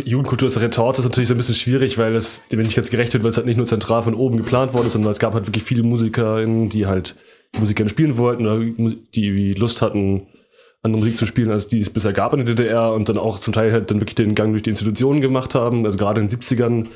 Jugendkultur 0.05 0.49
als 0.49 0.61
Retorte 0.61 1.01
ist 1.01 1.07
natürlich 1.07 1.29
so 1.29 1.35
ein 1.35 1.39
bisschen 1.39 1.55
schwierig, 1.55 1.97
weil 1.97 2.15
es 2.15 2.47
dem 2.49 2.61
nicht 2.61 2.77
ganz 2.77 2.91
gerecht 2.91 3.15
wird, 3.15 3.25
weil 3.25 3.31
es 3.31 3.39
halt 3.39 3.47
nicht 3.47 3.57
nur 3.57 3.67
zentral 3.67 4.03
von 4.03 4.15
oben 4.15 4.37
geplant 4.37 4.75
worden 4.75 4.87
ist, 4.87 4.93
sondern 4.93 5.11
es 5.11 5.19
gab 5.19 5.33
halt 5.33 5.47
wirklich 5.47 5.65
viele 5.65 5.83
MusikerInnen, 5.83 6.69
die 6.69 6.87
halt 6.87 7.17
Musik 7.59 7.77
gerne 7.79 7.89
spielen 7.89 8.19
wollten 8.19 8.47
oder 8.47 8.63
die 9.15 9.55
Lust 9.55 9.81
hatten, 9.81 10.27
andere 10.83 11.01
Musik 11.01 11.17
zu 11.17 11.27
spielen, 11.27 11.51
als 11.51 11.69
die 11.69 11.81
es 11.81 11.89
bisher 11.89 12.13
gab 12.13 12.35
in 12.35 12.45
der 12.45 12.55
DDR 12.55 12.93
und 12.93 13.09
dann 13.09 13.17
auch 13.17 13.39
zum 13.39 13.55
Teil 13.55 13.73
halt 13.73 13.91
dann 13.91 14.01
wirklich 14.01 14.15
den 14.15 14.35
Gang 14.35 14.53
durch 14.53 14.63
die 14.63 14.71
Institutionen 14.71 15.23
gemacht 15.23 15.55
haben, 15.55 15.87
also 15.87 15.97
gerade 15.97 16.21
in 16.21 16.29
den 16.29 16.39
70ern 16.39 16.87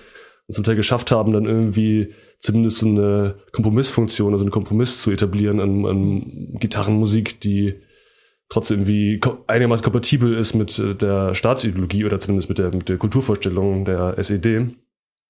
und 0.49 0.55
zum 0.55 0.65
Teil 0.65 0.77
geschafft 0.77 1.11
haben, 1.11 1.33
dann 1.33 1.47
irgendwie 1.47 2.13
zumindest 2.41 2.85
eine 2.85 3.37
Kompromissfunktion, 3.53 4.35
also 4.35 4.45
einen 4.45 4.53
Kompromiss 4.53 5.01
zu 5.01 5.11
etablieren 5.11 5.61
an, 5.61 5.87
an 5.87 6.59
Gitarrenmusik, 6.61 7.41
die 7.41 7.75
trotzdem 8.49 8.85
ko- 9.21 9.45
einigermaßen 9.47 9.85
kompatibel 9.85 10.35
ist 10.35 10.55
mit 10.55 10.79
äh, 10.79 10.95
der 10.95 11.35
Staatsideologie 11.35 12.05
oder 12.05 12.21
zumindest 12.21 12.49
mit 12.49 12.59
der, 12.59 12.75
mit 12.75 12.89
der 12.89 12.99
Kulturvorstellung 12.99 13.85
der 13.85 14.19
SED. 14.19 14.71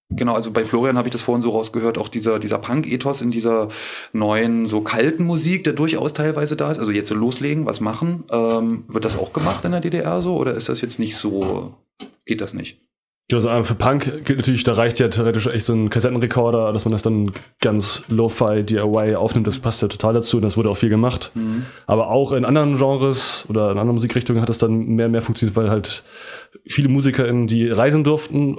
Genau, 0.08 0.34
also 0.34 0.52
bei 0.52 0.64
Florian 0.64 0.96
habe 0.96 1.08
ich 1.08 1.12
das 1.12 1.22
vorhin 1.22 1.42
so 1.42 1.50
rausgehört, 1.50 1.98
auch 1.98 2.08
dieser, 2.08 2.38
dieser 2.38 2.58
Punk-Ethos 2.58 3.22
in 3.22 3.32
dieser 3.32 3.68
neuen, 4.12 4.68
so 4.68 4.80
kalten 4.80 5.24
Musik, 5.24 5.64
der 5.64 5.72
durchaus 5.72 6.12
teilweise 6.12 6.54
da 6.54 6.70
ist. 6.70 6.78
Also 6.78 6.92
jetzt 6.92 7.10
loslegen, 7.10 7.66
was 7.66 7.80
machen. 7.80 8.22
Ähm, 8.30 8.84
wird 8.86 9.04
das 9.04 9.18
auch 9.18 9.32
gemacht 9.32 9.64
in 9.64 9.72
der 9.72 9.80
DDR 9.80 10.22
so 10.22 10.36
oder 10.36 10.54
ist 10.54 10.68
das 10.68 10.80
jetzt 10.80 11.00
nicht 11.00 11.16
so, 11.16 11.74
geht 12.24 12.40
das 12.40 12.54
nicht? 12.54 12.78
Also 13.32 13.48
für 13.64 13.74
Punk 13.74 14.24
gilt 14.24 14.38
natürlich, 14.38 14.62
da 14.62 14.74
reicht 14.74 15.00
ja 15.00 15.08
theoretisch 15.08 15.48
echt 15.48 15.66
so 15.66 15.72
ein 15.72 15.90
Kassettenrekorder, 15.90 16.72
dass 16.72 16.84
man 16.84 16.92
das 16.92 17.02
dann 17.02 17.32
ganz 17.60 18.04
Lo-Fi 18.08 18.62
DIY 18.62 19.16
aufnimmt, 19.16 19.48
das 19.48 19.58
passt 19.58 19.82
ja 19.82 19.88
total 19.88 20.14
dazu 20.14 20.36
und 20.36 20.44
das 20.44 20.56
wurde 20.56 20.70
auch 20.70 20.76
viel 20.76 20.90
gemacht. 20.90 21.32
Aber 21.88 22.10
auch 22.10 22.30
in 22.30 22.44
anderen 22.44 22.76
Genres 22.76 23.44
oder 23.48 23.72
in 23.72 23.78
anderen 23.78 23.96
Musikrichtungen 23.96 24.40
hat 24.40 24.48
das 24.48 24.58
dann 24.58 24.86
mehr 24.86 25.06
und 25.06 25.12
mehr 25.12 25.22
funktioniert, 25.22 25.56
weil 25.56 25.70
halt 25.70 26.04
viele 26.66 26.88
MusikerInnen, 26.88 27.48
die 27.48 27.68
reisen 27.68 28.04
durften, 28.04 28.58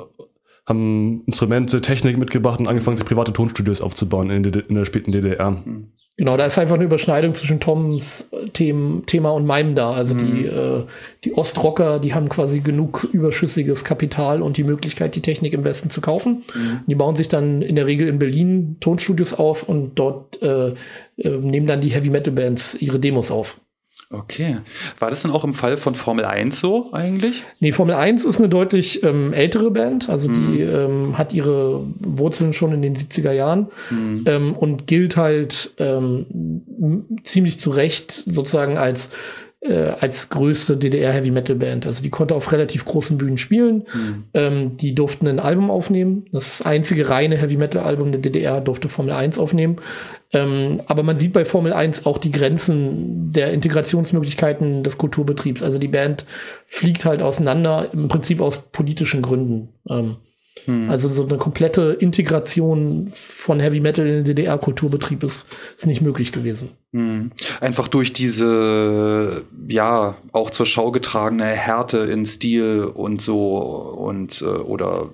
haben 0.66 1.24
Instrumente, 1.26 1.80
Technik 1.80 2.18
mitgebracht 2.18 2.60
und 2.60 2.68
angefangen, 2.68 2.98
sich 2.98 3.06
private 3.06 3.32
Tonstudios 3.32 3.80
aufzubauen 3.80 4.30
in 4.30 4.44
der, 4.44 4.70
in 4.70 4.76
der 4.76 4.84
späten 4.84 5.14
DDR. 5.14 5.64
Genau, 6.20 6.36
da 6.36 6.48
ist 6.48 6.58
einfach 6.58 6.76
eine 6.76 6.84
Überschneidung 6.84 7.36
zwischen 7.36 7.60
Toms 7.60 8.28
äh, 8.32 8.50
Themen, 8.50 9.06
Thema 9.06 9.30
und 9.30 9.46
meinem 9.46 9.76
da. 9.76 9.92
Also 9.92 10.16
die, 10.16 10.46
äh, 10.46 10.84
die 11.24 11.38
Ostrocker, 11.38 12.00
die 12.00 12.16
haben 12.16 12.28
quasi 12.28 12.60
genug 12.60 13.08
überschüssiges 13.12 13.84
Kapital 13.84 14.42
und 14.42 14.58
die 14.58 14.64
Möglichkeit, 14.64 15.14
die 15.14 15.22
Technik 15.22 15.54
im 15.54 15.64
Westen 15.64 15.92
zu 15.92 16.02
kaufen. 16.02 16.44
Die 16.88 16.96
bauen 16.96 17.16
sich 17.16 17.30
dann 17.30 17.62
in 17.62 17.76
der 17.76 17.86
Regel 17.86 18.08
in 18.08 18.18
Berlin 18.18 18.78
Tonstudios 18.80 19.36
auf 19.36 19.62
und 19.62 20.00
dort 20.00 20.42
äh, 20.42 20.74
äh, 21.18 21.38
nehmen 21.38 21.68
dann 21.68 21.82
die 21.82 21.90
Heavy 21.90 22.10
Metal 22.10 22.34
Bands 22.34 22.76
ihre 22.82 23.00
Demos 23.00 23.30
auf. 23.30 23.60
Okay. 24.10 24.60
War 25.00 25.10
das 25.10 25.24
dann 25.24 25.32
auch 25.32 25.44
im 25.44 25.54
Fall 25.54 25.76
von 25.76 25.94
Formel 25.94 26.24
1 26.24 26.60
so 26.60 26.94
eigentlich? 26.94 27.44
Nee, 27.60 27.74
Formel 27.74 27.96
1 27.96 28.24
ist 28.24 28.40
eine 28.40 28.48
deutlich 28.48 29.04
ähm, 29.04 29.34
ältere 29.34 29.70
Band, 29.70 30.08
also 30.08 30.30
die 30.30 30.62
ähm, 30.62 31.18
hat 31.18 31.34
ihre 31.34 31.86
Wurzeln 32.00 32.54
schon 32.54 32.72
in 32.72 32.82
den 32.82 32.96
70er 32.96 33.34
Jahren 33.34 33.68
ähm, 34.26 34.54
und 34.54 34.88
gilt 34.88 35.18
halt 35.18 35.72
ähm, 35.80 36.26
ziemlich 37.24 37.60
zu 37.60 37.72
Recht 37.72 38.12
sozusagen 38.12 38.78
als 38.78 39.10
äh, 39.60 39.74
als 40.00 40.30
größte 40.30 40.78
DDR 40.78 41.12
Heavy 41.12 41.32
Metal 41.32 41.56
Band. 41.56 41.88
Also 41.88 42.04
die 42.04 42.10
konnte 42.10 42.36
auf 42.36 42.52
relativ 42.52 42.86
großen 42.86 43.18
Bühnen 43.18 43.38
spielen. 43.38 43.86
Ähm, 44.34 44.78
die 44.78 44.94
durften 44.94 45.28
ein 45.28 45.40
Album 45.40 45.72
aufnehmen. 45.72 46.26
Das 46.32 46.62
einzige 46.62 47.10
reine 47.10 47.38
Heavy 47.38 47.58
Metal 47.58 47.82
Album 47.82 48.12
der 48.12 48.22
DDR 48.22 48.62
durfte 48.62 48.90
Formel 48.90 49.14
1 49.14 49.40
aufnehmen. 49.40 49.78
Ähm, 50.34 50.82
aber 50.88 51.04
man 51.04 51.18
sieht 51.18 51.34
bei 51.34 51.46
Formel 51.46 51.74
1 51.74 52.06
auch 52.06 52.18
die 52.18 52.32
Grenzen 52.32 53.32
der 53.32 53.52
Integrationsmöglichkeiten 53.54 54.84
des 54.84 54.98
Kulturbetriebs. 54.98 55.64
Also 55.64 55.80
die 55.80 55.88
Band 55.88 56.26
fliegt 56.68 57.06
halt 57.06 57.22
auseinander, 57.22 57.90
im 57.94 58.10
Prinzip 58.10 58.42
aus 58.42 58.62
politischen 58.72 59.22
Gründen. 59.22 59.70
Ähm, 59.90 60.18
Also 60.90 61.10
so 61.10 61.26
eine 61.26 61.38
komplette 61.38 61.98
Integration 62.00 63.12
von 63.14 63.60
Heavy 63.60 63.80
Metal 63.80 64.06
in 64.06 64.16
den 64.16 64.26
DDR-Kulturbetrieb 64.26 65.24
ist, 65.24 65.46
ist 65.78 65.88
nicht 65.88 66.02
möglich 66.02 66.32
gewesen. 66.32 66.72
Hm. 66.94 67.32
Einfach 67.62 67.88
durch 67.88 68.14
diese, 68.14 69.44
ja, 69.68 70.16
auch 70.32 70.50
zur 70.50 70.66
Schau 70.66 70.92
getragene 70.92 71.46
Härte 71.46 72.00
in 72.00 72.26
Stil 72.26 72.84
und 72.84 73.22
so 73.22 73.58
und 73.58 74.42
äh, 74.42 74.46
oder 74.46 75.10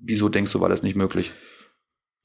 wieso 0.00 0.28
denkst 0.28 0.52
du, 0.52 0.60
war 0.60 0.68
das 0.68 0.82
nicht 0.82 0.96
möglich? 0.96 1.30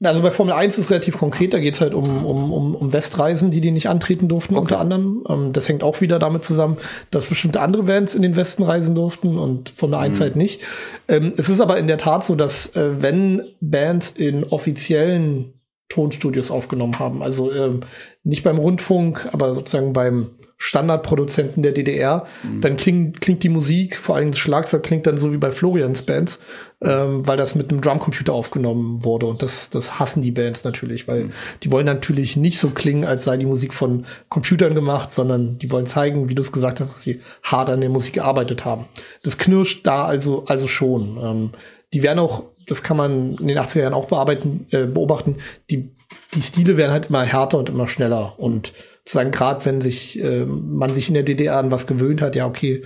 Also 0.02 0.22
bei 0.22 0.30
Formel 0.30 0.54
1 0.54 0.78
ist 0.78 0.86
es 0.86 0.90
relativ 0.90 1.18
konkret, 1.18 1.52
da 1.52 1.58
geht 1.58 1.74
es 1.74 1.80
halt 1.82 1.92
um, 1.92 2.24
um, 2.24 2.52
um, 2.52 2.74
um 2.74 2.92
Westreisen, 2.92 3.50
die 3.50 3.60
die 3.60 3.70
nicht 3.70 3.88
antreten 3.90 4.28
durften, 4.28 4.54
Okay. 4.54 4.62
unter 4.62 4.78
anderem. 4.80 5.24
Ähm, 5.28 5.52
das 5.52 5.68
hängt 5.68 5.82
auch 5.82 6.00
wieder 6.00 6.18
damit 6.18 6.42
zusammen, 6.42 6.78
dass 7.10 7.26
bestimmte 7.26 7.60
andere 7.60 7.82
Bands 7.82 8.14
in 8.14 8.22
den 8.22 8.34
Westen 8.34 8.62
reisen 8.62 8.94
durften 8.94 9.38
und 9.38 9.70
Formel 9.76 9.98
1 9.98 10.20
halt 10.20 10.36
nicht. 10.36 10.62
Ähm, 11.06 11.34
es 11.36 11.50
ist 11.50 11.60
aber 11.60 11.76
in 11.78 11.86
der 11.86 11.98
Tat 11.98 12.24
so, 12.24 12.34
dass 12.34 12.74
äh, 12.76 13.02
wenn 13.02 13.42
Bands 13.60 14.14
in 14.16 14.44
offiziellen 14.44 15.52
Tonstudios 15.90 16.50
aufgenommen 16.50 16.98
haben, 16.98 17.22
also 17.22 17.52
ähm, 17.52 17.80
nicht 18.24 18.42
beim 18.42 18.58
Rundfunk, 18.58 19.28
aber 19.32 19.54
sozusagen 19.54 19.92
beim 19.92 20.30
Standardproduzenten 20.62 21.62
der 21.62 21.72
DDR, 21.72 22.26
dann 22.60 22.76
klingt, 22.76 23.22
klingt 23.22 23.42
die 23.42 23.48
Musik, 23.48 23.96
vor 23.96 24.16
allem 24.16 24.32
das 24.32 24.40
Schlagzeug 24.40 24.82
klingt 24.82 25.06
dann 25.06 25.16
so 25.16 25.32
wie 25.32 25.38
bei 25.38 25.52
Florians 25.52 26.02
Bands, 26.02 26.38
ähm, 26.82 27.26
weil 27.26 27.38
das 27.38 27.54
mit 27.54 27.70
einem 27.70 27.80
Drumcomputer 27.80 28.34
aufgenommen 28.34 29.02
wurde. 29.02 29.24
Und 29.24 29.40
das, 29.40 29.70
das 29.70 29.98
hassen 29.98 30.20
die 30.20 30.32
Bands 30.32 30.62
natürlich, 30.62 31.08
weil 31.08 31.30
die 31.62 31.72
wollen 31.72 31.86
natürlich 31.86 32.36
nicht 32.36 32.58
so 32.58 32.68
klingen, 32.68 33.06
als 33.06 33.24
sei 33.24 33.38
die 33.38 33.46
Musik 33.46 33.72
von 33.72 34.04
Computern 34.28 34.74
gemacht, 34.74 35.10
sondern 35.12 35.56
die 35.56 35.72
wollen 35.72 35.86
zeigen, 35.86 36.28
wie 36.28 36.34
du 36.34 36.42
es 36.42 36.52
gesagt 36.52 36.80
hast, 36.80 36.92
dass 36.92 37.02
sie 37.02 37.22
hart 37.42 37.70
an 37.70 37.80
der 37.80 37.88
Musik 37.88 38.12
gearbeitet 38.12 38.66
haben. 38.66 38.84
Das 39.22 39.38
knirscht 39.38 39.86
da 39.86 40.04
also, 40.04 40.44
also 40.46 40.68
schon. 40.68 41.18
Ähm, 41.22 41.50
die 41.94 42.02
werden 42.02 42.18
auch, 42.18 42.44
das 42.66 42.82
kann 42.82 42.98
man 42.98 43.36
in 43.38 43.48
den 43.48 43.58
80er 43.58 43.80
Jahren 43.80 43.94
auch 43.94 44.08
bearbeiten, 44.08 44.66
äh, 44.72 44.84
beobachten, 44.84 45.36
die, 45.70 45.90
die 46.34 46.42
Stile 46.42 46.76
werden 46.76 46.92
halt 46.92 47.06
immer 47.06 47.24
härter 47.24 47.56
und 47.56 47.70
immer 47.70 47.88
schneller. 47.88 48.34
Und 48.38 48.74
sozusagen 49.10 49.32
gerade 49.32 49.64
wenn 49.64 49.80
sich 49.80 50.22
äh, 50.22 50.46
man 50.46 50.94
sich 50.94 51.08
in 51.08 51.14
der 51.14 51.24
DDR 51.24 51.58
an 51.58 51.72
was 51.72 51.88
gewöhnt 51.88 52.22
hat, 52.22 52.36
ja, 52.36 52.46
okay, 52.46 52.82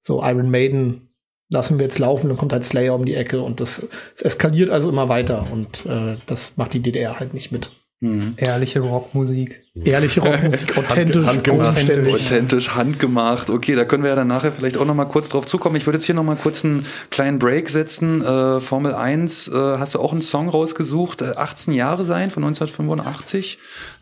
so 0.00 0.22
Iron 0.24 0.50
Maiden 0.50 1.10
lassen 1.50 1.78
wir 1.78 1.84
jetzt 1.84 1.98
laufen, 1.98 2.28
dann 2.28 2.38
kommt 2.38 2.54
halt 2.54 2.64
Slayer 2.64 2.94
um 2.94 3.04
die 3.04 3.14
Ecke 3.14 3.42
und 3.42 3.60
das, 3.60 3.86
es 4.16 4.22
eskaliert 4.22 4.70
also 4.70 4.88
immer 4.88 5.10
weiter 5.10 5.46
und 5.52 5.84
äh, 5.84 6.16
das 6.24 6.52
macht 6.56 6.72
die 6.72 6.80
DDR 6.80 7.20
halt 7.20 7.34
nicht 7.34 7.52
mit. 7.52 7.70
Mhm. 8.00 8.34
Ehrliche 8.36 8.80
Rockmusik. 8.80 9.62
Ehrliche 9.74 10.20
Rockmusik, 10.24 10.76
authentisch, 10.76 11.26
handgemacht. 11.26 11.78
Authentisch, 11.78 12.74
handgemacht. 12.74 13.50
Okay, 13.50 13.74
da 13.74 13.84
können 13.84 14.02
wir 14.02 14.10
ja 14.10 14.16
dann 14.16 14.28
nachher 14.28 14.52
vielleicht 14.52 14.76
auch 14.76 14.84
noch 14.84 14.94
mal 14.94 15.06
kurz 15.06 15.30
drauf 15.30 15.46
zukommen. 15.46 15.76
Ich 15.76 15.86
würde 15.86 15.96
jetzt 15.98 16.04
hier 16.04 16.14
noch 16.14 16.24
mal 16.24 16.36
kurz 16.36 16.64
einen 16.64 16.84
kleinen 17.10 17.38
Break 17.38 17.70
setzen. 17.70 18.22
Äh, 18.22 18.60
Formel 18.60 18.94
1, 18.94 19.48
äh, 19.48 19.52
hast 19.78 19.94
du 19.94 20.00
auch 20.00 20.12
einen 20.12 20.20
Song 20.20 20.48
rausgesucht? 20.48 21.22
Äh, 21.22 21.36
18 21.36 21.72
Jahre 21.72 22.04
sein 22.04 22.30
von 22.30 22.44
1985. 22.44 23.58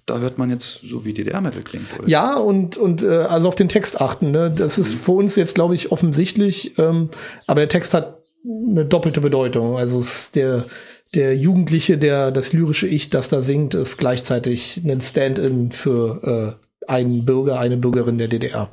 Da 0.07 0.19
hört 0.19 0.37
man 0.37 0.51
jetzt 0.51 0.81
so 0.83 1.05
wie 1.05 1.15
DDR-Metal 1.15 1.63
klingt, 1.63 1.87
oder? 1.99 2.09
Ja, 2.09 2.37
und, 2.37 2.77
und 2.77 3.03
äh, 3.03 3.09
also 3.09 3.49
auf 3.49 3.55
den 3.55 3.69
Text 3.69 4.01
achten. 4.01 4.33
Ne? 4.33 4.51
Das 4.51 4.77
ist 4.77 4.95
für 4.95 5.13
uns 5.13 5.35
jetzt, 5.37 5.55
glaube 5.55 5.75
ich, 5.75 5.93
offensichtlich, 5.93 6.79
ähm, 6.79 7.09
aber 7.47 7.63
der 7.63 7.71
Text 7.71 7.95
hat 7.95 8.19
eine 8.45 8.85
doppelte 8.85 9.23
Bedeutung. 9.23 9.77
Also 9.77 10.05
der, 10.35 10.67
der 11.15 11.37
Jugendliche, 11.37 11.97
der 11.97 12.31
das 12.31 12.53
lyrische 12.53 12.87
Ich, 12.87 13.09
das 13.09 13.31
da 13.31 13.41
singt, 13.41 13.73
ist 13.75 13.97
gleichzeitig 13.97 14.83
ein 14.85 15.01
Stand-in 15.01 15.73
für 15.73 16.59
äh, 16.87 16.91
einen 16.91 17.25
Bürger, 17.25 17.59
eine 17.59 17.79
Bürgerin 17.79 18.19
der 18.19 18.29
DDR. 18.29 18.71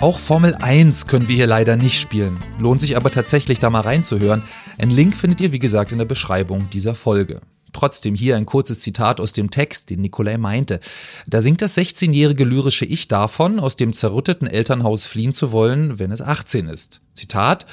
Auch 0.00 0.18
Formel 0.18 0.54
1 0.54 1.08
können 1.08 1.26
wir 1.26 1.34
hier 1.34 1.48
leider 1.48 1.76
nicht 1.76 2.00
spielen. 2.00 2.36
Lohnt 2.58 2.80
sich 2.80 2.96
aber 2.96 3.10
tatsächlich 3.10 3.58
da 3.58 3.68
mal 3.68 3.80
reinzuhören. 3.80 4.44
Ein 4.78 4.90
Link 4.90 5.16
findet 5.16 5.40
ihr 5.40 5.52
wie 5.52 5.58
gesagt 5.58 5.90
in 5.90 5.98
der 5.98 6.04
Beschreibung 6.04 6.70
dieser 6.72 6.94
Folge. 6.94 7.40
Trotzdem 7.72 8.14
hier 8.14 8.36
ein 8.36 8.46
kurzes 8.46 8.80
Zitat 8.80 9.20
aus 9.20 9.32
dem 9.32 9.50
Text, 9.50 9.90
den 9.90 10.00
Nikolai 10.00 10.38
meinte. 10.38 10.80
Da 11.26 11.40
singt 11.40 11.62
das 11.62 11.76
16-jährige 11.76 12.44
lyrische 12.44 12.84
Ich 12.84 13.08
davon, 13.08 13.60
aus 13.60 13.76
dem 13.76 13.92
zerrütteten 13.92 14.46
Elternhaus 14.48 15.06
fliehen 15.06 15.34
zu 15.34 15.52
wollen, 15.52 15.98
wenn 15.98 16.12
es 16.12 16.20
18 16.20 16.68
ist. 16.68 17.00
Zitat 17.14 17.66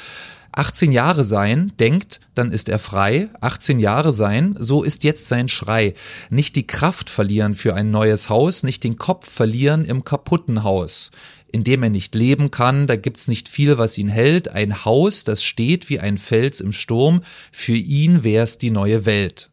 18 0.55 0.93
Jahre 0.93 1.25
sein, 1.25 1.73
denkt, 1.81 2.21
dann 2.33 2.51
ist 2.51 2.69
er 2.69 2.79
frei. 2.79 3.29
18 3.41 3.79
Jahre 3.79 4.13
sein, 4.13 4.55
so 4.57 4.83
ist 4.83 5.03
jetzt 5.03 5.27
sein 5.27 5.49
Schrei. 5.49 5.95
Nicht 6.29 6.55
die 6.55 6.65
Kraft 6.65 7.09
verlieren 7.09 7.55
für 7.55 7.75
ein 7.75 7.91
neues 7.91 8.29
Haus, 8.29 8.63
nicht 8.63 8.83
den 8.85 8.97
Kopf 8.97 9.29
verlieren 9.29 9.83
im 9.83 10.05
kaputten 10.05 10.63
Haus. 10.63 11.11
In 11.51 11.65
dem 11.65 11.83
er 11.83 11.89
nicht 11.89 12.15
leben 12.15 12.51
kann, 12.51 12.87
da 12.87 12.95
gibt's 12.95 13.27
nicht 13.27 13.49
viel, 13.49 13.77
was 13.77 13.97
ihn 13.97 14.07
hält. 14.07 14.47
Ein 14.47 14.85
Haus, 14.85 15.25
das 15.25 15.43
steht 15.43 15.89
wie 15.89 15.99
ein 15.99 16.17
Fels 16.17 16.61
im 16.61 16.71
Sturm. 16.71 17.21
Für 17.51 17.75
ihn 17.75 18.23
wär's 18.23 18.57
die 18.57 18.71
neue 18.71 19.05
Welt. 19.05 19.49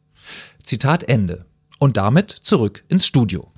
Zitat 0.63 1.05
Ende. 1.05 1.47
Und 1.79 1.97
damit 1.97 2.31
zurück 2.31 2.85
ins 2.89 3.07
Studio. 3.07 3.53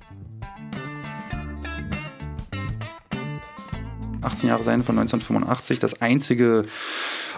18 4.21 4.49
Jahre 4.49 4.63
sein 4.63 4.83
von 4.83 4.97
1985, 4.97 5.79
das 5.79 6.01
einzige 6.01 6.65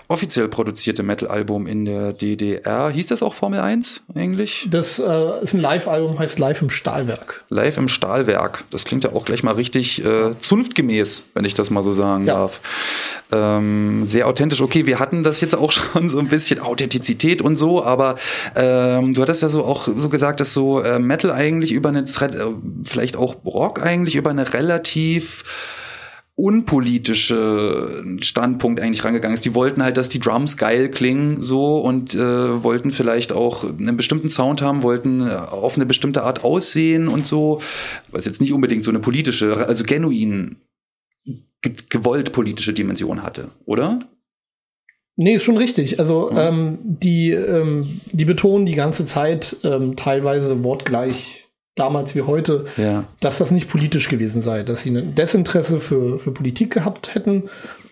offiziell 0.10 0.48
produzierte 0.48 1.04
Metal-Album 1.04 1.68
in 1.68 1.86
der 1.86 2.14
DDR. 2.14 2.90
Hieß 2.90 3.08
das 3.08 3.22
auch 3.22 3.34
Formel 3.34 3.60
1 3.60 4.02
eigentlich? 4.16 4.68
Das 4.70 5.00
äh, 5.00 5.42
ist 5.42 5.54
ein 5.54 5.60
Live-Album, 5.60 6.18
heißt 6.20 6.40
Live 6.40 6.62
im 6.62 6.70
Stahlwerk. 6.70 7.44
Live 7.50 7.78
im 7.78 7.88
Stahlwerk. 7.88 8.64
Das 8.72 8.86
klingt 8.86 9.04
ja 9.04 9.12
auch 9.14 9.26
gleich 9.26 9.44
mal 9.44 9.54
richtig 9.56 10.04
äh, 10.06 10.38
zunftgemäß, 10.40 11.26
wenn 11.34 11.46
ich 11.46 11.54
das 11.54 11.70
mal 11.70 11.84
so 11.84 11.92
sagen 11.94 12.26
Ja. 12.26 12.36
darf. 12.36 12.62
Ähm, 13.32 14.08
sehr 14.08 14.28
authentisch. 14.28 14.62
Okay, 14.62 14.86
wir 14.86 15.00
hatten 15.00 15.24
das 15.24 15.42
jetzt 15.42 15.56
auch 15.56 15.72
schon 15.74 16.08
so 16.10 16.20
ein 16.20 16.28
bisschen 16.28 16.60
Authentizität 16.60 17.42
und 17.42 17.58
so, 17.58 17.84
aber 17.84 18.16
ähm, 18.56 19.14
du 19.14 19.22
hattest 19.22 19.42
ja 19.42 19.50
so 19.50 19.66
auch 19.66 19.88
so 19.88 20.10
gesagt, 20.10 20.40
dass 20.40 20.54
so 20.54 20.80
äh, 20.82 21.00
Metal 21.00 21.32
eigentlich 21.32 21.72
über 21.74 21.90
eine, 21.90 22.02
äh, 22.02 22.46
vielleicht 22.86 23.18
auch 23.18 23.36
Rock 23.46 23.82
eigentlich 23.84 24.16
über 24.16 24.30
eine 24.30 24.54
relativ 24.54 25.44
unpolitische 26.40 28.04
Standpunkt 28.22 28.80
eigentlich 28.80 29.04
rangegangen 29.04 29.34
ist. 29.34 29.44
Die 29.44 29.56
wollten 29.56 29.82
halt, 29.84 29.98
dass 29.98 30.08
die 30.08 30.20
Drums 30.20 30.56
geil 30.56 30.90
klingen 30.90 31.42
so 31.42 31.80
und 31.80 32.14
äh, 32.14 32.64
wollten 32.64 32.92
vielleicht 32.92 33.34
auch 33.34 33.64
einen 33.64 33.98
bestimmten 33.98 34.30
Sound 34.30 34.62
haben, 34.62 34.84
wollten 34.84 35.28
äh, 35.28 35.34
auf 35.34 35.76
eine 35.76 35.88
bestimmte 35.88 36.22
Art 36.22 36.44
aussehen 36.44 37.08
und 37.08 37.26
so, 37.26 37.60
was 38.12 38.26
jetzt 38.26 38.40
nicht 38.40 38.54
unbedingt 38.54 38.84
so 38.84 38.92
eine 38.92 39.00
politische, 39.00 39.68
also 39.68 39.84
genuin 39.84 40.58
ge 41.64 41.74
gewollt 41.90 42.32
politische 42.34 42.72
Dimension 42.74 43.24
hatte, 43.24 43.50
oder? 43.66 44.08
Nee, 45.16 45.38
ist 45.38 45.44
schon 45.44 45.58
richtig. 45.58 46.00
Also 46.00 46.30
Mhm. 46.32 46.38
ähm, 46.38 46.78
die, 46.84 47.32
ähm, 47.32 48.00
die 48.12 48.26
betonen 48.26 48.68
die 48.68 48.76
ganze 48.76 49.08
Zeit 49.08 49.56
ähm, 49.64 49.96
teilweise 49.96 50.64
wortgleich 50.64 51.47
damals 51.78 52.16
wie 52.16 52.24
heute, 52.24 52.66
Ja. 52.78 53.06
dass 53.20 53.38
das 53.38 53.52
nicht 53.52 53.70
politisch 53.70 54.10
gewesen 54.10 54.42
sei, 54.42 54.64
dass 54.64 54.84
sie 54.84 54.92
ein 54.92 55.16
Desinteresse 55.16 55.80
für, 55.80 56.20
für 56.20 56.32
Politik 56.32 56.74
gehabt 56.74 57.16
hätten 57.16 57.44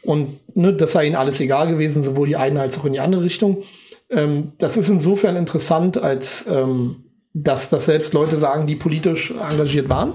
und 0.02 0.40
ne, 0.56 0.74
das 0.74 0.92
sei 0.94 1.06
ihnen 1.06 1.16
alles 1.16 1.40
egal 1.40 1.68
gewesen, 1.68 2.04
sowohl 2.04 2.28
die 2.28 2.36
eine 2.36 2.62
als 2.62 2.78
auch 2.78 2.86
in 2.86 2.94
die 2.94 3.00
andere 3.00 3.24
Richtung. 3.24 3.64
Ähm, 4.10 4.52
das 4.60 4.78
ist 4.78 4.90
insofern 4.90 5.36
interessant, 5.36 5.98
als 5.98 6.46
ähm, 6.50 6.98
dass, 7.38 7.70
dass 7.70 7.86
selbst 7.86 8.14
Leute 8.14 8.38
sagen, 8.38 8.66
die 8.66 8.76
politisch 8.76 9.32
engagiert 9.52 9.90
waren, 9.90 10.14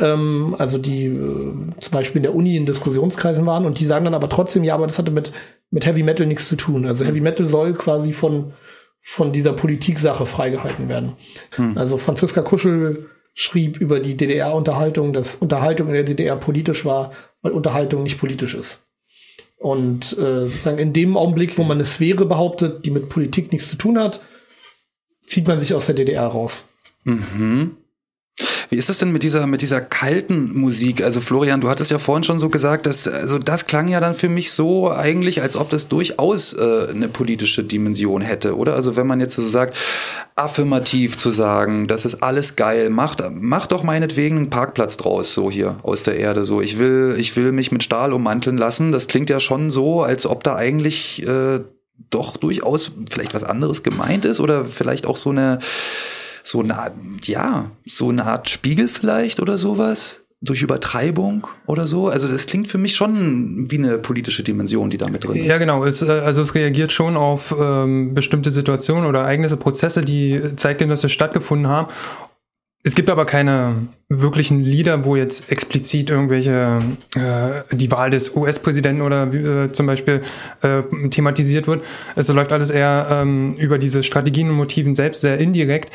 ähm, 0.00 0.56
also 0.58 0.76
die 0.78 1.06
äh, 1.06 1.52
zum 1.78 1.92
Beispiel 1.92 2.18
in 2.18 2.22
der 2.24 2.34
Uni 2.34 2.56
in 2.56 2.66
Diskussionskreisen 2.66 3.46
waren 3.46 3.64
und 3.64 3.78
die 3.78 3.86
sagen 3.86 4.04
dann 4.04 4.14
aber 4.14 4.28
trotzdem, 4.28 4.64
ja, 4.64 4.74
aber 4.74 4.86
das 4.88 4.98
hatte 4.98 5.12
mit, 5.12 5.30
mit 5.70 5.86
Heavy 5.86 6.02
Metal 6.02 6.26
nichts 6.26 6.48
zu 6.48 6.56
tun. 6.56 6.84
Also 6.84 7.04
Heavy 7.04 7.20
Metal 7.20 7.46
soll 7.46 7.74
quasi 7.74 8.12
von, 8.12 8.52
von 9.02 9.32
dieser 9.32 9.52
Politiksache 9.52 10.26
freigehalten 10.26 10.88
werden. 10.88 11.16
Also 11.76 11.98
Franziska 11.98 12.42
Kuschel 12.42 13.10
schrieb 13.34 13.78
über 13.78 14.00
die 14.00 14.16
DDR-Unterhaltung, 14.16 15.12
dass 15.12 15.34
Unterhaltung 15.34 15.88
in 15.88 15.94
der 15.94 16.04
DDR 16.04 16.36
politisch 16.36 16.84
war, 16.84 17.12
weil 17.42 17.52
Unterhaltung 17.52 18.02
nicht 18.02 18.18
politisch 18.18 18.54
ist. 18.54 18.82
Und 19.58 20.12
äh, 20.18 20.46
sozusagen 20.46 20.78
in 20.78 20.92
dem 20.92 21.16
Augenblick, 21.16 21.56
wo 21.56 21.62
man 21.62 21.76
eine 21.76 21.84
Sphäre 21.84 22.26
behauptet, 22.26 22.84
die 22.84 22.90
mit 22.90 23.08
Politik 23.08 23.52
nichts 23.52 23.68
zu 23.68 23.76
tun 23.76 23.98
hat, 23.98 24.20
zieht 25.26 25.46
man 25.46 25.60
sich 25.60 25.74
aus 25.74 25.86
der 25.86 25.94
DDR 25.94 26.26
raus. 26.26 26.64
Mhm. 27.04 27.76
Wie 28.72 28.78
ist 28.78 28.88
es 28.88 28.96
denn 28.96 29.12
mit 29.12 29.22
dieser, 29.22 29.46
mit 29.46 29.60
dieser 29.60 29.82
kalten 29.82 30.58
Musik? 30.58 31.04
Also 31.04 31.20
Florian, 31.20 31.60
du 31.60 31.68
hattest 31.68 31.90
ja 31.90 31.98
vorhin 31.98 32.24
schon 32.24 32.38
so 32.38 32.48
gesagt, 32.48 32.86
dass, 32.86 33.06
also 33.06 33.38
das 33.38 33.66
klang 33.66 33.86
ja 33.86 34.00
dann 34.00 34.14
für 34.14 34.30
mich 34.30 34.50
so 34.50 34.90
eigentlich, 34.90 35.42
als 35.42 35.58
ob 35.58 35.68
das 35.68 35.88
durchaus 35.88 36.54
äh, 36.54 36.86
eine 36.88 37.08
politische 37.08 37.64
Dimension 37.64 38.22
hätte, 38.22 38.56
oder? 38.56 38.72
Also 38.74 38.96
wenn 38.96 39.06
man 39.06 39.20
jetzt 39.20 39.36
so 39.36 39.42
sagt, 39.42 39.76
affirmativ 40.36 41.18
zu 41.18 41.30
sagen, 41.30 41.86
das 41.86 42.06
ist 42.06 42.22
alles 42.22 42.56
geil, 42.56 42.88
macht, 42.88 43.22
macht 43.30 43.72
doch 43.72 43.82
meinetwegen 43.82 44.38
einen 44.38 44.48
Parkplatz 44.48 44.96
draus, 44.96 45.34
so 45.34 45.50
hier 45.50 45.76
aus 45.82 46.02
der 46.02 46.16
Erde, 46.16 46.46
so. 46.46 46.62
Ich 46.62 46.78
will, 46.78 47.14
ich 47.18 47.36
will 47.36 47.52
mich 47.52 47.72
mit 47.72 47.82
Stahl 47.82 48.14
ummanteln 48.14 48.56
lassen. 48.56 48.90
Das 48.90 49.06
klingt 49.06 49.28
ja 49.28 49.38
schon 49.38 49.68
so, 49.68 50.02
als 50.02 50.24
ob 50.24 50.44
da 50.44 50.56
eigentlich 50.56 51.28
äh, 51.28 51.60
doch 52.08 52.38
durchaus 52.38 52.92
vielleicht 53.10 53.34
was 53.34 53.44
anderes 53.44 53.82
gemeint 53.82 54.24
ist 54.24 54.40
oder 54.40 54.64
vielleicht 54.64 55.04
auch 55.04 55.18
so 55.18 55.28
eine, 55.28 55.58
so 56.42 56.60
eine 56.60 56.78
Art, 56.78 56.94
ja, 57.22 57.70
so 57.86 58.08
eine 58.08 58.24
Art 58.24 58.48
Spiegel 58.48 58.88
vielleicht 58.88 59.40
oder 59.40 59.58
sowas 59.58 60.22
durch 60.42 60.60
Übertreibung 60.60 61.46
oder 61.66 61.86
so. 61.86 62.08
Also 62.08 62.26
das 62.26 62.46
klingt 62.46 62.66
für 62.66 62.78
mich 62.78 62.96
schon 62.96 63.70
wie 63.70 63.78
eine 63.78 63.98
politische 63.98 64.42
Dimension, 64.42 64.90
die 64.90 64.98
da 64.98 65.08
mit 65.08 65.24
drin 65.24 65.36
ist. 65.36 65.46
Ja, 65.46 65.58
genau. 65.58 65.84
Es, 65.84 66.02
äh, 66.02 66.10
also 66.10 66.42
es 66.42 66.54
reagiert 66.54 66.90
schon 66.92 67.16
auf 67.16 67.54
ähm, 67.58 68.14
bestimmte 68.14 68.50
Situationen 68.50 69.06
oder 69.06 69.20
Ereignisse, 69.20 69.56
Prozesse, 69.56 70.02
die 70.02 70.40
zeitgenössisch 70.56 71.12
stattgefunden 71.12 71.68
haben. 71.68 71.92
es 72.82 72.96
gibt 72.96 73.08
aber 73.08 73.24
keine 73.24 73.86
wirklichen 74.08 74.60
Lieder, 74.64 75.04
wo 75.04 75.14
jetzt 75.14 75.48
explizit 75.48 76.10
irgendwelche 76.10 76.80
äh, 77.14 77.76
die 77.76 77.92
Wahl 77.92 78.10
des 78.10 78.34
US-Präsidenten 78.34 79.02
oder 79.02 79.32
äh, 79.32 79.70
zum 79.70 79.86
Beispiel 79.86 80.22
äh, 80.62 80.82
thematisiert 81.10 81.68
wird. 81.68 81.84
Es 82.16 82.26
läuft 82.26 82.52
alles 82.52 82.70
eher 82.70 83.06
ähm, 83.12 83.54
über 83.58 83.78
diese 83.78 84.02
Strategien 84.02 84.50
und 84.50 84.56
Motiven 84.56 84.96
selbst 84.96 85.20
sehr 85.20 85.38
indirekt. 85.38 85.92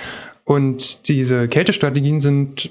Und 0.48 1.10
diese 1.10 1.50
Kältestrategien 1.50 2.22
sind, 2.22 2.70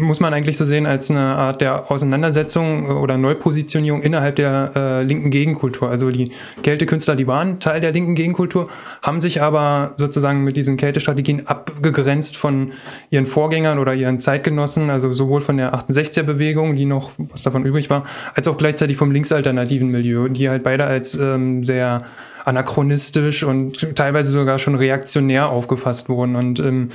muss 0.00 0.20
man 0.20 0.32
eigentlich 0.32 0.56
so 0.56 0.64
sehen, 0.64 0.86
als 0.86 1.10
eine 1.10 1.20
Art 1.20 1.60
der 1.60 1.90
Auseinandersetzung 1.90 2.86
oder 2.86 3.18
Neupositionierung 3.18 4.00
innerhalb 4.00 4.36
der 4.36 4.72
äh, 4.74 5.02
linken 5.02 5.30
Gegenkultur. 5.30 5.90
Also 5.90 6.10
die 6.10 6.32
Kältekünstler, 6.62 7.14
die 7.14 7.26
waren 7.26 7.60
Teil 7.60 7.82
der 7.82 7.92
linken 7.92 8.14
Gegenkultur, 8.14 8.70
haben 9.02 9.20
sich 9.20 9.42
aber 9.42 9.92
sozusagen 9.96 10.42
mit 10.42 10.56
diesen 10.56 10.78
Kältestrategien 10.78 11.46
abgegrenzt 11.46 12.38
von 12.38 12.72
ihren 13.10 13.26
Vorgängern 13.26 13.78
oder 13.78 13.92
ihren 13.92 14.18
Zeitgenossen, 14.18 14.88
also 14.88 15.12
sowohl 15.12 15.42
von 15.42 15.58
der 15.58 15.74
68er-Bewegung, 15.74 16.76
die 16.76 16.86
noch 16.86 17.10
was 17.18 17.42
davon 17.42 17.66
übrig 17.66 17.90
war, 17.90 18.04
als 18.34 18.48
auch 18.48 18.56
gleichzeitig 18.56 18.96
vom 18.96 19.12
linksalternativen 19.12 19.88
Milieu, 19.88 20.30
die 20.30 20.48
halt 20.48 20.62
beide 20.62 20.84
als 20.84 21.14
ähm, 21.14 21.62
sehr 21.62 22.06
anachronistisch 22.44 23.44
und 23.44 23.94
teilweise 23.96 24.32
sogar 24.32 24.58
schon 24.58 24.74
reaktionär 24.74 25.48
aufgefasst 25.48 26.08
wurden. 26.08 26.36
Und 26.36 26.60
im 26.60 26.90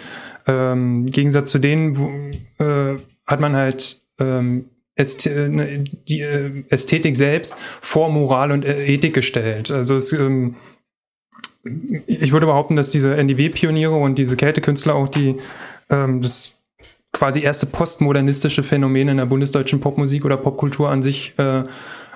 ähm, 0.47 1.05
Gegensatz 1.07 1.51
zu 1.51 1.59
denen 1.59 1.97
wo, 1.97 2.09
äh, 2.63 2.97
hat 3.25 3.39
man 3.39 3.55
halt 3.55 4.01
ähm, 4.19 4.65
äh, 4.95 5.47
ne, 5.49 5.83
die 6.07 6.21
äh, 6.21 6.63
Ästhetik 6.69 7.15
selbst 7.15 7.55
vor 7.81 8.09
Moral 8.09 8.51
und 8.51 8.65
äh, 8.65 8.85
Ethik 8.85 9.13
gestellt. 9.13 9.71
Also 9.71 9.95
es, 9.95 10.11
ähm, 10.13 10.55
ich 12.05 12.31
würde 12.31 12.45
behaupten, 12.45 12.75
dass 12.75 12.89
diese 12.89 13.15
NDW-Pioniere 13.15 13.95
und 13.95 14.17
diese 14.17 14.35
Kältekünstler 14.35 14.95
auch 14.95 15.09
die 15.09 15.37
ähm, 15.89 16.21
das 16.21 16.53
quasi 17.13 17.41
erste 17.41 17.65
postmodernistische 17.65 18.63
Phänomen 18.63 19.07
in 19.09 19.17
der 19.17 19.25
bundesdeutschen 19.25 19.79
Popmusik 19.79 20.25
oder 20.25 20.37
Popkultur 20.37 20.89
an 20.89 21.01
sich 21.01 21.37
äh, 21.37 21.63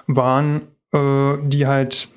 waren, 0.08 0.62
äh, 0.94 1.34
die 1.44 1.68
halt 1.68 2.08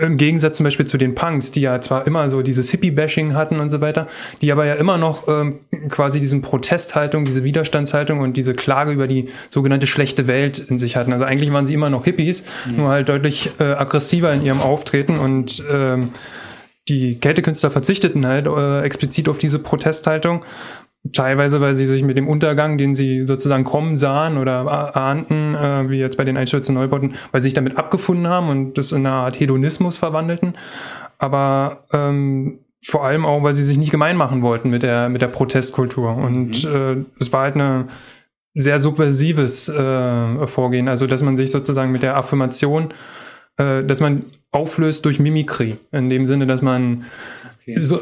im 0.00 0.16
Gegensatz 0.16 0.56
zum 0.56 0.64
Beispiel 0.64 0.86
zu 0.86 0.96
den 0.96 1.14
Punks, 1.14 1.50
die 1.50 1.60
ja 1.60 1.80
zwar 1.80 2.06
immer 2.06 2.30
so 2.30 2.42
dieses 2.42 2.70
Hippie-Bashing 2.70 3.34
hatten 3.34 3.60
und 3.60 3.70
so 3.70 3.80
weiter, 3.80 4.06
die 4.40 4.50
aber 4.50 4.64
ja 4.64 4.74
immer 4.74 4.96
noch 4.96 5.28
ähm, 5.28 5.60
quasi 5.90 6.20
diesen 6.20 6.40
Protesthaltung, 6.40 7.24
diese 7.24 7.44
Widerstandshaltung 7.44 8.20
und 8.20 8.36
diese 8.36 8.54
Klage 8.54 8.92
über 8.92 9.06
die 9.06 9.28
sogenannte 9.50 9.86
schlechte 9.86 10.26
Welt 10.26 10.58
in 10.58 10.78
sich 10.78 10.96
hatten. 10.96 11.12
Also 11.12 11.24
eigentlich 11.24 11.52
waren 11.52 11.66
sie 11.66 11.74
immer 11.74 11.90
noch 11.90 12.04
Hippies, 12.04 12.44
mhm. 12.70 12.76
nur 12.76 12.88
halt 12.88 13.08
deutlich 13.08 13.50
äh, 13.58 13.64
aggressiver 13.64 14.32
in 14.32 14.44
ihrem 14.44 14.60
Auftreten 14.60 15.18
und 15.18 15.62
ähm, 15.70 16.10
die 16.88 17.18
Kältekünstler 17.18 17.70
verzichteten 17.70 18.26
halt 18.26 18.46
äh, 18.46 18.82
explizit 18.82 19.28
auf 19.28 19.38
diese 19.38 19.58
Protesthaltung 19.58 20.44
teilweise, 21.12 21.60
weil 21.60 21.74
sie 21.74 21.86
sich 21.86 22.02
mit 22.02 22.16
dem 22.16 22.28
Untergang, 22.28 22.78
den 22.78 22.94
sie 22.94 23.26
sozusagen 23.26 23.64
kommen 23.64 23.96
sahen 23.96 24.38
oder 24.38 24.96
ahnten, 24.96 25.54
äh, 25.54 25.90
wie 25.90 25.98
jetzt 25.98 26.16
bei 26.16 26.24
den 26.24 26.36
Einstürzen 26.36 26.74
Neubauten, 26.74 27.14
weil 27.30 27.40
sie 27.40 27.48
sich 27.48 27.54
damit 27.54 27.76
abgefunden 27.76 28.26
haben 28.26 28.48
und 28.48 28.78
das 28.78 28.92
in 28.92 29.06
eine 29.06 29.10
Art 29.10 29.38
Hedonismus 29.38 29.96
verwandelten. 29.98 30.56
Aber 31.18 31.84
ähm, 31.92 32.60
vor 32.82 33.04
allem 33.04 33.24
auch, 33.24 33.42
weil 33.42 33.54
sie 33.54 33.62
sich 33.62 33.78
nicht 33.78 33.90
gemein 33.90 34.16
machen 34.16 34.42
wollten 34.42 34.70
mit 34.70 34.82
der, 34.82 35.08
mit 35.08 35.22
der 35.22 35.28
Protestkultur. 35.28 36.16
Und 36.16 36.64
mhm. 36.64 36.74
äh, 36.74 37.04
es 37.20 37.32
war 37.32 37.42
halt 37.42 37.54
eine 37.54 37.88
sehr 38.54 38.78
subversives 38.78 39.68
äh, 39.68 40.46
Vorgehen, 40.46 40.88
also 40.88 41.06
dass 41.06 41.22
man 41.22 41.36
sich 41.36 41.50
sozusagen 41.50 41.92
mit 41.92 42.02
der 42.02 42.16
Affirmation, 42.16 42.94
äh, 43.56 43.82
dass 43.84 44.00
man 44.00 44.26
auflöst 44.52 45.04
durch 45.04 45.18
Mimikry, 45.18 45.76
in 45.92 46.08
dem 46.08 46.26
Sinne, 46.26 46.46
dass 46.46 46.62
man 46.62 47.04
okay. 47.60 47.78
so 47.78 48.00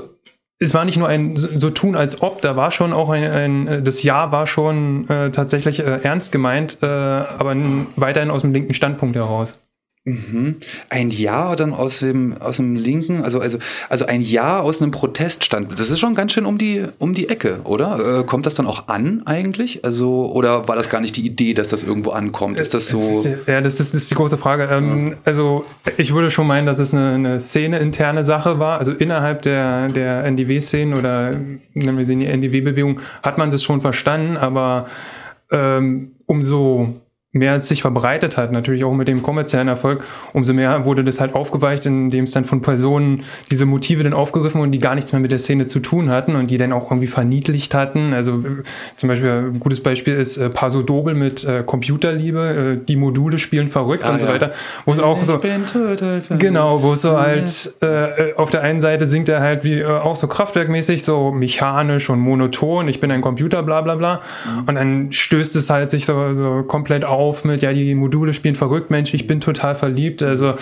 es 0.63 0.75
war 0.75 0.85
nicht 0.85 0.97
nur 0.97 1.09
ein 1.09 1.37
so 1.37 1.71
tun 1.71 1.97
als 1.97 2.23
ob, 2.23 2.41
da 2.41 2.57
war 2.57 2.71
schon 2.71 2.93
auch 2.93 3.11
ein, 3.11 3.25
ein 3.25 3.67
äh, 3.67 3.83
das 3.83 4.03
Ja 4.03 4.33
war 4.33 4.47
schon 4.47 5.09
äh, 5.09 5.31
tatsächlich 5.31 5.81
äh, 5.81 6.01
ernst 6.03 6.33
gemeint, 6.33 6.79
äh, 6.83 6.87
aber 6.87 7.55
weiterhin 7.97 8.31
aus 8.31 8.43
dem 8.43 8.53
linken 8.53 8.73
Standpunkt 8.73 9.17
heraus. 9.17 9.59
Mhm. 10.05 10.57
Ein 10.88 11.11
Ja 11.11 11.55
dann 11.55 11.72
aus 11.72 12.00
dem, 12.00 12.36
aus 12.38 12.57
dem 12.57 12.74
linken, 12.74 13.22
also, 13.22 13.38
also, 13.38 13.59
also 13.88 14.05
ein 14.05 14.20
Ja 14.20 14.59
aus 14.59 14.82
einem 14.82 14.90
Proteststand. 14.90 15.78
Das 15.78 15.90
ist 15.90 16.00
schon 16.00 16.16
ganz 16.16 16.32
schön 16.32 16.44
um 16.44 16.59
die, 16.59 16.82
um 16.98 17.14
die 17.14 17.28
Ecke, 17.28 17.61
oder? 17.62 18.20
Äh, 18.20 18.24
kommt 18.24 18.46
das 18.46 18.55
dann 18.55 18.66
auch 18.66 18.88
an 18.88 19.22
eigentlich? 19.26 19.84
Also, 19.84 20.32
oder 20.32 20.66
war 20.66 20.74
das 20.74 20.90
gar 20.90 21.00
nicht 21.00 21.16
die 21.16 21.24
Idee, 21.24 21.55
dass 21.55 21.68
das 21.68 21.84
irgendwo 21.84 22.11
ankommt? 22.11 22.59
Ist 22.59 22.74
das 22.74 22.88
so? 22.88 23.22
Ja, 23.46 23.61
das 23.61 23.78
ist, 23.78 23.94
das 23.94 24.03
ist 24.03 24.11
die 24.11 24.16
große 24.16 24.38
Frage. 24.38 24.68
Ähm, 24.72 25.07
ja. 25.07 25.12
Also, 25.24 25.64
ich 25.96 26.12
würde 26.12 26.32
schon 26.32 26.48
meinen, 26.48 26.66
dass 26.66 26.80
es 26.80 26.92
eine, 26.92 27.14
eine 27.14 27.38
Szene-interne 27.38 28.24
Sache 28.24 28.59
war. 28.59 28.80
Also 28.80 28.90
innerhalb 28.90 29.42
der, 29.42 29.88
der 29.88 30.24
NDW-Szenen 30.24 30.98
oder 30.98 31.38
nennen 31.74 31.98
wir 31.98 32.07
die 32.07 32.26
NDW-Bewegung 32.26 33.00
hat 33.22 33.38
man 33.38 33.53
das 33.53 33.62
schon 33.62 33.80
verstanden, 33.80 34.36
aber 34.36 34.86
ähm, 35.53 36.12
umso 36.26 37.01
mehr 37.35 37.53
als 37.53 37.66
sich 37.66 37.80
verbreitet 37.80 38.37
hat, 38.37 38.53
natürlich 38.53 38.85
auch 38.85 38.93
mit 38.93 39.09
dem 39.09 39.22
kommerziellen 39.22 39.66
Erfolg, 39.66 40.05
umso 40.35 40.53
mehr 40.53 40.85
wurde 40.85 41.03
das 41.03 41.18
halt 41.18 41.35
aufgeweicht, 41.35 41.87
indem 41.87 42.24
es 42.24 42.33
dann 42.33 42.45
von 42.45 42.61
Personen 42.61 43.24
diese 43.51 43.64
Motive 43.64 44.05
dann 44.05 44.12
aufgegriffen 44.12 44.61
und 44.61 44.70
die 44.70 44.78
gar 44.78 44.95
nichts 44.95 45.12
mehr 45.12 45.20
mit 45.20 45.30
der 45.30 45.39
Szene 45.39 45.64
zu 45.64 45.80
tun 45.80 46.11
hatten 46.11 46.37
und 46.37 46.51
die 46.51 46.59
dann 46.59 46.74
auch 46.74 46.91
irgendwie 46.91 47.07
verniedlicht 47.07 47.72
hatten. 47.72 48.12
Also 48.12 48.41
äh, 48.41 48.62
zum 48.97 49.09
Beispiel 49.09 49.30
ein 49.30 49.61
gutes 49.61 49.83
Beispiel 49.83 50.14
ist 50.16 50.37
äh, 50.37 50.51
Paso 50.51 50.83
Dobel 50.83 51.14
mit 51.14 51.43
äh, 51.45 51.62
Computerliebe, 51.64 52.80
äh, 52.83 52.85
die 52.87 52.97
Module 52.97 53.39
spielen 53.39 53.68
verrückt 53.68 54.05
ah, 54.05 54.11
und 54.11 54.20
so 54.20 54.26
ja. 54.26 54.35
weiter, 54.35 54.53
wo 54.85 54.93
es 54.93 54.99
auch 54.99 55.18
ich 55.18 55.24
so 55.24 55.41
genau, 56.37 56.83
wo 56.83 56.93
es 56.93 57.01
so 57.01 57.18
halt 57.18 57.74
äh, 57.80 58.35
auf 58.35 58.51
der 58.51 58.61
einen 58.61 58.83
Seite 58.83 59.07
singt 59.07 59.30
er 59.30 59.41
halt 59.41 59.64
wie 59.64 59.78
äh, 59.78 59.87
auch 59.87 60.16
so 60.16 60.26
kraftwerkmäßig, 60.26 61.03
so 61.03 61.33
mechanisch 61.33 62.11
und 62.11 62.20
monoton, 62.20 62.89
ich 62.89 63.01
bin 63.01 63.11
ein 63.11 63.22
Computer, 63.22 63.62
bla 63.62 63.80
bla 63.80 63.95
bla, 63.95 64.20
mhm. 64.45 64.68
und 64.68 64.74
dann 64.74 65.12
stößt 65.12 65.57
es 65.57 65.70
halt 65.70 65.91
sich 65.91 66.05
so, 66.05 66.35
so 66.35 66.62
komplett 66.64 67.07
auf 67.07 67.22
auf 67.23 67.45
mit, 67.45 67.62
ja, 67.62 67.73
die 67.73 67.95
Module 67.95 68.35
spielen 68.35 68.55
verrückt, 68.55 68.91
Mensch, 68.91 69.14
ich 69.14 69.27
bin 69.27 69.41
total 69.41 69.75
verliebt. 69.75 70.23
Also, 70.23 70.55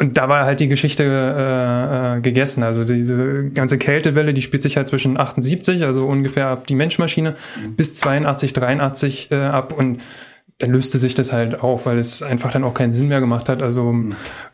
und 0.00 0.16
da 0.16 0.28
war 0.28 0.44
halt 0.44 0.60
die 0.60 0.68
Geschichte 0.68 1.02
äh, 1.02 2.18
äh, 2.18 2.20
gegessen. 2.20 2.62
Also 2.62 2.84
diese 2.84 3.50
ganze 3.52 3.78
Kältewelle, 3.78 4.32
die 4.32 4.42
spielt 4.42 4.62
sich 4.62 4.76
halt 4.76 4.86
zwischen 4.86 5.18
78, 5.18 5.84
also 5.84 6.06
ungefähr 6.06 6.48
ab 6.48 6.68
die 6.68 6.76
Menschmaschine, 6.76 7.34
mhm. 7.60 7.74
bis 7.74 7.94
82, 7.94 8.52
83 8.52 9.32
äh, 9.32 9.36
ab. 9.36 9.74
Und 9.76 10.00
dann 10.58 10.72
löste 10.72 10.98
sich 10.98 11.14
das 11.14 11.32
halt 11.32 11.62
auf, 11.62 11.86
weil 11.86 11.98
es 11.98 12.22
einfach 12.22 12.50
dann 12.50 12.64
auch 12.64 12.74
keinen 12.74 12.92
Sinn 12.92 13.08
mehr 13.08 13.20
gemacht 13.20 13.48
hat. 13.48 13.62
Also. 13.62 13.94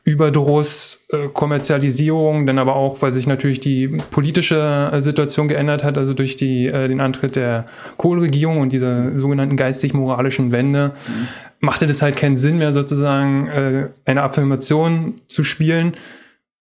Überdruss, 0.04 1.06
äh, 1.10 1.28
Kommerzialisierung, 1.28 2.46
dann 2.46 2.58
aber 2.58 2.76
auch, 2.76 3.00
weil 3.00 3.10
sich 3.10 3.26
natürlich 3.26 3.60
die 3.60 3.88
politische 4.10 4.90
äh, 4.92 5.00
Situation 5.00 5.48
geändert 5.48 5.82
hat, 5.82 5.96
also 5.96 6.12
durch 6.12 6.36
die, 6.36 6.66
äh, 6.66 6.88
den 6.88 7.00
Antritt 7.00 7.36
der 7.36 7.64
Kohlregierung 7.96 8.60
und 8.60 8.70
diese 8.70 9.16
sogenannten 9.16 9.56
geistig-moralischen 9.56 10.52
Wende, 10.52 10.92
mhm. 11.08 11.28
machte 11.60 11.86
das 11.86 12.02
halt 12.02 12.16
keinen 12.16 12.36
Sinn 12.36 12.58
mehr, 12.58 12.74
sozusagen 12.74 13.46
äh, 13.46 13.88
eine 14.04 14.22
Affirmation 14.22 15.22
zu 15.26 15.42
spielen, 15.42 15.94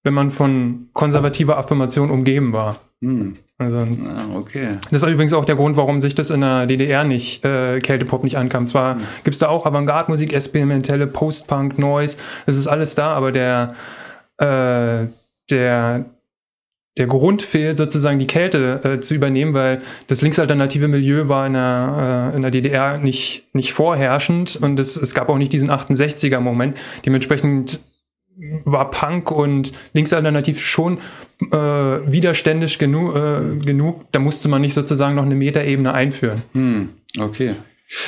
wenn 0.04 0.14
man 0.14 0.32
von 0.32 0.88
konservativer 0.94 1.58
Affirmation 1.58 2.12
umgeben 2.12 2.54
war. 2.54 2.80
Mhm. 3.02 3.36
Also, 3.64 3.78
ah, 3.78 4.28
okay. 4.36 4.78
Das 4.92 5.04
ist 5.04 5.10
übrigens 5.10 5.34
auch 5.34 5.46
der 5.46 5.56
Grund, 5.56 5.78
warum 5.78 6.02
sich 6.02 6.16
das 6.16 6.30
in 6.30 6.42
der 6.42 6.66
DDR 6.66 7.04
nicht, 7.04 7.44
äh, 7.46 7.80
Kältepop 7.80 8.24
nicht 8.24 8.38
ankam. 8.38 8.68
Zwar 8.68 8.96
mhm. 8.96 9.02
gibt 9.24 9.34
es 9.34 9.40
da 9.40 9.50
auch 9.50 9.66
Avantgarde-Musik, 9.66 10.34
experimentelle 10.34 11.08
Post-Punk, 11.08 11.78
Noise, 11.80 12.18
das 12.46 12.58
ist 12.58 12.68
alles 12.68 12.96
da, 12.96 13.14
aber 13.14 13.32
der, 13.32 13.76
äh, 14.38 15.08
der, 15.50 16.06
der 16.98 17.08
Grund 17.08 17.42
fehlt, 17.42 17.78
sozusagen 17.78 18.20
die 18.20 18.28
Kälte 18.28 18.82
äh, 18.84 19.00
zu 19.00 19.16
übernehmen, 19.16 19.54
weil 19.54 19.82
das 20.08 20.22
linksalternative 20.22 20.88
Milieu 20.88 21.28
war 21.28 21.48
in 21.48 21.54
der, 21.54 22.32
äh, 22.32 22.36
in 22.36 22.42
der 22.42 22.52
DDR 22.52 22.98
nicht, 22.98 23.48
nicht 23.54 23.74
vorherrschend 23.74 24.58
und 24.62 24.80
es, 24.80 24.96
es 24.96 25.16
gab 25.16 25.30
auch 25.30 25.38
nicht 25.38 25.54
diesen 25.54 25.72
68er-Moment. 25.72 26.78
Dementsprechend 27.06 27.82
war 28.66 28.90
Punk 28.92 29.32
und 29.32 29.74
Linksalternativ 29.94 30.60
schon 30.60 30.98
äh, 31.52 31.56
widerständig 31.56 32.80
genu 32.80 33.14
äh, 33.14 33.58
genug. 33.58 34.06
Da 34.12 34.20
musste 34.20 34.50
man 34.50 34.62
nicht 34.62 34.74
sozusagen 34.74 35.16
noch 35.16 35.26
eine 35.26 35.36
Metaebene 35.36 35.94
einführen. 35.94 36.42
Hm, 36.54 36.90
okay. 37.20 37.56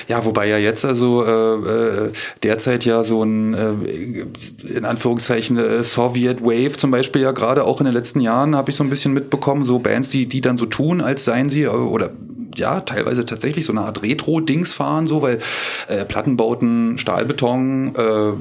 Ja, 0.07 0.25
wobei 0.25 0.47
ja 0.47 0.57
jetzt 0.57 0.83
also 0.83 1.23
äh, 1.25 1.29
äh, 1.29 2.11
derzeit 2.41 2.85
ja 2.85 3.03
so 3.03 3.21
ein 3.23 3.53
äh, 3.53 3.73
in 4.75 4.83
Anführungszeichen 4.83 5.57
äh, 5.57 5.83
Soviet 5.83 6.41
Wave 6.41 6.77
zum 6.77 6.89
Beispiel 6.91 7.21
ja 7.21 7.31
gerade 7.31 7.63
auch 7.63 7.79
in 7.81 7.85
den 7.85 7.93
letzten 7.93 8.19
Jahren 8.19 8.55
habe 8.55 8.71
ich 8.71 8.77
so 8.77 8.83
ein 8.83 8.89
bisschen 8.89 9.13
mitbekommen, 9.13 9.63
so 9.63 9.77
Bands, 9.79 10.09
die 10.09 10.25
die 10.25 10.41
dann 10.41 10.57
so 10.57 10.65
tun, 10.65 11.01
als 11.01 11.25
seien 11.25 11.49
sie 11.49 11.63
äh, 11.63 11.67
oder 11.67 12.09
ja, 12.55 12.81
teilweise 12.81 13.25
tatsächlich 13.25 13.65
so 13.65 13.73
eine 13.73 13.81
Art 13.81 14.01
Retro-Dings 14.01 14.73
fahren, 14.73 15.07
so, 15.07 15.21
weil 15.21 15.39
äh, 15.87 16.05
Plattenbauten, 16.05 16.97
Stahlbeton, 16.97 17.95
äh, 17.95 18.31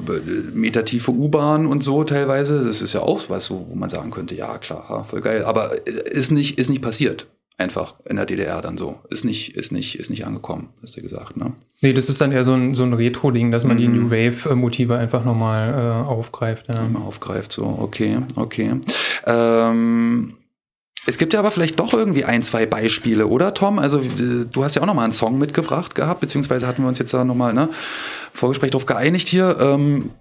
metertiefe 0.53 1.11
U-Bahn 1.11 1.65
und 1.65 1.83
so 1.83 2.03
teilweise, 2.03 2.63
das 2.63 2.81
ist 2.81 2.93
ja 2.93 3.01
auch 3.01 3.21
was, 3.29 3.45
so, 3.45 3.67
wo 3.69 3.75
man 3.75 3.89
sagen 3.89 4.11
könnte, 4.11 4.35
ja, 4.35 4.57
klar, 4.57 4.89
ha, 4.89 5.03
voll 5.03 5.21
geil. 5.21 5.43
Aber 5.43 5.73
äh, 5.87 6.09
ist 6.11 6.31
nicht, 6.31 6.57
ist 6.57 6.69
nicht 6.69 6.81
passiert. 6.81 7.27
Einfach 7.57 7.95
in 8.03 8.17
der 8.17 8.25
DDR 8.25 8.61
dann 8.61 8.77
so. 8.77 8.99
Ist 9.09 9.23
nicht, 9.23 9.55
ist 9.55 9.71
nicht, 9.71 9.97
ist 9.97 10.09
nicht 10.09 10.25
angekommen, 10.25 10.69
hast 10.81 10.97
du 10.97 11.01
gesagt, 11.01 11.37
ne? 11.37 11.53
Nee, 11.79 11.93
das 11.93 12.09
ist 12.09 12.19
dann 12.19 12.33
eher 12.33 12.43
so 12.43 12.53
ein, 12.53 12.75
so 12.75 12.83
ein 12.83 12.91
Retro-Ding, 12.91 13.49
dass 13.51 13.63
man 13.63 13.77
mhm. 13.77 13.79
die 13.79 13.87
New 13.87 14.11
Wave-Motive 14.11 14.97
einfach 14.97 15.23
nochmal 15.23 15.69
äh, 15.69 16.05
aufgreift. 16.05 16.67
Ja. 16.67 16.85
Aufgreift, 16.99 17.53
so, 17.53 17.63
okay, 17.79 18.17
okay. 18.35 18.73
Ähm 19.25 20.33
Es 21.07 21.17
gibt 21.17 21.33
ja 21.33 21.39
aber 21.39 21.51
vielleicht 21.51 21.79
doch 21.79 21.93
irgendwie 21.93 22.25
ein, 22.25 22.41
zwei 22.41 22.65
Beispiele, 22.65 23.27
oder 23.27 23.53
Tom? 23.53 23.77
Also 23.77 23.99
du 23.99 24.63
hast 24.63 24.75
ja 24.75 24.81
auch 24.81 24.87
noch 24.87 24.95
mal 24.95 25.03
einen 25.03 25.13
Song 25.13 25.37
mitgebracht 25.37 25.93
gehabt, 25.93 26.19
beziehungsweise 26.19 26.65
hatten 26.65 26.81
wir 26.81 26.87
uns 26.87 26.99
jetzt 26.99 27.13
da 27.13 27.23
noch 27.23 27.35
mal 27.35 27.53
ne, 27.53 27.69
Vorgespräch 28.33 28.71
drauf 28.71 28.87
geeinigt 28.87 29.27
hier. 29.27 29.57
Ähm, 29.59 30.11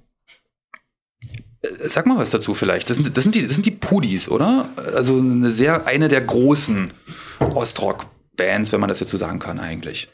äh, 1.62 1.88
sag 1.88 2.06
mal 2.06 2.18
was 2.18 2.30
dazu 2.30 2.54
vielleicht. 2.54 2.90
Das 2.90 2.98
sind, 2.98 3.16
das 3.16 3.22
sind 3.22 3.34
die, 3.34 3.42
das 3.42 3.52
sind 3.52 3.64
die 3.64 3.70
Pudis, 3.70 4.28
oder? 4.28 4.68
Also 4.94 5.18
eine 5.18 5.50
sehr, 5.50 5.86
eine 5.86 6.08
der 6.08 6.20
großen 6.20 6.92
Ostrock-Bands, 7.40 8.72
wenn 8.72 8.80
man 8.80 8.88
das 8.88 9.00
jetzt 9.00 9.10
so 9.10 9.16
sagen 9.16 9.38
kann, 9.38 9.58
eigentlich. 9.58 10.08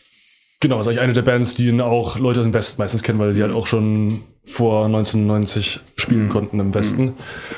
Genau, 0.61 0.77
das 0.77 0.87
ist 0.87 0.91
eigentlich 0.91 1.01
eine 1.01 1.13
der 1.15 1.23
Bands, 1.23 1.55
die 1.55 1.67
dann 1.67 1.81
auch 1.81 2.19
Leute 2.19 2.41
aus 2.41 2.45
dem 2.45 2.53
Westen 2.53 2.83
meistens 2.83 3.03
kennen, 3.03 3.19
weil 3.19 3.33
sie 3.33 3.43
halt 3.43 3.53
auch 3.53 3.67
schon 3.67 4.21
vor 4.45 4.85
1990 4.85 5.81
spielen 5.97 6.25
mhm. 6.25 6.29
konnten 6.29 6.61
im 6.61 6.75
Westen. 6.75 7.03
Mhm. 7.03 7.15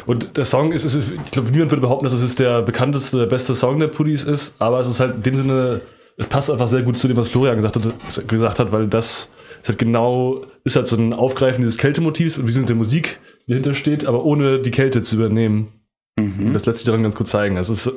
Und 0.06 0.36
der 0.36 0.44
Song 0.44 0.72
ist, 0.72 0.84
ist 0.84 1.10
ich 1.10 1.30
glaube, 1.32 1.50
niemand 1.50 1.72
würde 1.72 1.80
behaupten, 1.80 2.04
dass 2.04 2.12
es 2.12 2.34
der 2.36 2.62
bekannteste, 2.62 3.18
der 3.18 3.26
beste 3.26 3.56
Song 3.56 3.80
der 3.80 3.88
Pudis 3.88 4.22
ist, 4.22 4.54
aber 4.60 4.78
es 4.78 4.88
ist 4.88 5.00
halt 5.00 5.16
in 5.16 5.22
dem 5.24 5.36
Sinne, 5.36 5.80
es 6.16 6.28
passt 6.28 6.48
einfach 6.48 6.68
sehr 6.68 6.82
gut 6.82 6.96
zu 6.96 7.08
dem, 7.08 7.16
was 7.16 7.28
Florian 7.28 7.56
gesagt 7.56 7.76
hat, 7.76 8.28
gesagt 8.28 8.58
hat 8.60 8.70
weil 8.70 8.86
das 8.86 9.30
ist 9.62 9.68
halt 9.68 9.78
genau, 9.78 10.44
ist 10.62 10.76
halt 10.76 10.86
so 10.86 10.96
ein 10.96 11.12
Aufgreifen 11.12 11.62
dieses 11.62 11.78
Kältemotivs 11.78 12.38
und 12.38 12.46
wie 12.46 12.52
so 12.52 12.62
der 12.62 12.76
Musik, 12.76 13.18
die 13.46 13.50
dahinter 13.50 13.74
steht, 13.74 14.06
aber 14.06 14.24
ohne 14.24 14.60
die 14.60 14.70
Kälte 14.70 15.02
zu 15.02 15.16
übernehmen. 15.16 15.72
Mhm. 16.16 16.52
Das 16.52 16.66
lässt 16.66 16.78
sich 16.78 16.86
daran 16.86 17.02
ganz 17.02 17.16
gut 17.16 17.26
zeigen. 17.26 17.56
Es 17.56 17.68
ist 17.68 17.90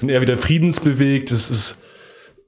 dann 0.00 0.08
eher 0.08 0.22
wieder 0.22 0.38
friedensbewegt, 0.38 1.30
es 1.30 1.50
ist, 1.50 1.78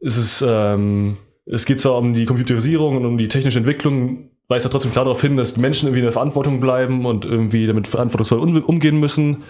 es 0.01 0.17
ist, 0.17 0.45
ähm, 0.47 1.19
es 1.51 1.65
geht 1.65 1.81
zwar 1.81 1.97
um 1.97 2.15
die 2.15 2.27
Computerisierung 2.27 2.97
und 2.97 3.07
um 3.07 3.19
die 3.19 3.29
technische 3.29 3.59
Entwicklung, 3.59 4.31
weist 4.49 4.65
er 4.67 4.71
trotzdem 4.71 4.93
klar 4.93 5.05
darauf 5.05 5.21
hin, 5.21 5.37
dass 5.37 5.55
die 5.55 5.61
Menschen 5.61 5.87
irgendwie 5.87 6.01
in 6.01 6.05
der 6.05 6.13
Verantwortung 6.13 6.61
bleiben 6.61 7.05
und 7.07 7.25
irgendwie 7.25 7.67
damit 7.67 7.89
verantwortungsvoll 7.89 8.61
umgehen 8.61 8.99
müssen. 8.99 9.45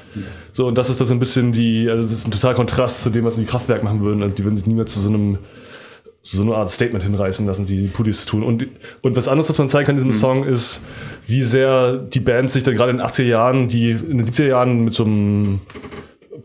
So, 0.53 0.67
und 0.67 0.77
das 0.77 0.91
ist 0.91 1.01
das 1.01 1.11
ein 1.11 1.19
bisschen 1.19 1.53
die, 1.53 1.89
also 1.89 2.03
das 2.03 2.13
ist 2.13 2.27
ein 2.27 2.31
totaler 2.31 2.55
Kontrast 2.55 3.03
zu 3.03 3.11
dem, 3.11 3.25
was 3.25 3.37
die 3.37 3.45
Kraftwerk 3.45 3.83
machen 3.83 4.01
würden. 4.01 4.23
Also 4.23 4.35
die 4.35 4.45
würden 4.45 4.57
sich 4.57 4.67
niemals 4.67 4.95
zu 4.95 5.01
so 5.01 5.09
einem, 5.09 5.39
zu 6.23 6.37
so 6.37 6.43
einer 6.43 6.57
Art 6.57 6.71
Statement 6.71 7.05
hinreißen 7.05 7.47
lassen, 7.47 7.67
die 7.67 7.83
die 7.83 7.89
Pudis 7.89 8.27
tun. 8.27 8.43
Und, 8.43 8.67
und 9.03 9.17
was 9.17 9.29
anderes, 9.29 9.49
was 9.49 9.59
man 9.59 9.69
zeigen 9.69 9.87
kann 9.87 9.97
in 9.97 10.05
diesem 10.05 10.17
mhm. 10.17 10.21
Song, 10.21 10.45
ist, 10.45 10.81
wie 11.27 11.43
sehr 11.43 11.97
die 11.97 12.21
Bands 12.21 12.53
sich 12.53 12.65
dann 12.65 12.75
gerade 12.75 12.91
in 12.91 12.99
den 12.99 13.07
80er 13.07 13.23
Jahren, 13.23 13.69
die 13.69 13.93
in 13.93 14.19
den 14.19 14.27
70er 14.27 14.49
Jahren 14.49 14.85
mit 14.85 14.95
so 14.95 15.05
einem 15.05 15.61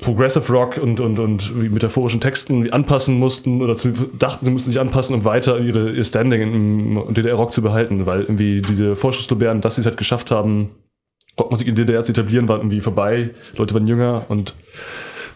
Progressive 0.03 0.51
Rock 0.51 0.77
und, 0.77 0.99
und, 0.99 1.17
und 1.17 1.55
metaphorischen 1.55 2.19
Texten 2.19 2.71
anpassen 2.71 3.17
mussten 3.17 3.61
oder 3.61 3.77
zu, 3.77 3.91
dachten, 3.91 4.45
sie 4.45 4.51
mussten 4.51 4.69
sich 4.69 4.79
anpassen, 4.79 5.15
um 5.15 5.25
weiter 5.25 5.59
ihre, 5.59 5.91
ihr 5.91 6.03
Standing 6.03 6.41
im 6.41 7.13
DDR-Rock 7.13 7.53
zu 7.53 7.61
behalten, 7.61 8.05
weil 8.05 8.21
irgendwie 8.21 8.61
diese 8.61 8.95
Vorschusslorbeeren, 8.95 9.61
dass 9.61 9.75
sie 9.75 9.81
es 9.81 9.87
halt 9.87 9.97
geschafft 9.97 10.29
haben, 10.29 10.71
Rockmusik 11.39 11.67
in 11.67 11.75
DDR 11.75 12.03
zu 12.03 12.11
etablieren, 12.11 12.47
war 12.47 12.57
irgendwie 12.57 12.81
vorbei. 12.81 13.31
Leute 13.55 13.73
waren 13.73 13.87
jünger 13.87 14.25
und 14.27 14.55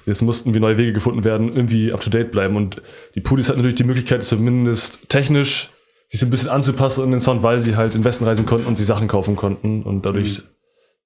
jetzt 0.05 0.22
mussten 0.22 0.53
wie 0.53 0.59
neue 0.59 0.78
Wege 0.78 0.93
gefunden 0.93 1.24
werden, 1.24 1.55
irgendwie 1.55 1.91
up 1.91 2.01
to 2.01 2.09
date 2.09 2.32
bleiben. 2.32 2.55
Und 2.55 2.82
die 3.15 3.22
Pudis 3.22 3.47
hatten 3.47 3.59
natürlich 3.59 3.76
die 3.76 3.84
Möglichkeit, 3.84 4.24
zumindest 4.24 5.09
technisch 5.09 5.70
sich 6.09 6.22
ein 6.22 6.30
bisschen 6.30 6.49
anzupassen 6.49 7.03
an 7.03 7.11
den 7.11 7.20
Sound, 7.20 7.41
weil 7.41 7.59
sie 7.61 7.76
halt 7.76 7.95
in 7.95 8.01
den 8.01 8.05
Westen 8.05 8.26
reisen 8.26 8.45
konnten 8.45 8.68
und 8.68 8.78
sie 8.78 8.84
Sachen 8.84 9.07
kaufen 9.07 9.36
konnten 9.36 9.84
und 9.84 10.05
dadurch, 10.05 10.39
mhm. 10.39 10.43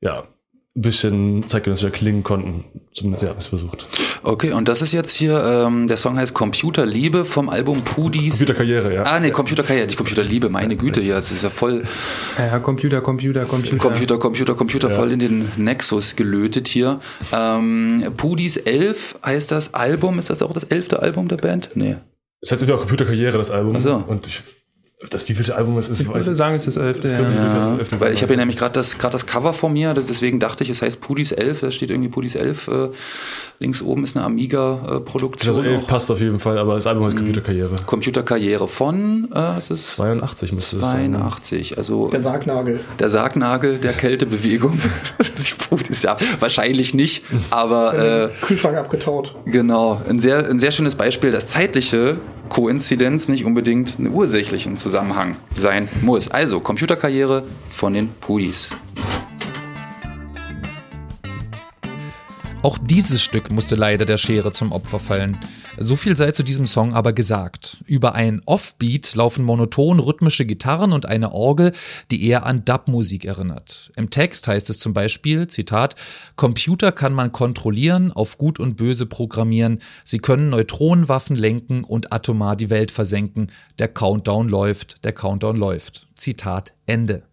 ja, 0.01 0.27
bisschen 0.73 1.49
zeitgenössischer 1.49 1.91
klingen 1.91 2.23
konnten. 2.23 2.63
Zumindest, 2.93 3.23
ja, 3.23 3.35
es 3.37 3.47
versucht. 3.47 3.87
Okay, 4.23 4.53
und 4.53 4.69
das 4.69 4.81
ist 4.81 4.93
jetzt 4.93 5.13
hier, 5.13 5.43
ähm, 5.43 5.87
der 5.87 5.97
Song 5.97 6.17
heißt 6.17 6.33
Computerliebe 6.33 7.25
vom 7.25 7.49
Album 7.49 7.83
Pudis. 7.83 8.31
Computerkarriere, 8.31 8.93
ja. 8.93 9.03
Ah, 9.03 9.19
nee, 9.19 9.31
Computerkarriere, 9.31 9.85
nicht 9.85 9.97
Computerliebe, 9.97 10.47
meine 10.47 10.77
Güte, 10.77 11.01
hier, 11.01 11.15
das 11.15 11.31
ist 11.31 11.43
ja 11.43 11.49
voll. 11.49 11.83
Ja, 12.37 12.59
Computer, 12.59 13.01
Computer, 13.01 13.45
Computer. 13.45 13.77
Computer, 13.77 14.17
Computer, 14.17 14.55
Computer, 14.55 14.89
ja. 14.89 14.95
voll 14.95 15.11
in 15.11 15.19
den 15.19 15.51
Nexus 15.57 16.15
gelötet 16.15 16.69
hier. 16.69 17.01
Ähm, 17.33 18.05
Pudis 18.15 18.55
11 18.55 19.19
heißt 19.25 19.51
das 19.51 19.73
Album, 19.73 20.19
ist 20.19 20.29
das 20.29 20.41
auch 20.41 20.53
das 20.53 20.63
elfte 20.63 21.01
Album 21.01 21.27
der 21.27 21.37
Band? 21.37 21.71
Nee. 21.73 21.97
Es 22.39 22.51
heißt 22.51 22.61
irgendwie 22.61 22.75
auch 22.75 22.81
Computerkarriere, 22.81 23.37
das 23.37 23.51
Album. 23.51 23.75
Ach 23.75 23.81
so. 23.81 24.03
Und 24.07 24.25
ich 24.25 24.41
das 25.09 25.27
wievielte 25.27 25.55
Album 25.55 25.77
es 25.79 25.89
ist. 25.89 26.01
Ich 26.01 26.07
würde 26.07 26.35
sagen, 26.35 26.55
es 26.55 26.67
ist 26.67 26.77
das 26.77 26.83
elfte. 26.83 27.07
Ja. 27.07 27.21
Ja, 27.21 27.99
weil 27.99 28.13
ich 28.13 28.21
habe 28.21 28.33
hier 28.33 28.37
nämlich 28.37 28.57
gerade 28.57 28.73
das, 28.73 28.99
grad 28.99 29.13
das 29.13 29.25
Cover 29.25 29.51
vor 29.51 29.69
mir, 29.69 29.95
deswegen 29.95 30.39
dachte 30.39 30.63
ich, 30.63 30.69
es 30.69 30.83
heißt 30.83 31.01
Pudis 31.01 31.31
11, 31.31 31.61
da 31.61 31.71
steht 31.71 31.89
irgendwie 31.89 32.09
Pudis 32.09 32.35
11. 32.35 32.67
Äh, 32.67 32.89
links 33.59 33.81
oben 33.81 34.03
ist 34.03 34.15
eine 34.15 34.25
Amiga-Produktion. 34.25 35.55
also 35.55 35.67
11 35.67 35.87
passt 35.87 36.11
auf 36.11 36.19
jeden 36.19 36.39
Fall, 36.39 36.59
aber 36.59 36.75
das 36.75 36.85
Album 36.85 37.05
heißt 37.05 37.15
mhm. 37.15 37.21
Computerkarriere. 37.21 37.75
Computerkarriere 37.87 38.67
von, 38.67 39.29
äh, 39.33 39.57
es 39.57 39.71
ist 39.71 39.91
82 39.93 40.51
müsste 40.51 40.79
82, 40.79 41.77
also 41.79 42.09
der 42.09 42.21
Sargnagel. 42.21 42.81
Der 42.99 43.09
Sargnagel 43.09 43.79
der 43.79 43.93
Kältebewegung. 43.93 44.79
ja, 46.03 46.15
wahrscheinlich 46.39 46.93
nicht, 46.93 47.23
aber 47.49 48.29
äh, 48.29 48.29
Kühlschrank 48.45 48.77
abgetaut. 48.77 49.35
Genau, 49.45 49.99
ein 50.07 50.19
sehr, 50.19 50.47
ein 50.47 50.59
sehr 50.59 50.71
schönes 50.71 50.93
Beispiel, 50.93 51.31
das 51.31 51.47
zeitliche 51.47 52.17
Koinzidenz 52.51 53.29
nicht 53.29 53.45
unbedingt 53.45 53.97
einen 53.97 54.13
ursächlichen 54.13 54.75
Zusammenhang 54.75 55.37
sein 55.55 55.87
muss. 56.01 56.29
Also 56.29 56.59
Computerkarriere 56.59 57.45
von 57.69 57.93
den 57.93 58.09
Pudis. 58.19 58.71
Auch 62.63 62.77
dieses 62.77 63.23
Stück 63.23 63.49
musste 63.49 63.75
leider 63.75 64.05
der 64.05 64.17
Schere 64.17 64.51
zum 64.51 64.71
Opfer 64.71 64.99
fallen. 64.99 65.39
So 65.79 65.95
viel 65.95 66.15
sei 66.15 66.29
zu 66.31 66.43
diesem 66.43 66.67
Song 66.67 66.93
aber 66.93 67.11
gesagt. 67.11 67.83
Über 67.87 68.13
ein 68.13 68.43
Offbeat 68.45 69.15
laufen 69.15 69.43
monoton 69.43 69.97
rhythmische 69.99 70.45
Gitarren 70.45 70.93
und 70.93 71.07
eine 71.07 71.31
Orgel, 71.31 71.71
die 72.11 72.23
eher 72.23 72.45
an 72.45 72.63
Dub-Musik 72.63 73.25
erinnert. 73.25 73.91
Im 73.95 74.11
Text 74.11 74.47
heißt 74.47 74.69
es 74.69 74.77
zum 74.77 74.93
Beispiel, 74.93 75.47
Zitat, 75.47 75.95
Computer 76.35 76.91
kann 76.91 77.13
man 77.13 77.31
kontrollieren, 77.31 78.11
auf 78.11 78.37
Gut 78.37 78.59
und 78.59 78.77
Böse 78.77 79.07
programmieren, 79.07 79.79
sie 80.05 80.19
können 80.19 80.51
Neutronenwaffen 80.51 81.35
lenken 81.35 81.83
und 81.83 82.13
atomar 82.13 82.55
die 82.55 82.69
Welt 82.69 82.91
versenken. 82.91 83.51
Der 83.79 83.87
Countdown 83.87 84.47
läuft, 84.47 85.03
der 85.03 85.13
Countdown 85.13 85.57
läuft. 85.57 86.07
Zitat 86.15 86.73
Ende. 86.85 87.23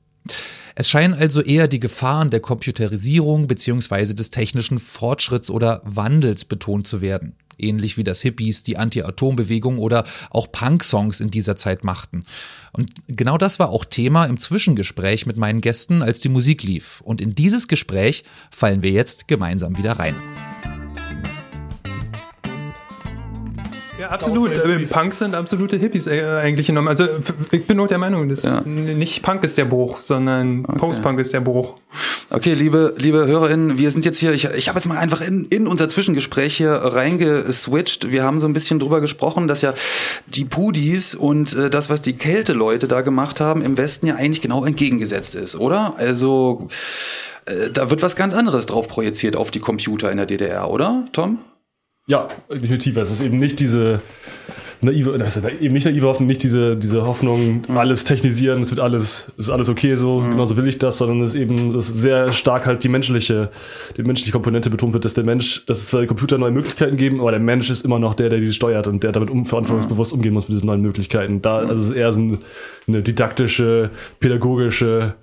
Es 0.74 0.88
scheinen 0.88 1.14
also 1.14 1.40
eher 1.40 1.66
die 1.66 1.80
Gefahren 1.80 2.30
der 2.30 2.40
Computerisierung 2.40 3.48
bzw. 3.48 4.14
des 4.14 4.30
technischen 4.30 4.78
Fortschritts 4.78 5.50
oder 5.50 5.82
Wandels 5.84 6.44
betont 6.44 6.86
zu 6.86 7.00
werden. 7.00 7.34
Ähnlich 7.58 7.96
wie 7.96 8.04
das 8.04 8.20
Hippies, 8.20 8.62
die 8.62 8.76
Anti-Atom-Bewegung 8.76 9.78
oder 9.78 10.04
auch 10.30 10.52
Punk-Songs 10.52 11.20
in 11.20 11.32
dieser 11.32 11.56
Zeit 11.56 11.82
machten. 11.82 12.24
Und 12.72 12.92
genau 13.08 13.36
das 13.36 13.58
war 13.58 13.70
auch 13.70 13.84
Thema 13.84 14.26
im 14.26 14.38
Zwischengespräch 14.38 15.26
mit 15.26 15.36
meinen 15.36 15.60
Gästen, 15.60 16.02
als 16.02 16.20
die 16.20 16.28
Musik 16.28 16.62
lief. 16.62 17.00
Und 17.00 17.20
in 17.20 17.34
dieses 17.34 17.66
Gespräch 17.66 18.22
fallen 18.52 18.82
wir 18.82 18.92
jetzt 18.92 19.26
gemeinsam 19.26 19.76
wieder 19.76 19.94
rein. 19.94 20.14
Ja, 23.98 24.10
absolut. 24.10 24.52
Äh, 24.52 24.86
Punks 24.86 25.18
sind 25.18 25.34
absolute 25.34 25.76
Hippies 25.76 26.06
äh, 26.06 26.22
eigentlich 26.22 26.68
genommen. 26.68 26.86
Also 26.86 27.08
ich 27.50 27.66
bin 27.66 27.80
auch 27.80 27.88
der 27.88 27.98
Meinung, 27.98 28.28
dass 28.28 28.44
ja. 28.44 28.60
nicht 28.60 29.22
Punk 29.22 29.42
ist 29.42 29.58
der 29.58 29.64
Bruch, 29.64 30.00
sondern 30.00 30.64
okay. 30.64 30.78
Post-Punk 30.78 31.18
ist 31.18 31.32
der 31.32 31.40
Bruch. 31.40 31.74
Okay, 32.30 32.54
liebe, 32.54 32.94
liebe 32.96 33.26
HörerInnen, 33.26 33.76
wir 33.78 33.90
sind 33.90 34.04
jetzt 34.04 34.18
hier, 34.18 34.32
ich, 34.32 34.44
ich 34.44 34.68
habe 34.68 34.78
jetzt 34.78 34.86
mal 34.86 34.98
einfach 34.98 35.20
in, 35.20 35.46
in 35.46 35.66
unser 35.66 35.88
Zwischengespräch 35.88 36.56
hier 36.56 36.72
reingeswitcht. 36.72 38.12
Wir 38.12 38.22
haben 38.22 38.38
so 38.38 38.46
ein 38.46 38.52
bisschen 38.52 38.78
drüber 38.78 39.00
gesprochen, 39.00 39.48
dass 39.48 39.62
ja 39.62 39.74
die 40.26 40.44
Pudis 40.44 41.16
und 41.16 41.54
äh, 41.54 41.68
das, 41.68 41.90
was 41.90 42.00
die 42.00 42.12
Kälteleute 42.12 42.86
da 42.86 43.00
gemacht 43.00 43.40
haben, 43.40 43.62
im 43.62 43.76
Westen 43.76 44.06
ja 44.06 44.14
eigentlich 44.14 44.42
genau 44.42 44.64
entgegengesetzt 44.64 45.34
ist, 45.34 45.56
oder? 45.56 45.94
Also 45.98 46.68
äh, 47.46 47.70
da 47.72 47.90
wird 47.90 48.02
was 48.02 48.14
ganz 48.14 48.32
anderes 48.32 48.66
drauf 48.66 48.86
projiziert 48.86 49.34
auf 49.34 49.50
die 49.50 49.60
Computer 49.60 50.10
in 50.10 50.18
der 50.18 50.26
DDR, 50.26 50.70
oder, 50.70 51.06
Tom? 51.12 51.38
Ja, 52.08 52.28
definitiv. 52.50 52.96
Es 52.96 53.10
ist 53.10 53.20
eben 53.20 53.38
nicht 53.38 53.60
diese 53.60 54.00
naive, 54.80 55.18
das 55.18 55.36
ist 55.36 55.44
eben 55.44 55.74
nicht 55.74 55.84
naive 55.84 56.06
Hoffnung, 56.06 56.26
nicht 56.26 56.42
diese, 56.42 56.74
diese 56.74 57.04
Hoffnung, 57.06 57.64
mhm. 57.68 57.76
alles 57.76 58.04
technisieren, 58.04 58.62
es 58.62 58.70
wird 58.70 58.80
alles, 58.80 59.30
ist 59.36 59.50
alles 59.50 59.68
okay 59.68 59.94
so, 59.94 60.20
mhm. 60.20 60.30
genauso 60.30 60.56
will 60.56 60.66
ich 60.66 60.78
das, 60.78 60.96
sondern 60.96 61.20
es 61.20 61.34
ist 61.34 61.40
eben, 61.40 61.74
dass 61.74 61.86
sehr 61.86 62.32
stark 62.32 62.66
halt 62.66 62.82
die 62.82 62.88
menschliche, 62.88 63.50
die 63.98 64.02
menschliche 64.04 64.32
Komponente 64.32 64.70
betont 64.70 64.94
wird, 64.94 65.04
dass 65.04 65.12
der 65.12 65.24
Mensch, 65.24 65.66
dass 65.66 65.78
es 65.78 65.88
zwar 65.88 66.06
Computer 66.06 66.38
neue 66.38 66.50
Möglichkeiten 66.50 66.96
geben, 66.96 67.20
aber 67.20 67.32
der 67.32 67.40
Mensch 67.40 67.68
ist 67.68 67.84
immer 67.84 67.98
noch 67.98 68.14
der, 68.14 68.30
der 68.30 68.40
die 68.40 68.52
steuert 68.54 68.86
und 68.86 69.02
der 69.02 69.12
damit 69.12 69.28
um, 69.28 69.44
verantwortungsbewusst 69.44 70.14
umgehen 70.14 70.32
muss 70.32 70.48
mit 70.48 70.56
diesen 70.56 70.66
neuen 70.66 70.80
Möglichkeiten. 70.80 71.42
Da, 71.42 71.58
also 71.58 71.74
es 71.74 71.90
ist 71.90 71.96
eher 71.96 72.12
so 72.12 72.38
eine 72.86 73.02
didaktische, 73.02 73.90
pädagogische 74.20 75.14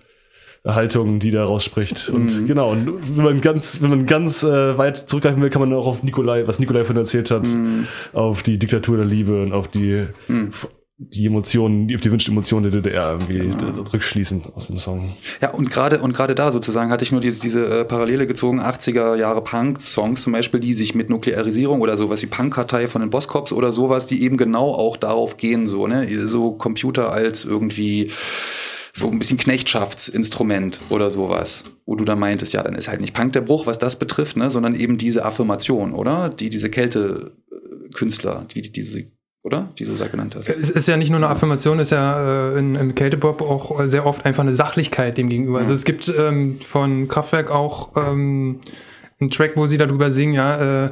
Haltung, 0.66 1.20
die 1.20 1.32
da 1.32 1.46
rausspricht. 1.46 2.10
Und 2.10 2.42
mhm. 2.42 2.48
genau, 2.48 2.72
und 2.72 3.18
wenn 3.18 3.24
man 3.24 3.42
ganz, 3.42 3.82
wenn 3.82 3.92
man 3.92 4.06
ganz 4.06 4.44
äh, 4.44 4.78
weit 4.78 4.98
zurückgreifen 4.98 5.42
will, 5.42 5.52
kann 5.52 5.62
man 5.62 5.74
auch 5.74 5.86
auf 5.86 6.02
Nikolai, 6.02 6.48
was 6.48 6.60
Nikolai 6.60 6.84
von 6.84 6.98
erzählt 6.98 7.30
hat, 7.30 7.48
mhm. 7.48 7.88
auf 8.14 8.42
die 8.42 8.58
Diktatur 8.58 8.98
der 8.98 9.06
Liebe 9.06 9.44
und 9.44 9.54
auf 9.54 9.68
die, 9.68 10.08
mhm. 10.28 10.50
die 10.98 11.28
Emotionen, 11.28 11.94
auf 11.94 12.02
die 12.02 12.12
wünschte 12.12 12.32
Emotionen 12.32 12.72
der 12.72 12.82
DDR 12.82 13.12
irgendwie 13.12 13.38
genau. 13.38 13.84
rückschließen 13.94 14.42
aus 14.56 14.68
dem 14.68 14.80
Song. 14.80 15.16
Ja, 15.40 15.52
und 15.52 15.70
gerade 15.70 16.00
und 16.00 16.14
gerade 16.14 16.34
da 16.34 16.52
sozusagen 16.52 16.90
hatte 16.90 17.04
ich 17.04 17.12
nur 17.12 17.22
diese, 17.22 17.40
diese 17.40 17.82
äh, 17.82 17.86
Parallele 17.86 18.26
gezogen, 18.26 18.60
80er 18.60 19.16
Jahre 19.16 19.44
Punk-Songs 19.44 20.24
zum 20.24 20.34
Beispiel, 20.34 20.60
die 20.60 20.74
sich 20.74 20.96
mit 20.96 21.12
Nuklearisierung 21.12 21.82
oder 21.82 21.96
sowas 21.96 22.24
wie 22.24 22.28
Punk-Kartei 22.28 22.88
von 22.88 23.02
den 23.02 23.12
Bosscops 23.12 23.52
oder 23.52 23.72
sowas, 23.72 24.08
die 24.08 24.24
eben 24.24 24.38
genau 24.38 24.72
auch 24.72 24.98
darauf 24.98 25.38
gehen, 25.38 25.68
so, 25.68 25.86
ne, 25.86 26.08
so 26.28 26.54
Computer 26.54 27.12
als 27.12 27.46
irgendwie 27.46 28.10
so 28.96 29.12
ein 29.12 29.20
bisschen 29.20 29.38
Knechtschaftsinstrument 29.38 30.80
oder 30.90 31.12
sowas, 31.12 31.66
wo 31.86 31.96
du 31.96 32.06
dann 32.06 32.18
meintest, 32.18 32.54
ja, 32.54 32.64
dann 32.64 32.76
ist 32.76 32.88
halt 32.88 33.02
nicht 33.02 33.14
Punk 33.14 33.34
der 33.34 33.42
Bruch, 33.42 33.68
was 33.68 33.78
das 33.78 33.98
betrifft, 34.00 34.38
ne, 34.38 34.50
sondern 34.50 34.74
eben 34.74 34.98
diese 34.98 35.26
Affirmation, 35.26 35.94
oder? 35.94 36.30
Die 36.30 36.50
diese 36.50 36.70
Kälte-Künstler, 36.70 38.46
die, 38.54 38.62
die 38.62 38.72
diese 38.72 39.08
oder? 39.44 39.70
Die 39.78 39.86
du 39.86 39.94
da 39.96 40.08
genannt 40.08 40.36
hast. 40.36 40.50
Es 40.50 40.70
ist 40.70 40.88
ja 40.88 40.96
nicht 40.96 41.10
nur 41.10 41.20
eine 41.20 41.28
Affirmation, 41.28 41.78
es 41.80 41.90
ist 41.90 41.92
ja 41.92 42.54
äh, 42.54 42.58
in, 42.58 42.76
im 42.76 42.96
Kältepop 42.96 43.42
auch 43.42 43.86
sehr 43.86 44.06
oft 44.06 44.26
einfach 44.26 44.44
eine 44.44 44.54
Sachlichkeit 44.54 45.18
dem 45.18 45.30
gegenüber. 45.30 45.60
Also 45.60 45.74
es 45.74 45.84
gibt 45.84 46.12
ähm, 46.18 46.60
von 46.62 47.10
Kraftwerk 47.10 47.52
auch 47.52 47.92
ähm, 47.98 48.62
einen 49.20 49.30
Track, 49.30 49.52
wo 49.56 49.68
sie 49.68 49.78
darüber 49.78 50.10
singen, 50.10 50.34
ja, 50.34 50.86
äh, 50.86 50.92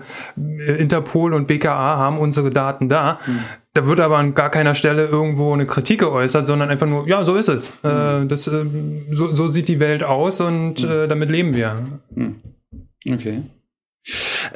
Interpol 0.77 1.33
und 1.33 1.47
BKA 1.47 1.97
haben 1.97 2.19
unsere 2.19 2.49
Daten 2.49 2.89
da. 2.89 3.19
Mhm. 3.25 3.39
Da 3.75 3.87
wird 3.87 3.99
aber 3.99 4.19
an 4.19 4.35
gar 4.35 4.51
keiner 4.51 4.75
Stelle 4.75 5.07
irgendwo 5.07 5.51
eine 5.51 5.65
Kritik 5.65 6.01
geäußert, 6.01 6.45
sondern 6.45 6.69
einfach 6.69 6.85
nur, 6.85 7.07
ja, 7.07 7.25
so 7.25 7.35
ist 7.35 7.47
es. 7.47 7.83
Mhm. 7.83 7.89
Äh, 7.89 8.25
das, 8.27 8.47
äh, 8.47 8.65
so, 9.09 9.31
so 9.31 9.47
sieht 9.47 9.67
die 9.67 9.79
Welt 9.79 10.03
aus 10.03 10.41
und 10.41 10.83
mhm. 10.83 10.91
äh, 10.91 11.07
damit 11.07 11.29
leben 11.29 11.55
wir. 11.55 11.99
Mhm. 12.13 12.35
Okay. 13.11 13.41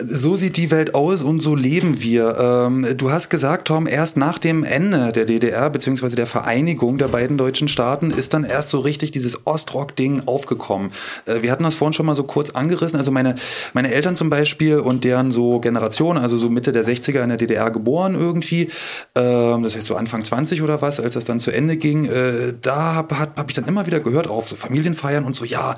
So 0.04 0.36
sieht 0.36 0.58
die 0.58 0.72
Welt 0.72 0.94
aus 0.94 1.24
und 1.24 1.40
so 1.40 1.56
leben 1.56 2.02
wir. 2.02 2.38
Ähm, 2.38 2.86
du 2.98 3.12
hast 3.12 3.30
gesagt, 3.30 3.70
Tom, 3.70 3.88
erst 3.88 4.18
nach 4.18 4.38
dem 4.38 4.66
Ende 4.66 5.14
der 5.14 5.24
DDR 5.24 5.70
beziehungsweise 5.70 6.18
der 6.18 6.28
Vereinigung 6.28 6.98
der 6.98 7.08
beiden 7.08 7.38
deutschen 7.38 7.70
Staaten 7.70 8.12
ist 8.12 8.34
dann 8.34 8.44
erst 8.44 8.70
so 8.70 8.80
richtig 8.80 9.12
dieses 9.12 9.48
Ostrock-Ding 9.48 10.24
aufgekommen. 10.26 10.92
Äh, 11.26 11.44
wir 11.44 11.52
hatten 11.52 11.64
das 11.64 11.76
vorhin 11.76 11.94
schon 11.94 12.06
mal 12.06 12.16
so 12.16 12.24
kurz 12.24 12.50
angerissen. 12.50 12.98
Also 12.98 13.12
meine, 13.12 13.36
meine 13.72 13.94
Eltern 13.94 14.18
zum 14.18 14.30
Beispiel 14.30 14.80
und 14.80 15.06
deren 15.06 15.32
so 15.32 15.62
Generation, 15.62 16.18
also 16.18 16.36
so 16.36 16.50
Mitte 16.50 16.74
der 16.74 16.84
60er 16.84 17.22
in 17.22 17.30
der 17.30 17.38
DDR 17.38 17.72
geboren 17.72 18.16
irgendwie, 18.16 18.70
ähm, 19.16 19.64
das 19.64 19.78
heißt 19.78 19.88
so 19.88 19.96
Anfang 19.96 20.26
20 20.26 20.62
oder 20.62 20.82
was, 20.82 21.00
als 21.00 21.14
das 21.14 21.24
dann 21.24 21.40
zu 21.40 21.52
Ende 21.52 21.78
ging, 21.78 22.06
äh, 22.06 22.54
da 22.62 22.96
habe 22.96 23.18
hab 23.18 23.48
ich 23.48 23.56
dann 23.56 23.66
immer 23.66 23.86
wieder 23.86 24.02
gehört 24.02 24.28
auf 24.28 24.50
so 24.50 24.58
Familienfeiern 24.58 25.24
und 25.24 25.38
so, 25.38 25.46
ja, 25.46 25.76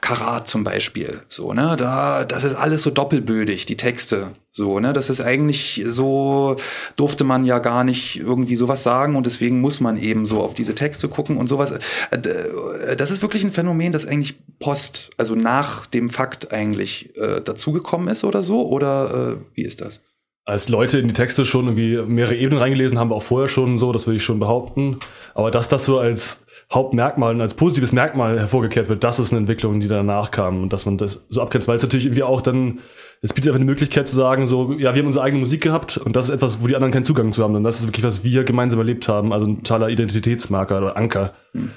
Karat 0.00 0.48
zum 0.48 0.64
Beispiel. 0.64 1.20
So, 1.28 1.52
ne, 1.52 1.76
da, 1.78 2.24
das 2.24 2.42
ist 2.42 2.56
alles 2.56 2.82
so 2.82 2.90
doppelbödig 3.12 3.66
die 3.66 3.76
Texte. 3.76 4.30
So, 4.50 4.80
ne? 4.80 4.92
Das 4.92 5.10
ist 5.10 5.20
eigentlich 5.20 5.82
so, 5.86 6.56
durfte 6.96 7.24
man 7.24 7.44
ja 7.44 7.58
gar 7.58 7.84
nicht 7.84 8.18
irgendwie 8.18 8.56
sowas 8.56 8.82
sagen 8.82 9.16
und 9.16 9.26
deswegen 9.26 9.60
muss 9.60 9.80
man 9.80 9.96
eben 9.98 10.26
so 10.26 10.40
auf 10.40 10.54
diese 10.54 10.74
Texte 10.74 11.08
gucken 11.08 11.36
und 11.36 11.46
sowas. 11.46 11.72
Äh, 12.10 12.16
äh, 12.16 12.96
das 12.96 13.10
ist 13.10 13.22
wirklich 13.22 13.44
ein 13.44 13.50
Phänomen, 13.50 13.92
das 13.92 14.06
eigentlich 14.06 14.36
Post, 14.58 15.10
also 15.18 15.34
nach 15.34 15.86
dem 15.86 16.10
Fakt 16.10 16.52
eigentlich 16.52 17.16
äh, 17.16 17.40
dazugekommen 17.40 18.08
ist 18.08 18.24
oder 18.24 18.42
so? 18.42 18.66
Oder 18.66 19.36
äh, 19.36 19.44
wie 19.54 19.64
ist 19.64 19.80
das? 19.80 20.00
Als 20.44 20.68
Leute 20.68 20.98
in 20.98 21.06
die 21.06 21.14
Texte 21.14 21.44
schon 21.44 21.66
irgendwie 21.66 22.02
mehrere 22.02 22.36
Ebenen 22.36 22.58
reingelesen 22.58 22.98
haben, 22.98 23.10
wir 23.10 23.16
auch 23.16 23.22
vorher 23.22 23.48
schon 23.48 23.78
so, 23.78 23.92
das 23.92 24.06
würde 24.06 24.16
ich 24.16 24.24
schon 24.24 24.40
behaupten. 24.40 24.98
Aber 25.34 25.50
dass 25.50 25.68
das 25.68 25.84
so 25.84 25.98
als 25.98 26.40
Hauptmerkmal 26.72 27.34
und 27.34 27.40
als 27.40 27.54
positives 27.54 27.92
Merkmal 27.92 28.38
hervorgekehrt 28.38 28.88
wird, 28.88 29.04
das 29.04 29.18
ist 29.18 29.30
eine 29.30 29.40
Entwicklung, 29.40 29.80
die 29.80 29.88
danach 29.88 30.30
kam 30.30 30.62
und 30.62 30.72
dass 30.72 30.86
man 30.86 30.96
das 30.96 31.26
so 31.28 31.42
abgrenzt, 31.42 31.68
weil 31.68 31.76
es 31.76 31.82
natürlich 31.82 32.06
irgendwie 32.06 32.22
auch 32.22 32.40
dann, 32.40 32.80
es 33.20 33.34
bietet 33.34 33.50
einfach 33.50 33.60
eine 33.60 33.70
Möglichkeit 33.70 34.08
zu 34.08 34.14
sagen, 34.14 34.46
so, 34.46 34.72
ja, 34.72 34.94
wir 34.94 35.00
haben 35.00 35.06
unsere 35.06 35.24
eigene 35.24 35.40
Musik 35.40 35.62
gehabt 35.62 35.98
und 35.98 36.16
das 36.16 36.28
ist 36.28 36.34
etwas, 36.34 36.62
wo 36.62 36.66
die 36.66 36.74
anderen 36.74 36.92
keinen 36.92 37.04
Zugang 37.04 37.32
zu 37.32 37.42
haben 37.42 37.54
und 37.54 37.64
das 37.64 37.80
ist 37.80 37.88
wirklich, 37.88 38.04
was 38.04 38.24
wir 38.24 38.44
gemeinsam 38.44 38.78
erlebt 38.78 39.06
haben, 39.06 39.32
also 39.32 39.46
ein 39.46 39.58
totaler 39.58 39.90
Identitätsmarker 39.90 40.78
oder 40.78 40.96
Anker, 40.96 41.34
mhm. 41.52 41.72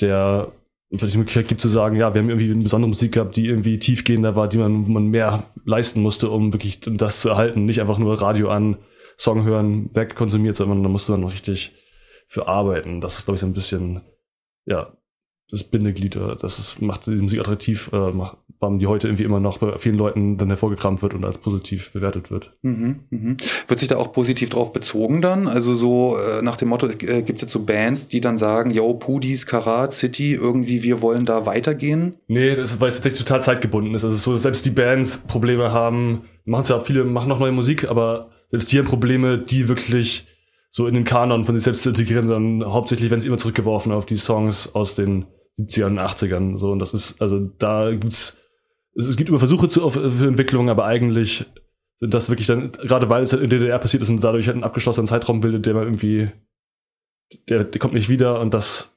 der 0.00 0.52
vielleicht 0.90 1.14
die 1.14 1.18
Möglichkeit 1.18 1.48
gibt 1.48 1.60
zu 1.60 1.68
sagen, 1.68 1.96
ja, 1.96 2.14
wir 2.14 2.22
haben 2.22 2.30
irgendwie 2.30 2.52
eine 2.52 2.62
besondere 2.62 2.88
Musik 2.88 3.12
gehabt, 3.12 3.36
die 3.36 3.46
irgendwie 3.46 3.80
tiefgehender 3.80 4.36
war, 4.36 4.48
die 4.48 4.58
man, 4.58 4.90
man 4.90 5.08
mehr 5.08 5.44
leisten 5.64 6.00
musste, 6.00 6.30
um 6.30 6.52
wirklich 6.52 6.80
das 6.80 7.20
zu 7.20 7.30
erhalten, 7.30 7.64
nicht 7.64 7.80
einfach 7.80 7.98
nur 7.98 8.20
Radio 8.22 8.50
an, 8.50 8.76
Song 9.18 9.44
hören, 9.44 9.90
weg 9.94 10.14
konsumiert, 10.14 10.56
sondern 10.56 10.82
da 10.82 10.88
musste 10.88 11.12
man 11.12 11.22
noch 11.22 11.32
richtig 11.32 11.72
für 12.28 12.46
arbeiten. 12.48 13.00
Das 13.00 13.18
ist, 13.18 13.24
glaube 13.24 13.36
ich, 13.36 13.40
so 13.40 13.46
ein 13.46 13.54
bisschen 13.54 14.02
ja, 14.66 14.92
das 15.50 15.62
Bindeglied, 15.62 16.16
äh, 16.16 16.36
das 16.40 16.58
ist, 16.58 16.82
macht 16.82 17.06
die 17.06 17.12
Musik 17.12 17.38
attraktiv, 17.38 17.90
äh, 17.92 18.10
macht, 18.10 18.36
warum 18.58 18.78
die 18.78 18.88
heute 18.88 19.06
irgendwie 19.06 19.22
immer 19.22 19.38
noch 19.38 19.58
bei 19.58 19.78
vielen 19.78 19.96
Leuten 19.96 20.38
dann 20.38 20.48
hervorgekramt 20.48 21.02
wird 21.02 21.14
und 21.14 21.24
als 21.24 21.38
positiv 21.38 21.92
bewertet 21.92 22.30
wird. 22.30 22.56
Mhm, 22.62 23.00
mhm. 23.10 23.36
Wird 23.68 23.78
sich 23.78 23.88
da 23.88 23.96
auch 23.96 24.12
positiv 24.12 24.50
drauf 24.50 24.72
bezogen 24.72 25.22
dann? 25.22 25.46
Also 25.46 25.74
so 25.74 26.16
äh, 26.16 26.42
nach 26.42 26.56
dem 26.56 26.68
Motto, 26.68 26.88
äh, 26.88 27.22
gibt 27.22 27.36
es 27.36 27.42
jetzt 27.42 27.52
so 27.52 27.64
Bands, 27.64 28.08
die 28.08 28.20
dann 28.20 28.38
sagen, 28.38 28.72
yo, 28.72 28.94
Pudis, 28.94 29.46
Karat, 29.46 29.92
City, 29.92 30.32
irgendwie 30.32 30.82
wir 30.82 31.00
wollen 31.00 31.26
da 31.26 31.46
weitergehen? 31.46 32.14
Nee, 32.26 32.56
das 32.56 32.72
ist, 32.72 32.80
weil 32.80 32.88
es 32.88 32.96
tatsächlich 32.96 33.22
total 33.22 33.42
zeitgebunden 33.42 33.94
ist. 33.94 34.04
Also 34.04 34.16
so, 34.16 34.36
selbst 34.36 34.66
die 34.66 34.70
Bands 34.70 35.18
Probleme 35.18 35.70
haben, 35.70 36.22
machen 36.44 36.62
es 36.62 36.70
ja 36.70 36.80
viele, 36.80 37.04
machen 37.04 37.28
noch 37.28 37.38
neue 37.38 37.52
Musik, 37.52 37.88
aber 37.88 38.30
selbst 38.50 38.72
die 38.72 38.78
haben 38.78 38.86
Probleme, 38.86 39.38
die 39.38 39.68
wirklich 39.68 40.26
so 40.70 40.86
in 40.86 40.94
den 40.94 41.04
Kanon 41.04 41.44
von 41.44 41.54
sich 41.54 41.64
selbst 41.64 41.82
zu 41.82 41.90
integrieren, 41.90 42.26
sondern 42.26 42.70
hauptsächlich 42.70 43.10
werden 43.10 43.20
sie 43.20 43.28
immer 43.28 43.38
zurückgeworfen 43.38 43.92
auf 43.92 44.06
die 44.06 44.16
Songs 44.16 44.74
aus 44.74 44.94
den 44.94 45.26
70ern 45.58 45.86
und 45.86 45.98
80ern. 45.98 46.56
So, 46.58 46.70
und 46.70 46.78
das 46.78 46.92
ist, 46.94 47.20
also 47.20 47.40
da 47.40 47.90
gibt's, 47.92 48.36
es, 48.94 49.06
es 49.06 49.16
gibt 49.16 49.28
immer 49.28 49.38
Versuche 49.38 49.68
zu, 49.68 49.88
für 49.90 50.26
Entwicklung, 50.26 50.68
aber 50.68 50.84
eigentlich 50.84 51.46
sind 52.00 52.12
das 52.12 52.28
wirklich 52.28 52.46
dann, 52.46 52.72
gerade 52.72 53.08
weil 53.08 53.22
es 53.22 53.32
in 53.32 53.48
der 53.48 53.58
DDR 53.58 53.78
passiert 53.78 54.02
ist 54.02 54.10
und 54.10 54.22
dadurch 54.22 54.46
halt 54.46 54.56
einen 54.56 54.64
abgeschlossenen 54.64 55.06
Zeitraum 55.06 55.40
bildet, 55.40 55.66
der 55.66 55.74
man 55.74 55.84
irgendwie, 55.84 56.30
der, 57.48 57.64
der 57.64 57.80
kommt 57.80 57.94
nicht 57.94 58.08
wieder 58.08 58.40
und 58.40 58.52
das 58.52 58.95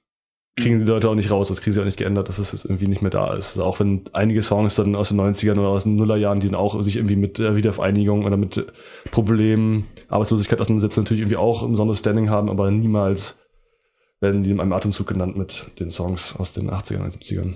kriegen 0.60 0.80
die 0.80 0.86
Leute 0.86 1.10
auch 1.10 1.16
nicht 1.16 1.32
raus, 1.32 1.48
das 1.48 1.62
kriegen 1.62 1.74
sie 1.74 1.82
auch 1.82 1.86
nicht 1.86 1.98
geändert, 1.98 2.30
dass 2.30 2.38
es 2.38 2.52
jetzt 2.52 2.66
irgendwie 2.66 2.88
nicht 2.88 3.02
mehr 3.02 3.12
da 3.12 3.34
ist. 3.34 3.52
Also 3.52 3.64
auch 3.64 3.80
wenn 3.80 4.04
einige 4.14 4.42
Songs 4.42 4.76
dann 4.76 4.96
aus 4.96 5.10
den 5.10 5.20
90ern 5.20 5.60
oder 5.60 5.70
aus 5.70 5.84
den 5.84 5.96
Nullerjahren, 5.96 6.40
die 6.40 6.48
dann 6.48 6.56
auch 6.56 6.82
sich 6.84 6.96
irgendwie 6.98 7.16
mit 7.16 7.38
der 7.38 7.56
Wiedervereinigung 7.56 8.26
oder 8.26 8.38
mit 8.38 8.66
Problemen, 9.12 9.86
Arbeitslosigkeit 10.08 10.60
auseinandersetzen, 10.60 11.02
natürlich 11.02 11.22
irgendwie 11.22 11.38
auch 11.38 11.64
ein 11.64 11.72
besonderes 11.72 12.00
Standing 12.00 12.30
haben, 12.30 12.50
aber 12.50 12.72
niemals 12.72 13.38
werden 14.20 14.44
die 14.44 14.52
in 14.52 14.60
einem 14.60 14.74
Atemzug 14.74 15.08
genannt 15.08 15.38
mit 15.38 15.68
den 15.80 15.90
Songs 15.90 16.36
aus 16.38 16.54
den 16.54 16.70
80ern 16.70 17.04
und 17.04 17.16
70ern 17.16 17.56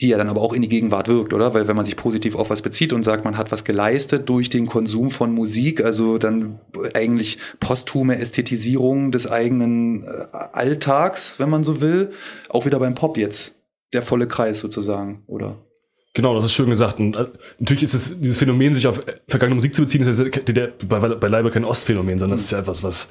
die 0.00 0.08
ja 0.08 0.18
dann 0.18 0.28
aber 0.28 0.42
auch 0.42 0.52
in 0.52 0.62
die 0.62 0.68
Gegenwart 0.68 1.08
wirkt, 1.08 1.32
oder? 1.32 1.54
Weil 1.54 1.66
wenn 1.66 1.74
man 1.74 1.84
sich 1.84 1.96
positiv 1.96 2.36
auf 2.36 2.50
was 2.50 2.62
bezieht 2.62 2.92
und 2.92 3.02
sagt, 3.02 3.24
man 3.24 3.36
hat 3.36 3.50
was 3.50 3.64
geleistet 3.64 4.28
durch 4.28 4.48
den 4.48 4.66
Konsum 4.66 5.10
von 5.10 5.32
Musik, 5.32 5.84
also 5.84 6.18
dann 6.18 6.60
eigentlich 6.94 7.38
posthume 7.58 8.18
Ästhetisierung 8.18 9.10
des 9.10 9.28
eigenen 9.28 10.04
äh, 10.04 10.08
Alltags, 10.52 11.40
wenn 11.40 11.50
man 11.50 11.64
so 11.64 11.80
will, 11.80 12.12
auch 12.48 12.64
wieder 12.64 12.78
beim 12.78 12.94
Pop 12.94 13.16
jetzt 13.16 13.54
der 13.92 14.02
volle 14.02 14.28
Kreis 14.28 14.60
sozusagen, 14.60 15.24
oder? 15.26 15.56
Genau, 16.14 16.34
das 16.34 16.44
ist 16.44 16.52
schön 16.52 16.70
gesagt. 16.70 17.00
Und 17.00 17.16
äh, 17.16 17.26
natürlich 17.58 17.82
ist 17.82 17.94
es, 17.94 18.20
dieses 18.20 18.38
Phänomen, 18.38 18.74
sich 18.74 18.86
auf 18.86 19.00
vergangene 19.26 19.56
Musik 19.56 19.74
zu 19.74 19.82
beziehen, 19.82 20.06
ist 20.06 20.20
ja 20.20 20.68
bei, 20.86 21.00
bei 21.00 21.28
Leiber 21.28 21.50
kein 21.50 21.64
Ostphänomen, 21.64 22.20
sondern 22.20 22.36
es 22.36 22.44
ist 22.44 22.52
ja 22.52 22.60
etwas, 22.60 22.84
was, 22.84 23.08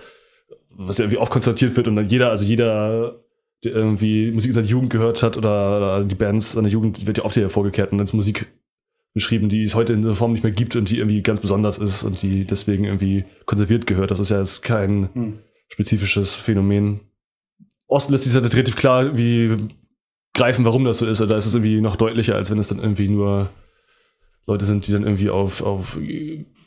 was 0.70 1.00
irgendwie 1.00 1.18
oft 1.18 1.32
konstatiert 1.34 1.76
wird 1.76 1.90
und 1.90 1.98
dann 1.98 2.08
jeder, 2.08 2.30
also 2.30 2.46
jeder 2.46 3.18
der 3.27 3.27
irgendwie 3.68 4.32
Musik 4.32 4.50
in 4.50 4.56
seiner 4.56 4.68
Jugend 4.68 4.90
gehört 4.90 5.24
hat 5.24 5.38
oder, 5.38 6.04
die 6.04 6.16
Bands 6.16 6.54
seiner 6.54 6.68
Jugend 6.68 7.06
wird 7.08 7.18
ja 7.20 7.26
oft 7.26 7.36
hier 7.36 7.50
vorgekehrt 7.50 7.92
und 7.92 8.00
als 8.00 8.14
Musik 8.14 8.48
beschrieben, 9.14 9.50
die 9.50 9.64
es 9.64 9.76
heute 9.76 9.94
in 9.94 10.02
der 10.02 10.16
Form 10.16 10.34
nicht 10.34 10.44
mehr 10.44 10.52
gibt 10.52 10.76
und 10.76 10.90
die 10.90 10.98
irgendwie 11.00 11.22
ganz 11.22 11.40
besonders 11.40 11.78
ist 11.78 12.04
und 12.04 12.22
die 12.22 12.46
deswegen 12.46 12.84
irgendwie 12.84 13.26
konserviert 13.46 13.88
gehört. 13.88 14.12
Das 14.12 14.20
ist 14.20 14.30
ja 14.30 14.40
jetzt 14.40 14.62
kein 14.62 15.10
hm. 15.14 15.40
spezifisches 15.70 16.36
Phänomen. 16.36 17.00
Osten 17.88 18.12
lässt 18.12 18.26
sich 18.26 18.34
halt 18.34 18.54
relativ 18.54 18.76
klar 18.76 19.18
wie 19.18 19.70
greifen, 20.34 20.66
warum 20.66 20.86
das 20.86 21.00
so 21.00 21.08
ist. 21.08 21.20
Oder 21.20 21.38
ist 21.38 21.48
es 21.48 21.56
irgendwie 21.56 21.82
noch 21.82 21.96
deutlicher, 21.96 22.36
als 22.36 22.52
wenn 22.52 22.60
es 22.60 22.68
dann 22.68 22.80
irgendwie 22.80 23.08
nur 23.08 23.50
Leute 24.46 24.66
sind, 24.66 24.88
die 24.88 24.92
dann 24.92 25.04
irgendwie 25.04 25.30
auf, 25.30 25.62
auf 25.62 25.98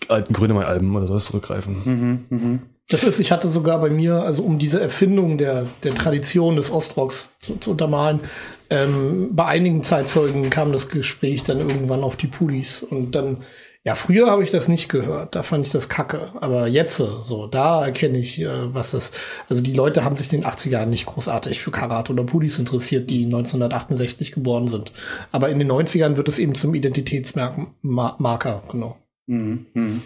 alten 0.08 0.34
Grönemeyer-Alben 0.34 0.94
oder 0.94 1.06
sowas 1.06 1.26
zurückgreifen. 1.26 1.76
Mhm, 1.84 2.26
mh. 2.28 2.58
Das 2.90 3.04
ist, 3.04 3.20
ich 3.20 3.30
hatte 3.30 3.48
sogar 3.48 3.80
bei 3.80 3.88
mir, 3.88 4.16
also 4.16 4.42
um 4.42 4.58
diese 4.58 4.80
Erfindung 4.80 5.38
der, 5.38 5.66
der 5.84 5.94
Tradition 5.94 6.56
des 6.56 6.72
Ostrocks 6.72 7.30
zu, 7.38 7.56
zu 7.56 7.70
untermalen, 7.70 8.20
ähm, 8.68 9.30
bei 9.32 9.46
einigen 9.46 9.84
Zeitzeugen 9.84 10.50
kam 10.50 10.72
das 10.72 10.88
Gespräch 10.88 11.44
dann 11.44 11.60
irgendwann 11.60 12.02
auf 12.02 12.16
die 12.16 12.26
Pulis 12.26 12.82
und 12.82 13.14
dann, 13.14 13.38
ja, 13.84 13.94
früher 13.94 14.26
habe 14.26 14.42
ich 14.42 14.50
das 14.50 14.66
nicht 14.66 14.88
gehört, 14.88 15.36
da 15.36 15.44
fand 15.44 15.66
ich 15.66 15.72
das 15.72 15.88
kacke, 15.88 16.32
aber 16.40 16.66
jetzt 16.66 16.96
so, 16.96 17.46
da 17.46 17.84
erkenne 17.84 18.18
ich, 18.18 18.40
äh, 18.40 18.74
was 18.74 18.90
das, 18.90 19.12
also 19.48 19.62
die 19.62 19.72
Leute 19.72 20.04
haben 20.04 20.16
sich 20.16 20.32
in 20.32 20.40
den 20.40 20.50
80er 20.50 20.70
Jahren 20.70 20.90
nicht 20.90 21.06
großartig 21.06 21.60
für 21.60 21.70
Karate 21.70 22.12
oder 22.12 22.24
Pulis 22.24 22.58
interessiert, 22.58 23.08
die 23.08 23.24
1968 23.24 24.32
geboren 24.32 24.66
sind, 24.66 24.92
aber 25.30 25.48
in 25.48 25.60
den 25.60 25.70
90ern 25.70 26.16
wird 26.16 26.28
es 26.28 26.40
eben 26.40 26.56
zum 26.56 26.74
Identitätsmarker, 26.74 28.64
genau. 28.68 28.96
Mhm. 29.28 30.02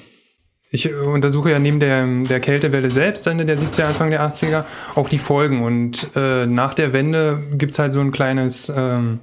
Ich 0.75 0.93
untersuche 0.93 1.53
ja 1.53 1.61
neben 1.61 1.79
der, 1.79 2.05
der 2.25 2.41
Kältewelle 2.41 2.91
selbst, 2.91 3.29
Ende 3.29 3.47
der 3.47 3.59
70er, 3.59 3.85
Anfang 3.85 4.11
der 4.11 4.23
80er, 4.23 4.65
auch 4.97 5.09
die 5.09 5.19
Folgen. 5.19 5.63
Und 5.63 6.11
äh, 6.17 6.47
nach 6.47 6.75
der 6.75 6.93
Wende 6.93 7.43
gibt's 7.53 7.79
halt 7.79 7.93
so 7.93 8.01
ein 8.01 8.11
kleines 8.11 8.73
ähm, 8.75 9.21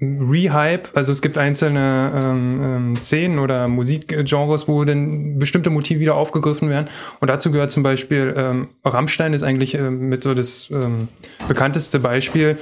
Rehype, 0.00 0.88
also 0.94 1.12
es 1.12 1.22
gibt 1.22 1.38
einzelne 1.38 2.12
ähm, 2.14 2.60
ähm, 2.62 2.96
Szenen 2.96 3.38
oder 3.38 3.68
Musikgenres, 3.68 4.66
wo 4.66 4.84
dann 4.84 5.38
bestimmte 5.38 5.70
Motive 5.70 6.00
wieder 6.00 6.16
aufgegriffen 6.16 6.68
werden. 6.68 6.88
Und 7.20 7.28
dazu 7.28 7.52
gehört 7.52 7.70
zum 7.70 7.82
Beispiel 7.82 8.34
ähm, 8.36 8.68
Rammstein 8.84 9.34
ist 9.34 9.42
eigentlich 9.44 9.74
äh, 9.74 9.90
mit 9.90 10.24
so 10.24 10.34
das 10.34 10.70
ähm, 10.70 11.08
bekannteste 11.46 12.00
Beispiel. 12.00 12.58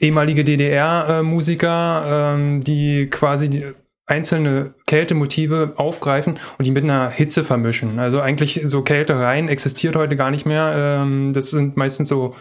Ehemalige 0.00 0.42
DDR-Musiker, 0.42 2.34
ähm, 2.34 2.64
die 2.64 3.08
quasi 3.08 3.48
die, 3.48 3.66
einzelne 4.06 4.74
Kältemotive 4.86 5.74
aufgreifen 5.76 6.38
und 6.58 6.66
die 6.66 6.70
mit 6.72 6.84
einer 6.84 7.10
Hitze 7.10 7.44
vermischen. 7.44 7.98
Also 7.98 8.20
eigentlich 8.20 8.60
so 8.64 8.82
Kälte 8.82 9.16
rein 9.16 9.48
existiert 9.48 9.96
heute 9.96 10.16
gar 10.16 10.30
nicht 10.30 10.44
mehr. 10.44 10.72
Ähm, 10.76 11.32
das 11.32 11.50
sind 11.50 11.76
meistens 11.76 12.08
so 12.08 12.34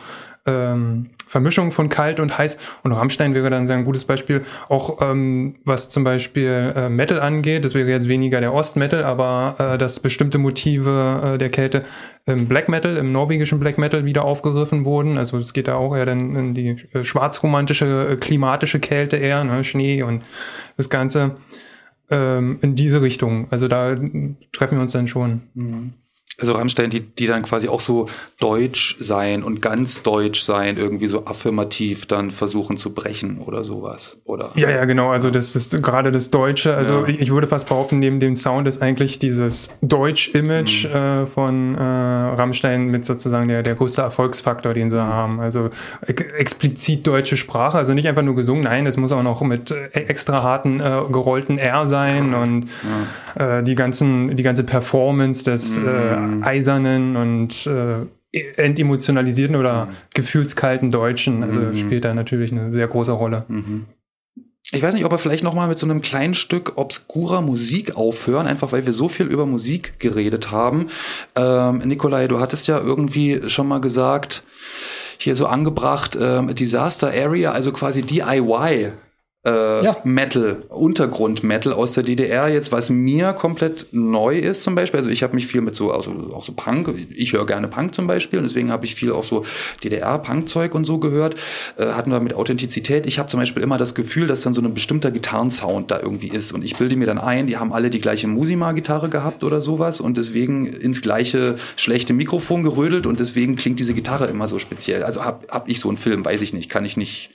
ähm, 0.45 1.11
Vermischung 1.27 1.71
von 1.71 1.89
kalt 1.89 2.19
und 2.19 2.37
heiß. 2.37 2.57
Und 2.83 2.91
Rammstein 2.91 3.33
wäre 3.33 3.49
dann 3.49 3.69
ein 3.69 3.85
gutes 3.85 4.05
Beispiel, 4.05 4.41
auch 4.69 5.01
ähm, 5.01 5.55
was 5.63 5.89
zum 5.89 6.03
Beispiel 6.03 6.73
äh, 6.75 6.89
Metal 6.89 7.19
angeht. 7.19 7.63
Das 7.63 7.73
wäre 7.73 7.89
jetzt 7.89 8.07
weniger 8.07 8.41
der 8.41 8.53
Ostmetal, 8.53 9.03
aber 9.03 9.55
äh, 9.59 9.77
dass 9.77 9.99
bestimmte 9.99 10.37
Motive 10.39 11.33
äh, 11.35 11.37
der 11.37 11.49
Kälte 11.49 11.83
im 12.25 12.47
Black 12.47 12.69
Metal, 12.69 12.97
im 12.97 13.11
norwegischen 13.11 13.59
Black 13.59 13.77
Metal 13.77 14.05
wieder 14.05 14.25
aufgegriffen 14.25 14.83
wurden. 14.83 15.17
Also 15.17 15.37
es 15.37 15.53
geht 15.53 15.67
da 15.67 15.75
auch 15.75 15.95
eher 15.95 16.05
dann 16.05 16.35
in 16.35 16.53
die 16.53 16.69
äh, 16.93 17.03
schwarzromantische, 17.03 18.09
äh, 18.11 18.15
klimatische 18.17 18.79
Kälte 18.79 19.17
eher, 19.17 19.43
ne? 19.43 19.63
Schnee 19.63 20.03
und 20.03 20.23
das 20.75 20.89
Ganze 20.89 21.37
ähm, 22.09 22.59
in 22.61 22.75
diese 22.75 23.01
Richtung. 23.01 23.47
Also 23.51 23.67
da 23.67 23.95
treffen 24.51 24.77
wir 24.77 24.81
uns 24.81 24.91
dann 24.91 25.07
schon. 25.07 25.43
Mhm 25.53 25.93
also 26.39 26.53
Rammstein, 26.53 26.89
die, 26.89 27.01
die 27.01 27.27
dann 27.27 27.43
quasi 27.43 27.67
auch 27.67 27.81
so 27.81 28.07
deutsch 28.39 28.95
sein 28.99 29.43
und 29.43 29.61
ganz 29.61 30.01
deutsch 30.01 30.41
sein, 30.41 30.77
irgendwie 30.77 31.07
so 31.07 31.25
affirmativ 31.25 32.05
dann 32.05 32.31
versuchen 32.31 32.77
zu 32.77 32.93
brechen 32.93 33.39
oder 33.39 33.63
sowas, 33.63 34.19
oder? 34.25 34.51
Ja, 34.55 34.69
ja, 34.69 34.85
genau. 34.85 35.11
Also 35.11 35.29
das 35.29 35.55
ist 35.55 35.81
gerade 35.83 36.11
das 36.11 36.31
Deutsche. 36.31 36.75
Also 36.75 37.01
ja. 37.01 37.07
ich, 37.09 37.19
ich, 37.19 37.31
würde 37.31 37.47
fast 37.47 37.67
behaupten, 37.67 37.99
neben 37.99 38.19
dem 38.19 38.35
Sound 38.35 38.67
ist 38.67 38.81
eigentlich 38.81 39.19
dieses 39.19 39.69
Deutsch-Image 39.81 40.87
mhm. 40.87 40.95
äh, 40.95 41.25
von 41.27 41.75
äh, 41.75 41.81
Rammstein 41.81 42.87
mit 42.87 43.05
sozusagen 43.05 43.47
der, 43.47 43.61
der 43.61 43.75
größte 43.75 44.01
Erfolgsfaktor, 44.01 44.73
den 44.73 44.89
sie 44.89 44.95
mhm. 44.97 45.01
haben. 45.01 45.39
Also 45.41 45.69
explizit 46.07 47.05
deutsche 47.05 47.37
Sprache, 47.37 47.77
also 47.77 47.93
nicht 47.93 48.07
einfach 48.07 48.23
nur 48.23 48.35
gesungen, 48.35 48.63
nein, 48.63 48.87
es 48.87 48.97
muss 48.97 49.11
auch 49.11 49.23
noch 49.23 49.41
mit 49.41 49.71
äh, 49.71 49.99
extra 49.99 50.41
harten, 50.41 50.79
äh, 50.79 51.01
gerollten 51.11 51.57
R 51.57 51.85
sein 51.85 52.33
und 52.33 52.69
ja. 53.37 53.59
äh, 53.59 53.63
die 53.63 53.75
ganzen, 53.75 54.35
die 54.35 54.43
ganze 54.43 54.63
Performance 54.63 55.43
des 55.43 55.77
mhm 55.77 55.91
äh, 55.91 56.20
mhm. 56.27 56.43
eisernen 56.43 57.15
und 57.15 57.67
äh, 57.67 58.05
entemotionalisierten 58.57 59.55
oder 59.55 59.85
mhm. 59.85 59.89
gefühlskalten 60.13 60.91
Deutschen. 60.91 61.43
Also 61.43 61.59
mhm. 61.59 61.75
spielt 61.75 62.05
da 62.05 62.13
natürlich 62.13 62.51
eine 62.51 62.71
sehr 62.71 62.87
große 62.87 63.11
Rolle. 63.11 63.45
Mhm. 63.47 63.85
Ich 64.73 64.81
weiß 64.81 64.93
nicht, 64.93 65.03
ob 65.03 65.11
wir 65.11 65.17
vielleicht 65.17 65.43
noch 65.43 65.53
mal 65.53 65.67
mit 65.67 65.79
so 65.79 65.85
einem 65.85 66.01
kleinen 66.01 66.33
Stück 66.33 66.73
obskurer 66.77 67.41
Musik 67.41 67.97
aufhören, 67.97 68.47
einfach 68.47 68.71
weil 68.71 68.85
wir 68.85 68.93
so 68.93 69.09
viel 69.09 69.25
über 69.25 69.45
Musik 69.45 69.99
geredet 69.99 70.51
haben. 70.51 70.87
Ähm, 71.35 71.79
Nikolai, 71.79 72.27
du 72.27 72.39
hattest 72.39 72.67
ja 72.67 72.79
irgendwie 72.79 73.49
schon 73.49 73.67
mal 73.67 73.81
gesagt, 73.81 74.43
hier 75.17 75.35
so 75.35 75.47
angebracht, 75.47 76.17
ähm, 76.19 76.55
Disaster 76.55 77.09
Area, 77.09 77.51
also 77.51 77.73
quasi 77.73 78.01
DIY 78.01 78.91
äh, 79.43 79.83
ja. 79.83 79.97
Metal, 80.03 80.63
Untergrund-Metal 80.69 81.73
aus 81.73 81.93
der 81.93 82.03
DDR 82.03 82.47
jetzt, 82.47 82.71
was 82.71 82.91
mir 82.91 83.33
komplett 83.33 83.87
neu 83.91 84.37
ist 84.37 84.61
zum 84.61 84.75
Beispiel. 84.75 84.99
Also 84.99 85.09
ich 85.09 85.23
habe 85.23 85.33
mich 85.33 85.47
viel 85.47 85.61
mit 85.61 85.75
so, 85.75 85.91
also 85.91 86.11
auch 86.35 86.43
so 86.43 86.53
Punk, 86.53 86.93
ich 87.09 87.33
höre 87.33 87.47
gerne 87.47 87.67
Punk 87.67 87.95
zum 87.95 88.05
Beispiel 88.05 88.37
und 88.37 88.43
deswegen 88.43 88.71
habe 88.71 88.85
ich 88.85 88.93
viel 88.93 89.11
auch 89.11 89.23
so 89.23 89.43
DDR-Punk-Zeug 89.83 90.75
und 90.75 90.83
so 90.83 90.99
gehört. 90.99 91.35
Äh, 91.77 91.87
hatten 91.87 92.11
wir 92.11 92.19
mit 92.19 92.35
Authentizität. 92.35 93.07
Ich 93.07 93.17
habe 93.17 93.29
zum 93.29 93.39
Beispiel 93.39 93.63
immer 93.63 93.79
das 93.79 93.95
Gefühl, 93.95 94.27
dass 94.27 94.41
dann 94.41 94.53
so 94.53 94.61
ein 94.61 94.73
bestimmter 94.75 95.09
Gitarrensound 95.09 95.89
da 95.89 95.99
irgendwie 95.99 96.27
ist 96.27 96.51
und 96.51 96.63
ich 96.63 96.75
bilde 96.75 96.95
mir 96.95 97.07
dann 97.07 97.17
ein, 97.17 97.47
die 97.47 97.57
haben 97.57 97.73
alle 97.73 97.89
die 97.89 97.99
gleiche 97.99 98.27
Musima-Gitarre 98.27 99.09
gehabt 99.09 99.43
oder 99.43 99.59
sowas 99.59 100.01
und 100.01 100.17
deswegen 100.17 100.67
ins 100.67 101.01
gleiche 101.01 101.55
schlechte 101.77 102.13
Mikrofon 102.13 102.61
gerödelt 102.61 103.07
und 103.07 103.19
deswegen 103.19 103.55
klingt 103.55 103.79
diese 103.79 103.95
Gitarre 103.95 104.27
immer 104.27 104.47
so 104.47 104.59
speziell. 104.59 105.01
Also 105.01 105.25
habe 105.25 105.47
hab 105.49 105.67
ich 105.67 105.79
so 105.79 105.89
einen 105.89 105.97
Film, 105.97 106.23
weiß 106.23 106.43
ich 106.43 106.53
nicht, 106.53 106.69
kann 106.69 106.85
ich 106.85 106.95
nicht 106.95 107.31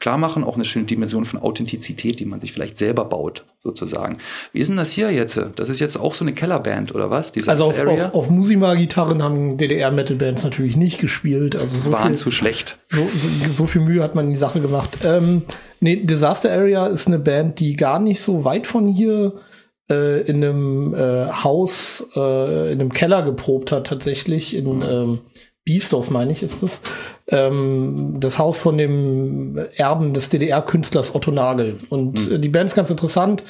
klar 0.00 0.18
machen, 0.18 0.44
auch 0.44 0.54
eine 0.54 0.64
schöne 0.64 0.86
Dimension 0.86 1.24
von 1.24 1.40
Authentizität, 1.40 2.20
die 2.20 2.24
man 2.24 2.40
sich 2.40 2.52
vielleicht 2.52 2.78
selber 2.78 3.04
baut, 3.04 3.44
sozusagen. 3.58 4.18
Wie 4.52 4.60
ist 4.60 4.68
denn 4.68 4.76
das 4.76 4.90
hier 4.90 5.10
jetzt? 5.10 5.40
Das 5.56 5.68
ist 5.68 5.80
jetzt 5.80 5.96
auch 5.96 6.14
so 6.14 6.24
eine 6.24 6.32
Kellerband, 6.32 6.94
oder 6.94 7.10
was? 7.10 7.32
Die 7.32 7.46
also 7.46 7.66
auf, 7.66 7.86
auf, 7.86 8.14
auf 8.14 8.30
Musima-Gitarren 8.30 9.22
haben 9.22 9.56
DDR-Metal-Bands 9.56 10.44
natürlich 10.44 10.76
nicht 10.76 10.98
gespielt. 10.98 11.56
Also 11.56 11.78
so 11.78 11.92
Waren 11.92 12.08
viel, 12.08 12.16
zu 12.16 12.30
schlecht. 12.30 12.78
So, 12.86 12.98
so, 12.98 13.52
so, 13.56 13.66
viel 13.66 13.82
Mühe 13.82 14.02
hat 14.02 14.14
man 14.14 14.26
in 14.26 14.32
die 14.32 14.38
Sache 14.38 14.60
gemacht. 14.60 14.98
Ähm, 15.04 15.42
nee, 15.80 15.96
Disaster 15.96 16.50
Area 16.52 16.86
ist 16.86 17.06
eine 17.06 17.18
Band, 17.18 17.60
die 17.60 17.76
gar 17.76 17.98
nicht 17.98 18.20
so 18.20 18.44
weit 18.44 18.66
von 18.66 18.86
hier 18.86 19.40
äh, 19.88 20.22
in 20.22 20.42
einem 20.44 20.94
äh, 20.94 21.26
Haus, 21.30 22.06
äh, 22.16 22.72
in 22.72 22.80
einem 22.80 22.92
Keller 22.92 23.22
geprobt 23.22 23.72
hat, 23.72 23.86
tatsächlich 23.86 24.56
in 24.56 24.82
ähm, 24.82 25.20
Biesdorf, 25.66 26.10
meine 26.10 26.30
ich, 26.30 26.44
ist 26.44 26.62
es. 26.62 26.80
Ähm, 27.26 28.18
das 28.20 28.38
Haus 28.38 28.60
von 28.60 28.78
dem 28.78 29.58
Erben 29.74 30.14
des 30.14 30.28
DDR-Künstlers 30.28 31.14
Otto 31.14 31.32
Nagel. 31.32 31.80
Und 31.88 32.30
mhm. 32.30 32.40
die 32.40 32.48
Band 32.48 32.68
ist 32.70 32.76
ganz 32.76 32.88
interessant 32.88 33.42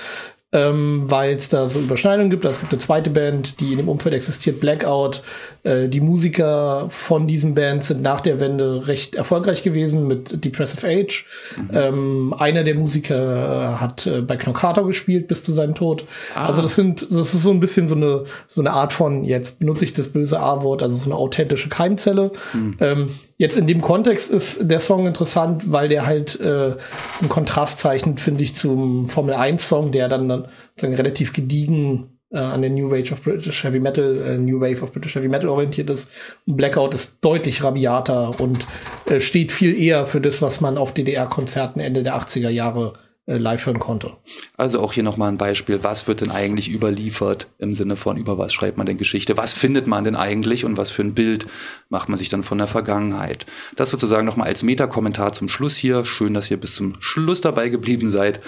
ähm, 0.52 1.04
weil 1.08 1.34
es 1.34 1.48
da 1.48 1.66
so 1.66 1.80
Überschneidungen 1.80 2.30
gibt. 2.30 2.46
Also 2.46 2.56
es 2.56 2.60
gibt 2.60 2.72
eine 2.72 2.80
zweite 2.80 3.10
Band, 3.10 3.60
die 3.60 3.72
in 3.72 3.78
dem 3.78 3.88
Umfeld 3.88 4.14
existiert, 4.14 4.60
Blackout. 4.60 5.22
Äh, 5.64 5.88
die 5.88 6.00
Musiker 6.00 6.86
von 6.88 7.26
diesen 7.26 7.54
Bands 7.54 7.88
sind 7.88 8.02
nach 8.02 8.20
der 8.20 8.38
Wende 8.38 8.86
recht 8.86 9.16
erfolgreich 9.16 9.64
gewesen 9.64 10.06
mit 10.06 10.44
Depressive 10.44 10.86
Age. 10.86 11.26
Mhm. 11.56 11.70
Ähm, 11.72 12.34
einer 12.38 12.62
der 12.62 12.76
Musiker 12.76 13.80
hat 13.80 14.06
äh, 14.06 14.20
bei 14.20 14.36
Knockator 14.36 14.86
gespielt 14.86 15.26
bis 15.26 15.42
zu 15.42 15.52
seinem 15.52 15.74
Tod. 15.74 16.04
Ah. 16.34 16.46
Also 16.46 16.62
das 16.62 16.76
sind, 16.76 17.02
das 17.02 17.34
ist 17.34 17.42
so 17.42 17.50
ein 17.50 17.58
bisschen 17.58 17.88
so 17.88 17.96
eine, 17.96 18.24
so 18.46 18.60
eine 18.60 18.70
Art 18.70 18.92
von, 18.92 19.24
jetzt 19.24 19.58
benutze 19.58 19.84
ich 19.84 19.94
das 19.94 20.08
böse 20.08 20.38
A-Wort, 20.38 20.80
also 20.80 20.96
so 20.96 21.06
eine 21.06 21.16
authentische 21.16 21.68
Keimzelle. 21.68 22.30
Mhm. 22.54 22.76
Ähm, 22.80 23.08
Jetzt 23.38 23.56
in 23.56 23.66
dem 23.66 23.82
Kontext 23.82 24.30
ist 24.30 24.58
der 24.62 24.80
Song 24.80 25.06
interessant, 25.06 25.70
weil 25.70 25.88
der 25.88 26.06
halt 26.06 26.40
äh, 26.40 26.74
einen 27.20 27.28
Kontrast 27.28 27.78
zeichnet, 27.78 28.18
finde 28.18 28.42
ich, 28.42 28.54
zum 28.54 29.08
Formel 29.08 29.34
1 29.34 29.68
Song, 29.68 29.92
der 29.92 30.08
dann, 30.08 30.28
dann 30.28 30.48
sagen, 30.76 30.94
relativ 30.94 31.34
gediegen 31.34 32.18
äh, 32.30 32.38
an 32.38 32.62
der 32.62 32.70
New 32.70 32.90
Wave 32.90 33.12
of 33.12 33.22
British 33.22 33.62
Heavy 33.62 33.78
Metal, 33.78 34.22
äh, 34.22 34.38
New 34.38 34.60
Wave 34.60 34.82
of 34.82 34.92
British 34.92 35.14
Heavy 35.14 35.28
Metal 35.28 35.50
orientiert 35.50 35.90
ist. 35.90 36.08
Und 36.46 36.56
Blackout 36.56 36.94
ist 36.94 37.18
deutlich 37.20 37.62
rabiater 37.62 38.40
und 38.40 38.66
äh, 39.04 39.20
steht 39.20 39.52
viel 39.52 39.78
eher 39.78 40.06
für 40.06 40.22
das, 40.22 40.40
was 40.40 40.62
man 40.62 40.78
auf 40.78 40.94
DDR-Konzerten 40.94 41.80
Ende 41.80 42.02
der 42.02 42.16
80er 42.16 42.48
Jahre 42.48 42.94
live 43.26 43.66
hören 43.66 43.78
konnte. 43.78 44.12
Also 44.56 44.80
auch 44.80 44.92
hier 44.92 45.02
nochmal 45.02 45.28
ein 45.28 45.38
Beispiel. 45.38 45.82
Was 45.82 46.06
wird 46.06 46.20
denn 46.20 46.30
eigentlich 46.30 46.70
überliefert 46.70 47.48
im 47.58 47.74
Sinne 47.74 47.96
von, 47.96 48.16
über 48.16 48.38
was 48.38 48.52
schreibt 48.52 48.78
man 48.78 48.86
denn 48.86 48.98
Geschichte? 48.98 49.36
Was 49.36 49.52
findet 49.52 49.86
man 49.86 50.04
denn 50.04 50.14
eigentlich 50.14 50.64
und 50.64 50.76
was 50.76 50.90
für 50.90 51.02
ein 51.02 51.14
Bild 51.14 51.46
macht 51.88 52.08
man 52.08 52.18
sich 52.18 52.28
dann 52.28 52.44
von 52.44 52.58
der 52.58 52.68
Vergangenheit? 52.68 53.44
Das 53.74 53.90
sozusagen 53.90 54.26
nochmal 54.26 54.46
als 54.46 54.62
Metakommentar 54.62 55.32
zum 55.32 55.48
Schluss 55.48 55.76
hier. 55.76 56.04
Schön, 56.04 56.34
dass 56.34 56.50
ihr 56.50 56.56
bis 56.56 56.76
zum 56.76 56.94
Schluss 57.00 57.40
dabei 57.40 57.68
geblieben 57.68 58.10
seid. 58.10 58.40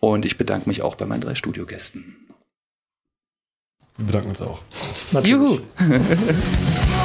Und 0.00 0.26
ich 0.26 0.36
bedanke 0.36 0.68
mich 0.68 0.82
auch 0.82 0.96
bei 0.96 1.06
meinen 1.06 1.22
drei 1.22 1.34
Studiogästen. 1.34 2.16
Wir 3.96 4.06
bedanken 4.06 4.28
uns 4.28 4.42
auch. 4.42 4.60
Natürlich. 5.12 5.30
Juhu! 5.30 5.58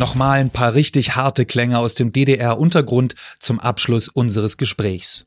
Nochmal 0.00 0.40
ein 0.40 0.48
paar 0.48 0.72
richtig 0.72 1.14
harte 1.14 1.44
Klänge 1.44 1.78
aus 1.78 1.92
dem 1.92 2.10
DDR-Untergrund 2.10 3.16
zum 3.38 3.60
Abschluss 3.60 4.08
unseres 4.08 4.56
Gesprächs. 4.56 5.26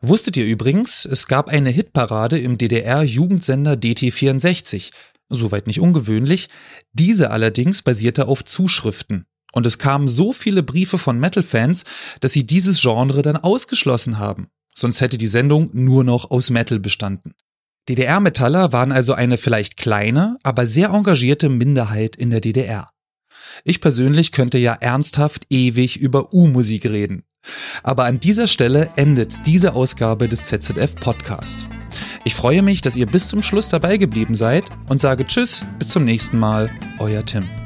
Wusstet 0.00 0.36
ihr 0.36 0.44
übrigens, 0.44 1.04
es 1.04 1.28
gab 1.28 1.48
eine 1.48 1.70
Hitparade 1.70 2.36
im 2.40 2.58
DDR-Jugendsender 2.58 3.74
DT64. 3.74 4.90
Soweit 5.28 5.68
nicht 5.68 5.78
ungewöhnlich. 5.78 6.48
Diese 6.92 7.30
allerdings 7.30 7.82
basierte 7.82 8.26
auf 8.26 8.44
Zuschriften. 8.44 9.24
Und 9.52 9.66
es 9.66 9.78
kamen 9.78 10.08
so 10.08 10.32
viele 10.32 10.64
Briefe 10.64 10.98
von 10.98 11.20
Metal-Fans, 11.20 11.84
dass 12.18 12.32
sie 12.32 12.44
dieses 12.44 12.80
Genre 12.80 13.22
dann 13.22 13.36
ausgeschlossen 13.36 14.18
haben. 14.18 14.48
Sonst 14.74 15.00
hätte 15.00 15.16
die 15.16 15.28
Sendung 15.28 15.70
nur 15.74 16.02
noch 16.02 16.32
aus 16.32 16.50
Metal 16.50 16.80
bestanden. 16.80 17.34
DDR-Metaller 17.88 18.72
waren 18.72 18.90
also 18.90 19.14
eine 19.14 19.36
vielleicht 19.36 19.76
kleine, 19.76 20.38
aber 20.42 20.66
sehr 20.66 20.88
engagierte 20.88 21.48
Minderheit 21.48 22.16
in 22.16 22.30
der 22.30 22.40
DDR. 22.40 22.88
Ich 23.64 23.80
persönlich 23.80 24.32
könnte 24.32 24.58
ja 24.58 24.74
ernsthaft 24.74 25.46
ewig 25.50 25.98
über 25.98 26.32
U-Musik 26.32 26.86
reden. 26.86 27.24
Aber 27.82 28.04
an 28.04 28.20
dieser 28.20 28.46
Stelle 28.46 28.90
endet 28.96 29.46
diese 29.46 29.74
Ausgabe 29.74 30.28
des 30.28 30.44
ZZF 30.44 30.94
Podcast. 30.96 31.66
Ich 32.24 32.34
freue 32.34 32.62
mich, 32.62 32.82
dass 32.82 32.96
ihr 32.96 33.06
bis 33.06 33.28
zum 33.28 33.42
Schluss 33.42 33.68
dabei 33.68 33.96
geblieben 33.96 34.34
seid 34.34 34.64
und 34.88 35.00
sage 35.00 35.26
Tschüss, 35.26 35.64
bis 35.78 35.88
zum 35.88 36.04
nächsten 36.04 36.38
Mal, 36.38 36.70
euer 36.98 37.24
Tim. 37.24 37.61